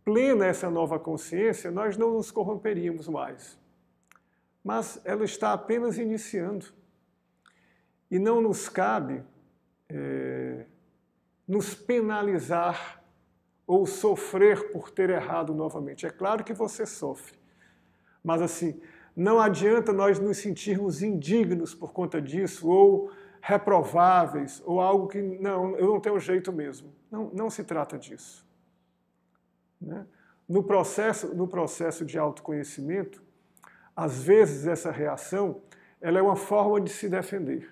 plena 0.04 0.47
essa 0.47 0.70
nova 0.70 0.99
consciência, 0.99 1.72
nós 1.72 1.95
não 1.95 2.12
nos 2.12 2.30
corromperíamos 2.30 3.08
mais 3.08 3.61
mas 4.64 5.01
ela 5.03 5.24
está 5.24 5.53
apenas 5.53 5.97
iniciando. 5.97 6.68
E 8.09 8.20
não 8.20 8.41
nos 8.41 8.70
cabe 8.70 9.24
é, 9.89 10.66
nos 11.47 11.74
penalizar 11.74 13.03
ou 13.66 13.86
sofrer 13.86 14.72
por 14.72 14.91
ter 14.91 15.09
errado 15.09 15.53
novamente. 15.53 16.05
É 16.05 16.09
claro 16.09 16.43
que 16.43 16.53
você 16.53 16.86
sofre, 16.86 17.38
mas 18.24 18.41
assim, 18.41 18.82
não 19.16 19.39
adianta 19.39 19.91
nós 19.91 20.20
nos 20.20 20.38
sentirmos 20.38 21.01
indignos 21.01 21.74
por 21.74 21.91
conta 21.91 22.22
disso 22.22 22.70
ou 22.70 23.12
reprováveis 23.41 24.62
ou 24.66 24.80
algo 24.80 25.07
que 25.07 25.22
não, 25.22 25.76
eu 25.78 25.88
não 25.88 25.99
tenho 25.99 26.20
jeito 26.20 26.51
mesmo. 26.51 26.93
Não, 27.09 27.30
não 27.34 27.49
se 27.49 27.64
trata 27.64 27.97
disso. 27.97 28.47
Né? 29.80 30.05
No 30.47 30.64
processo, 30.64 31.34
no 31.34 31.47
processo 31.47 32.05
de 32.05 32.18
autoconhecimento, 32.18 33.24
às 33.96 34.24
vezes 34.24 34.68
essa 34.68 34.92
reação 34.92 35.62
ela 36.00 36.18
é 36.18 36.22
uma 36.22 36.36
forma 36.36 36.82
de 36.82 36.89
se 36.89 37.08
defender. 37.08 37.72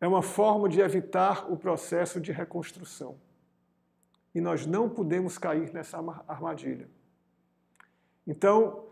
É 0.00 0.08
uma 0.08 0.22
forma 0.22 0.68
de 0.68 0.80
evitar 0.80 1.50
o 1.50 1.56
processo 1.56 2.20
de 2.20 2.32
reconstrução. 2.32 3.20
E 4.34 4.40
nós 4.40 4.66
não 4.66 4.88
podemos 4.88 5.38
cair 5.38 5.72
nessa 5.72 5.98
armadilha. 6.26 6.88
Então, 8.26 8.88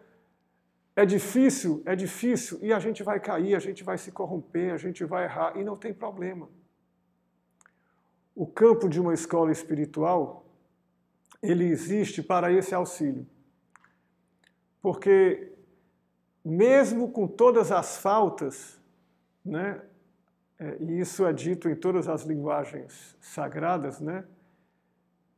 é 0.95 1.07
difícil, 1.07 1.83
é 1.87 1.95
difícil, 1.95 2.59
e 2.61 2.72
a 2.72 2.79
gente 2.79 3.03
vai 3.03 3.20
cair, 3.20 3.55
a 3.55 3.61
gente 3.61 3.85
vai 3.85 3.97
se 3.97 4.11
corromper, 4.11 4.72
a 4.72 4.76
gente 4.76 5.05
vai 5.05 5.24
errar, 5.24 5.57
e 5.57 5.64
não 5.64 5.76
tem 5.76 5.95
problema. 5.95 6.49
O 8.35 8.47
campo 8.47 8.89
de 8.89 9.01
uma 9.01 9.14
escola 9.14 9.51
espiritual, 9.51 10.45
ele 11.41 11.64
existe 11.64 12.22
para 12.22 12.53
esse 12.53 12.74
auxílio. 12.74 13.26
Porque 14.83 15.57
mesmo 16.45 17.11
com 17.11 17.26
todas 17.26 17.70
as 17.72 17.99
faltas, 17.99 18.78
né, 19.45 19.80
é, 20.59 20.76
e 20.80 21.01
isso 21.01 21.24
é 21.24 21.32
dito 21.32 21.68
em 21.68 21.76
todas 21.76 22.09
as 22.09 22.24
linguagens 22.24 23.16
sagradas, 23.20 24.01
né? 24.01 24.24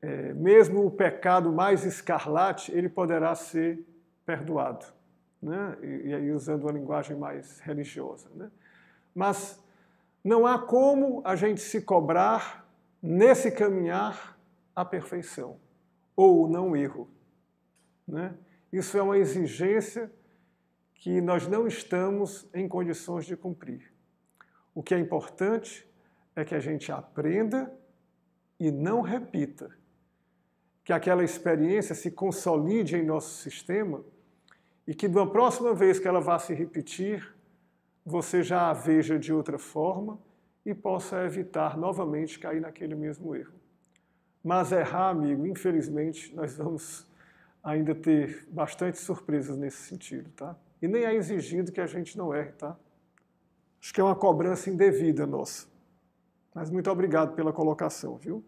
É, 0.01 0.33
mesmo 0.33 0.87
o 0.87 0.91
pecado 0.91 1.53
mais 1.53 1.85
escarlate, 1.85 2.73
ele 2.73 2.89
poderá 2.89 3.35
ser 3.35 3.85
perdoado, 4.25 4.87
né? 5.43 5.77
E, 5.83 6.09
e, 6.09 6.15
aí 6.15 6.33
usando 6.33 6.63
uma 6.63 6.73
linguagem 6.73 7.17
mais 7.19 7.61
religiosa, 7.61 8.31
né? 8.35 8.51
Mas 9.15 9.63
não 10.25 10.47
há 10.47 10.59
como 10.59 11.21
a 11.23 11.37
gente 11.37 11.61
se 11.61 11.83
cobrar 11.83 12.67
nesse 13.03 13.51
caminhar 13.51 14.39
a 14.75 14.87
perfeição 14.87 15.59
ou 16.17 16.49
não 16.49 16.75
erro, 16.75 17.11
né? 18.09 18.35
Isso 18.73 18.97
é 18.97 19.03
uma 19.03 19.19
exigência 19.19 20.11
que 21.01 21.19
nós 21.23 21.49
não 21.49 21.67
estamos 21.67 22.47
em 22.53 22.69
condições 22.69 23.25
de 23.25 23.35
cumprir. 23.35 23.91
O 24.75 24.83
que 24.83 24.95
é 24.95 24.99
importante 24.99 25.89
é 26.37 26.45
que 26.45 26.55
a 26.55 26.61
gente 26.61 26.93
aprenda 26.93 27.73
e 28.59 28.71
não 28.71 29.01
repita. 29.01 29.71
Que 30.85 30.93
aquela 30.93 31.25
experiência 31.25 31.95
se 31.95 32.11
consolide 32.11 32.97
em 32.97 33.05
nosso 33.05 33.43
sistema 33.43 34.05
e 34.87 34.95
que, 34.95 35.09
na 35.09 35.27
próxima 35.27 35.73
vez 35.73 35.99
que 35.99 36.07
ela 36.07 36.21
vá 36.21 36.39
se 36.39 36.53
repetir, 36.53 37.35
você 38.05 38.43
já 38.43 38.69
a 38.69 38.75
veja 38.75 39.19
de 39.19 39.33
outra 39.33 39.59
forma 39.59 40.19
e 40.67 40.75
possa 40.75 41.25
evitar 41.25 41.79
novamente 41.79 42.39
cair 42.39 42.61
naquele 42.61 42.95
mesmo 42.95 43.35
erro. 43.35 43.55
Mas 44.45 44.71
errar, 44.71 45.09
amigo, 45.09 45.47
infelizmente, 45.47 46.35
nós 46.35 46.55
vamos 46.59 47.07
ainda 47.65 47.95
ter 47.95 48.47
bastante 48.51 48.99
surpresas 48.99 49.57
nesse 49.57 49.79
sentido, 49.79 50.31
tá? 50.33 50.55
E 50.81 50.89
nem 50.89 51.05
é 51.05 51.15
exigido 51.15 51.73
que 51.73 51.81
a 51.81 51.87
gente 51.87 52.17
não 52.17 52.35
erre, 52.35 52.53
tá? 52.53 52.77
Acho 53.81 53.95
que 53.95 54.01
é 54.01 54.05
uma 54.05 54.17
cobrança 54.17 54.71
indevida 54.71 55.27
nossa. 55.27 55.69
Mas 56.55 56.71
muito 56.71 56.91
obrigado 56.91 57.35
pela 57.35 57.53
colocação, 57.53 58.17
viu? 58.17 58.45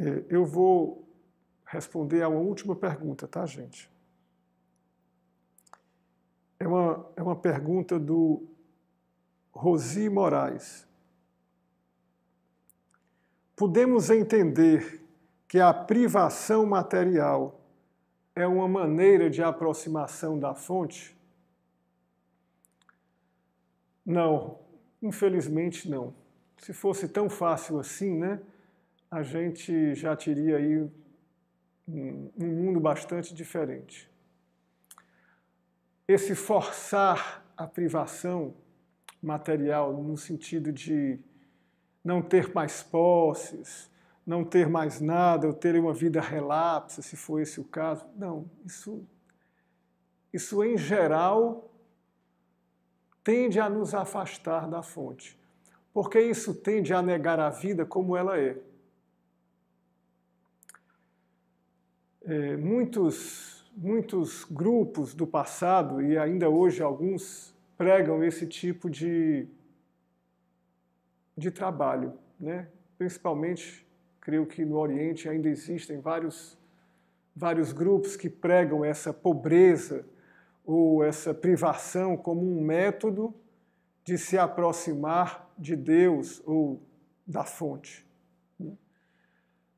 É, 0.00 0.24
eu 0.28 0.44
vou 0.44 1.08
responder 1.66 2.22
a 2.22 2.28
uma 2.28 2.40
última 2.40 2.76
pergunta, 2.76 3.26
tá, 3.26 3.44
gente? 3.44 3.90
É 6.60 6.66
uma, 6.66 7.10
é 7.16 7.22
uma 7.22 7.36
pergunta 7.36 7.98
do 7.98 8.46
Rosi 9.52 10.08
Moraes. 10.08 10.86
Podemos 13.54 14.10
entender 14.10 15.04
que 15.46 15.58
a 15.58 15.72
privação 15.72 16.66
material 16.66 17.60
é 18.34 18.46
uma 18.46 18.68
maneira 18.68 19.28
de 19.28 19.42
aproximação 19.42 20.38
da 20.38 20.54
fonte? 20.54 21.16
Não, 24.04 24.58
infelizmente 25.02 25.88
não. 25.88 26.14
Se 26.58 26.72
fosse 26.72 27.08
tão 27.08 27.28
fácil 27.28 27.78
assim, 27.78 28.16
né, 28.18 28.40
a 29.10 29.22
gente 29.22 29.94
já 29.94 30.14
teria 30.14 30.56
aí 30.56 30.82
um, 31.88 32.30
um 32.38 32.46
mundo 32.46 32.80
bastante 32.80 33.34
diferente. 33.34 34.08
Esse 36.08 36.34
forçar 36.34 37.44
a 37.54 37.66
privação 37.66 38.56
material, 39.22 39.92
no 39.92 40.16
sentido 40.16 40.72
de 40.72 41.20
não 42.02 42.22
ter 42.22 42.52
mais 42.54 42.82
posses, 42.82 43.90
não 44.26 44.44
ter 44.44 44.68
mais 44.68 45.00
nada, 45.00 45.46
ou 45.46 45.52
ter 45.52 45.78
uma 45.78 45.92
vida 45.92 46.20
relapsa, 46.20 47.02
se 47.02 47.16
for 47.16 47.40
esse 47.40 47.60
o 47.60 47.64
caso. 47.64 48.06
Não, 48.16 48.50
isso, 48.64 49.06
isso 50.32 50.64
em 50.64 50.76
geral 50.76 51.70
tende 53.24 53.60
a 53.60 53.68
nos 53.68 53.94
afastar 53.94 54.68
da 54.68 54.82
fonte, 54.82 55.38
porque 55.92 56.20
isso 56.20 56.54
tende 56.54 56.94
a 56.94 57.02
negar 57.02 57.38
a 57.38 57.50
vida 57.50 57.84
como 57.84 58.16
ela 58.16 58.38
é. 58.38 58.56
é 62.22 62.56
muitos, 62.56 63.57
muitos 63.80 64.44
grupos 64.44 65.14
do 65.14 65.24
passado, 65.24 66.02
e 66.02 66.18
ainda 66.18 66.48
hoje 66.48 66.82
alguns, 66.82 67.54
pregam 67.76 68.24
esse 68.24 68.44
tipo 68.44 68.90
de, 68.90 69.46
de 71.36 71.50
trabalho. 71.52 72.14
Né? 72.40 72.66
Principalmente, 72.98 73.86
creio 74.20 74.46
que 74.46 74.64
no 74.64 74.76
Oriente 74.76 75.28
ainda 75.28 75.48
existem 75.48 76.00
vários, 76.00 76.58
vários 77.34 77.72
grupos 77.72 78.16
que 78.16 78.28
pregam 78.28 78.84
essa 78.84 79.12
pobreza 79.12 80.04
ou 80.66 81.04
essa 81.04 81.32
privação 81.32 82.16
como 82.16 82.42
um 82.42 82.60
método 82.60 83.32
de 84.04 84.18
se 84.18 84.36
aproximar 84.36 85.48
de 85.56 85.76
Deus 85.76 86.42
ou 86.44 86.82
da 87.24 87.44
fonte. 87.44 88.04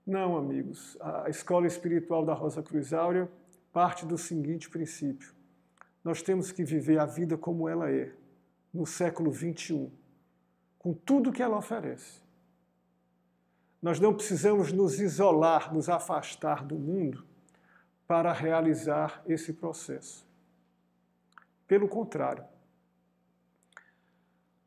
Não, 0.07 0.37
amigos, 0.37 0.97
a 1.01 1.29
escola 1.29 1.67
espiritual 1.67 2.25
da 2.25 2.33
Rosa 2.33 2.63
Cruz 2.63 2.93
Áurea 2.93 3.29
parte 3.73 4.05
do 4.07 4.19
seguinte 4.19 4.69
princípio: 4.69 5.35
nós 6.03 6.23
temos 6.23 6.53
que 6.53 6.65
viver 6.65 6.99
a 6.99 7.07
vida 7.07 7.37
como 7.37 7.69
ela 7.69 7.91
é, 7.91 8.13
no 8.73 8.87
século 8.87 9.31
21, 9.31 9.91
com 10.79 10.93
tudo 10.93 11.33
que 11.33 11.43
ela 11.43 11.59
oferece. 11.59 12.23
Nós 13.83 13.99
não 13.99 14.15
precisamos 14.15 14.73
nos 14.73 15.01
isolar, 15.01 15.73
nos 15.73 15.89
afastar 15.89 16.65
do 16.65 16.79
mundo 16.79 17.25
para 18.07 18.33
realizar 18.33 19.23
esse 19.27 19.53
processo. 19.53 20.27
Pelo 21.67 21.89
contrário, 21.89 22.45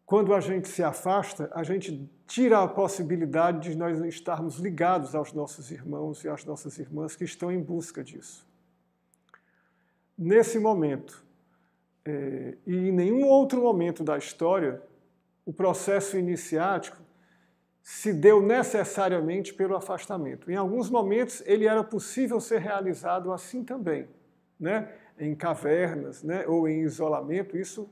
quando 0.05 0.33
a 0.33 0.39
gente 0.39 0.67
se 0.67 0.83
afasta, 0.83 1.51
a 1.53 1.63
gente 1.63 2.09
tira 2.27 2.61
a 2.61 2.67
possibilidade 2.67 3.69
de 3.69 3.75
nós 3.75 3.99
estarmos 3.99 4.57
ligados 4.57 5.15
aos 5.15 5.33
nossos 5.33 5.71
irmãos 5.71 6.23
e 6.23 6.29
às 6.29 6.45
nossas 6.45 6.77
irmãs 6.77 7.15
que 7.15 7.23
estão 7.23 7.51
em 7.51 7.61
busca 7.61 8.03
disso. 8.03 8.47
Nesse 10.23 10.57
momento, 10.57 11.21
é, 12.05 12.55
e 12.65 12.73
em 12.73 12.91
nenhum 12.93 13.25
outro 13.25 13.61
momento 13.61 14.05
da 14.05 14.17
história, 14.17 14.81
o 15.45 15.51
processo 15.51 16.17
iniciático 16.17 16.97
se 17.81 18.13
deu 18.13 18.41
necessariamente 18.41 19.53
pelo 19.53 19.75
afastamento. 19.75 20.49
Em 20.49 20.55
alguns 20.55 20.89
momentos, 20.89 21.43
ele 21.45 21.67
era 21.67 21.83
possível 21.83 22.39
ser 22.39 22.61
realizado 22.61 23.33
assim 23.33 23.65
também, 23.65 24.07
né? 24.57 24.93
em 25.19 25.35
cavernas 25.35 26.23
né? 26.23 26.47
ou 26.47 26.69
em 26.69 26.83
isolamento, 26.83 27.57
isso 27.57 27.89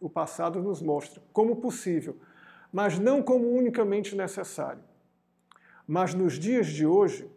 o 0.00 0.08
passado 0.08 0.62
nos 0.62 0.80
mostra 0.80 1.20
como 1.32 1.56
possível, 1.56 2.16
mas 2.72 2.96
não 2.96 3.20
como 3.20 3.52
unicamente 3.56 4.14
necessário. 4.14 4.84
Mas 5.84 6.14
nos 6.14 6.38
dias 6.38 6.68
de 6.68 6.86
hoje, 6.86 7.28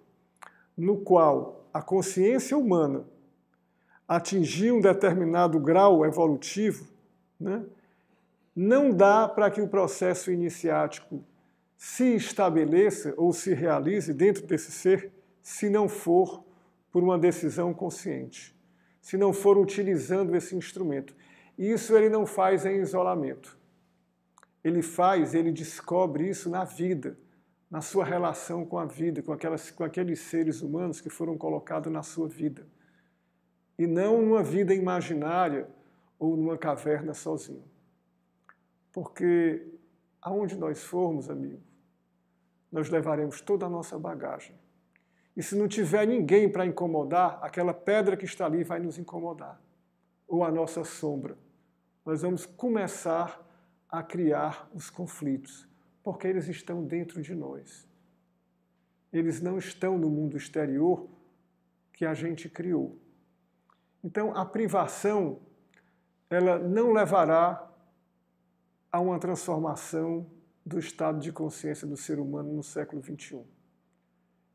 no 0.77 0.99
qual 0.99 1.67
a 1.73 1.81
consciência 1.81 2.55
humana 2.55 3.07
atingir 4.07 4.71
um 4.71 4.79
determinado 4.79 5.59
grau 5.59 6.05
evolutivo, 6.05 6.87
né, 7.39 7.63
não 8.55 8.91
dá 8.91 9.27
para 9.27 9.49
que 9.51 9.61
o 9.61 9.67
processo 9.67 10.31
iniciático 10.31 11.23
se 11.75 12.15
estabeleça 12.15 13.13
ou 13.17 13.33
se 13.33 13.53
realize 13.53 14.13
dentro 14.13 14.45
desse 14.45 14.71
ser 14.71 15.11
se 15.41 15.69
não 15.69 15.89
for 15.89 16.43
por 16.91 17.03
uma 17.03 17.17
decisão 17.17 17.73
consciente, 17.73 18.55
se 19.01 19.17
não 19.17 19.33
for 19.33 19.57
utilizando 19.57 20.35
esse 20.35 20.55
instrumento. 20.55 21.13
Isso 21.57 21.95
ele 21.95 22.09
não 22.09 22.25
faz 22.25 22.65
em 22.65 22.79
isolamento. 22.79 23.57
Ele 24.63 24.81
faz, 24.81 25.35
ele 25.35 25.51
descobre 25.51 26.29
isso 26.29 26.49
na 26.49 26.63
vida, 26.63 27.17
na 27.69 27.81
sua 27.81 28.05
relação 28.05 28.65
com 28.65 28.79
a 28.79 28.85
vida, 28.85 29.21
com, 29.21 29.33
aquelas, 29.33 29.69
com 29.69 29.83
aqueles 29.83 30.19
seres 30.21 30.61
humanos 30.61 31.01
que 31.01 31.09
foram 31.09 31.37
colocados 31.37 31.91
na 31.91 32.01
sua 32.01 32.27
vida 32.27 32.65
e 33.77 33.85
não 33.85 34.21
numa 34.21 34.43
vida 34.43 34.73
imaginária 34.73 35.67
ou 36.17 36.35
numa 36.35 36.57
caverna 36.57 37.13
sozinho. 37.13 37.63
Porque 38.91 39.67
aonde 40.21 40.55
nós 40.55 40.83
formos, 40.83 41.29
amigo, 41.29 41.61
nós 42.71 42.89
levaremos 42.89 43.41
toda 43.41 43.65
a 43.65 43.69
nossa 43.69 43.97
bagagem. 43.97 44.55
E 45.35 45.43
se 45.43 45.55
não 45.55 45.67
tiver 45.67 46.07
ninguém 46.07 46.49
para 46.49 46.65
incomodar, 46.65 47.39
aquela 47.41 47.73
pedra 47.73 48.15
que 48.15 48.25
está 48.25 48.45
ali 48.45 48.63
vai 48.63 48.79
nos 48.79 48.97
incomodar, 48.97 49.61
ou 50.27 50.43
a 50.43 50.51
nossa 50.51 50.83
sombra. 50.83 51.37
Nós 52.05 52.21
vamos 52.21 52.45
começar 52.45 53.41
a 53.89 54.01
criar 54.01 54.69
os 54.73 54.89
conflitos, 54.89 55.67
porque 56.03 56.27
eles 56.27 56.47
estão 56.47 56.83
dentro 56.83 57.21
de 57.21 57.35
nós. 57.35 57.87
Eles 59.11 59.41
não 59.41 59.57
estão 59.57 59.97
no 59.97 60.09
mundo 60.09 60.37
exterior 60.37 61.07
que 61.93 62.05
a 62.05 62.13
gente 62.13 62.49
criou. 62.49 62.97
Então, 64.05 64.37
a 64.37 64.45
privação 64.45 65.41
ela 66.29 66.59
não 66.59 66.93
levará 66.93 67.67
a 68.91 68.99
uma 68.99 69.19
transformação 69.19 70.29
do 70.63 70.77
estado 70.77 71.19
de 71.19 71.31
consciência 71.31 71.87
do 71.87 71.97
ser 71.97 72.19
humano 72.19 72.53
no 72.53 72.61
século 72.61 73.03
XXI. 73.03 73.43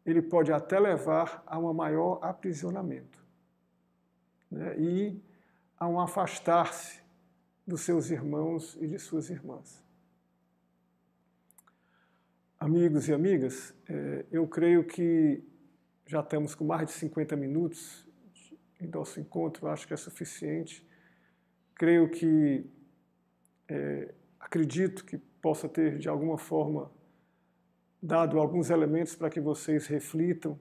Ele 0.07 0.23
pode 0.23 0.53
até 0.53 0.79
levar 0.79 1.43
a 1.45 1.59
um 1.59 1.75
maior 1.75 2.21
aprisionamento 2.23 3.19
né? 4.49 4.79
e 4.79 5.21
a 5.77 5.89
um 5.89 5.99
afastar-se 5.99 7.03
dos 7.67 7.81
seus 7.81 8.09
irmãos 8.09 8.79
e 8.81 8.87
de 8.87 9.01
suas 9.01 9.31
irmãs. 9.31 9.85
Amigos 12.57 13.09
e 13.09 13.13
amigas, 13.13 13.75
é, 13.89 14.27
eu 14.31 14.47
creio 14.47 14.85
que 14.85 15.43
já 16.07 16.21
estamos 16.21 16.55
com 16.55 16.65
mais 16.65 16.87
de 16.87 16.93
50 16.93 17.35
minutos 17.35 18.09
em 18.81 18.87
nosso 18.87 19.21
encontro, 19.21 19.69
acho 19.69 19.87
que 19.87 19.95
é 19.95 19.97
suficiente. 19.97 20.87
Creio 21.75 22.09
que, 22.09 22.65
é, 23.69 24.15
acredito 24.39 25.05
que 25.05 25.19
possa 25.19 25.69
ter, 25.69 25.99
de 25.99 26.09
alguma 26.09 26.39
forma, 26.39 26.91
dado 28.03 28.39
alguns 28.39 28.71
elementos 28.71 29.15
para 29.15 29.31
que 29.31 29.41
vocês 29.41 29.87
reflitam. 29.87 30.59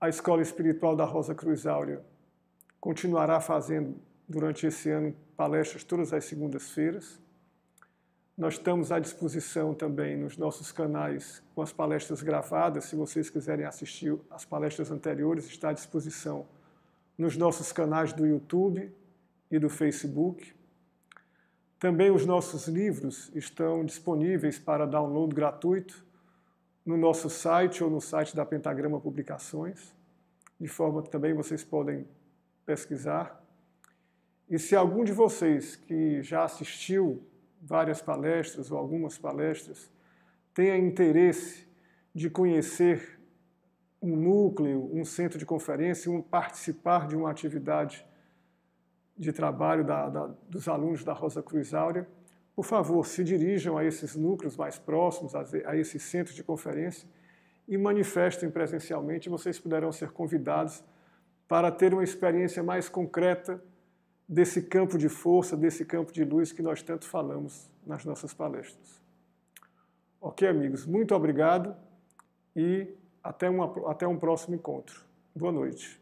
A 0.00 0.08
Escola 0.08 0.42
Espiritual 0.42 0.94
da 0.96 1.04
Rosa 1.04 1.34
Cruz 1.34 1.66
Áurea 1.66 2.04
continuará 2.80 3.40
fazendo, 3.40 3.96
durante 4.28 4.66
esse 4.66 4.90
ano, 4.90 5.14
palestras 5.36 5.84
todas 5.84 6.12
as 6.12 6.24
segundas-feiras. 6.24 7.20
Nós 8.36 8.54
estamos 8.54 8.90
à 8.90 8.98
disposição 8.98 9.74
também 9.74 10.16
nos 10.16 10.36
nossos 10.36 10.72
canais 10.72 11.42
com 11.54 11.62
as 11.62 11.72
palestras 11.72 12.22
gravadas. 12.22 12.86
Se 12.86 12.96
vocês 12.96 13.28
quiserem 13.28 13.66
assistir 13.66 14.18
as 14.30 14.44
palestras 14.44 14.90
anteriores, 14.90 15.46
está 15.46 15.68
à 15.68 15.72
disposição 15.72 16.46
nos 17.16 17.36
nossos 17.36 17.72
canais 17.72 18.12
do 18.12 18.26
YouTube 18.26 18.92
e 19.50 19.58
do 19.58 19.68
Facebook. 19.68 20.54
Também 21.78 22.10
os 22.10 22.24
nossos 22.24 22.68
livros 22.68 23.30
estão 23.34 23.84
disponíveis 23.84 24.58
para 24.58 24.86
download 24.86 25.34
gratuito 25.34 26.04
no 26.84 26.96
nosso 26.96 27.28
site 27.28 27.82
ou 27.82 27.90
no 27.90 28.00
site 28.00 28.34
da 28.34 28.44
Pentagrama 28.44 29.00
Publicações, 29.00 29.94
de 30.60 30.68
forma 30.68 31.02
que 31.02 31.10
também 31.10 31.34
vocês 31.34 31.62
podem 31.62 32.06
pesquisar. 32.64 33.40
E 34.48 34.58
se 34.58 34.74
algum 34.74 35.04
de 35.04 35.12
vocês 35.12 35.76
que 35.76 36.22
já 36.22 36.44
assistiu 36.44 37.22
várias 37.60 38.02
palestras 38.02 38.70
ou 38.70 38.78
algumas 38.78 39.16
palestras 39.16 39.90
tenha 40.52 40.76
interesse 40.76 41.66
de 42.14 42.28
conhecer 42.28 43.21
um 44.02 44.16
núcleo, 44.16 44.90
um 44.92 45.04
centro 45.04 45.38
de 45.38 45.46
conferência, 45.46 46.10
um 46.10 46.20
participar 46.20 47.06
de 47.06 47.16
uma 47.16 47.30
atividade 47.30 48.04
de 49.16 49.32
trabalho 49.32 49.84
da, 49.84 50.08
da, 50.08 50.26
dos 50.48 50.66
alunos 50.66 51.04
da 51.04 51.12
Rosa 51.12 51.42
Cruz 51.42 51.72
Áurea, 51.72 52.08
por 52.54 52.64
favor, 52.64 53.06
se 53.06 53.22
dirijam 53.22 53.78
a 53.78 53.84
esses 53.84 54.16
núcleos 54.16 54.56
mais 54.56 54.78
próximos, 54.78 55.34
a, 55.34 55.44
a 55.66 55.76
esses 55.76 56.02
centros 56.02 56.34
de 56.34 56.42
conferência 56.42 57.08
e 57.66 57.78
manifestem 57.78 58.50
presencialmente. 58.50 59.28
Vocês 59.28 59.58
poderão 59.58 59.92
ser 59.92 60.10
convidados 60.10 60.84
para 61.48 61.70
ter 61.70 61.94
uma 61.94 62.04
experiência 62.04 62.62
mais 62.62 62.88
concreta 62.88 63.62
desse 64.28 64.62
campo 64.62 64.98
de 64.98 65.08
força, 65.08 65.56
desse 65.56 65.84
campo 65.84 66.12
de 66.12 66.24
luz 66.24 66.52
que 66.52 66.62
nós 66.62 66.82
tanto 66.82 67.06
falamos 67.06 67.70
nas 67.86 68.04
nossas 68.04 68.34
palestras. 68.34 69.00
Ok, 70.20 70.46
amigos? 70.46 70.86
Muito 70.86 71.14
obrigado 71.14 71.74
e 72.54 72.94
até, 73.22 73.48
uma, 73.48 73.90
até 73.90 74.06
um 74.06 74.18
próximo 74.18 74.54
encontro. 74.54 75.04
Boa 75.34 75.52
noite. 75.52 76.01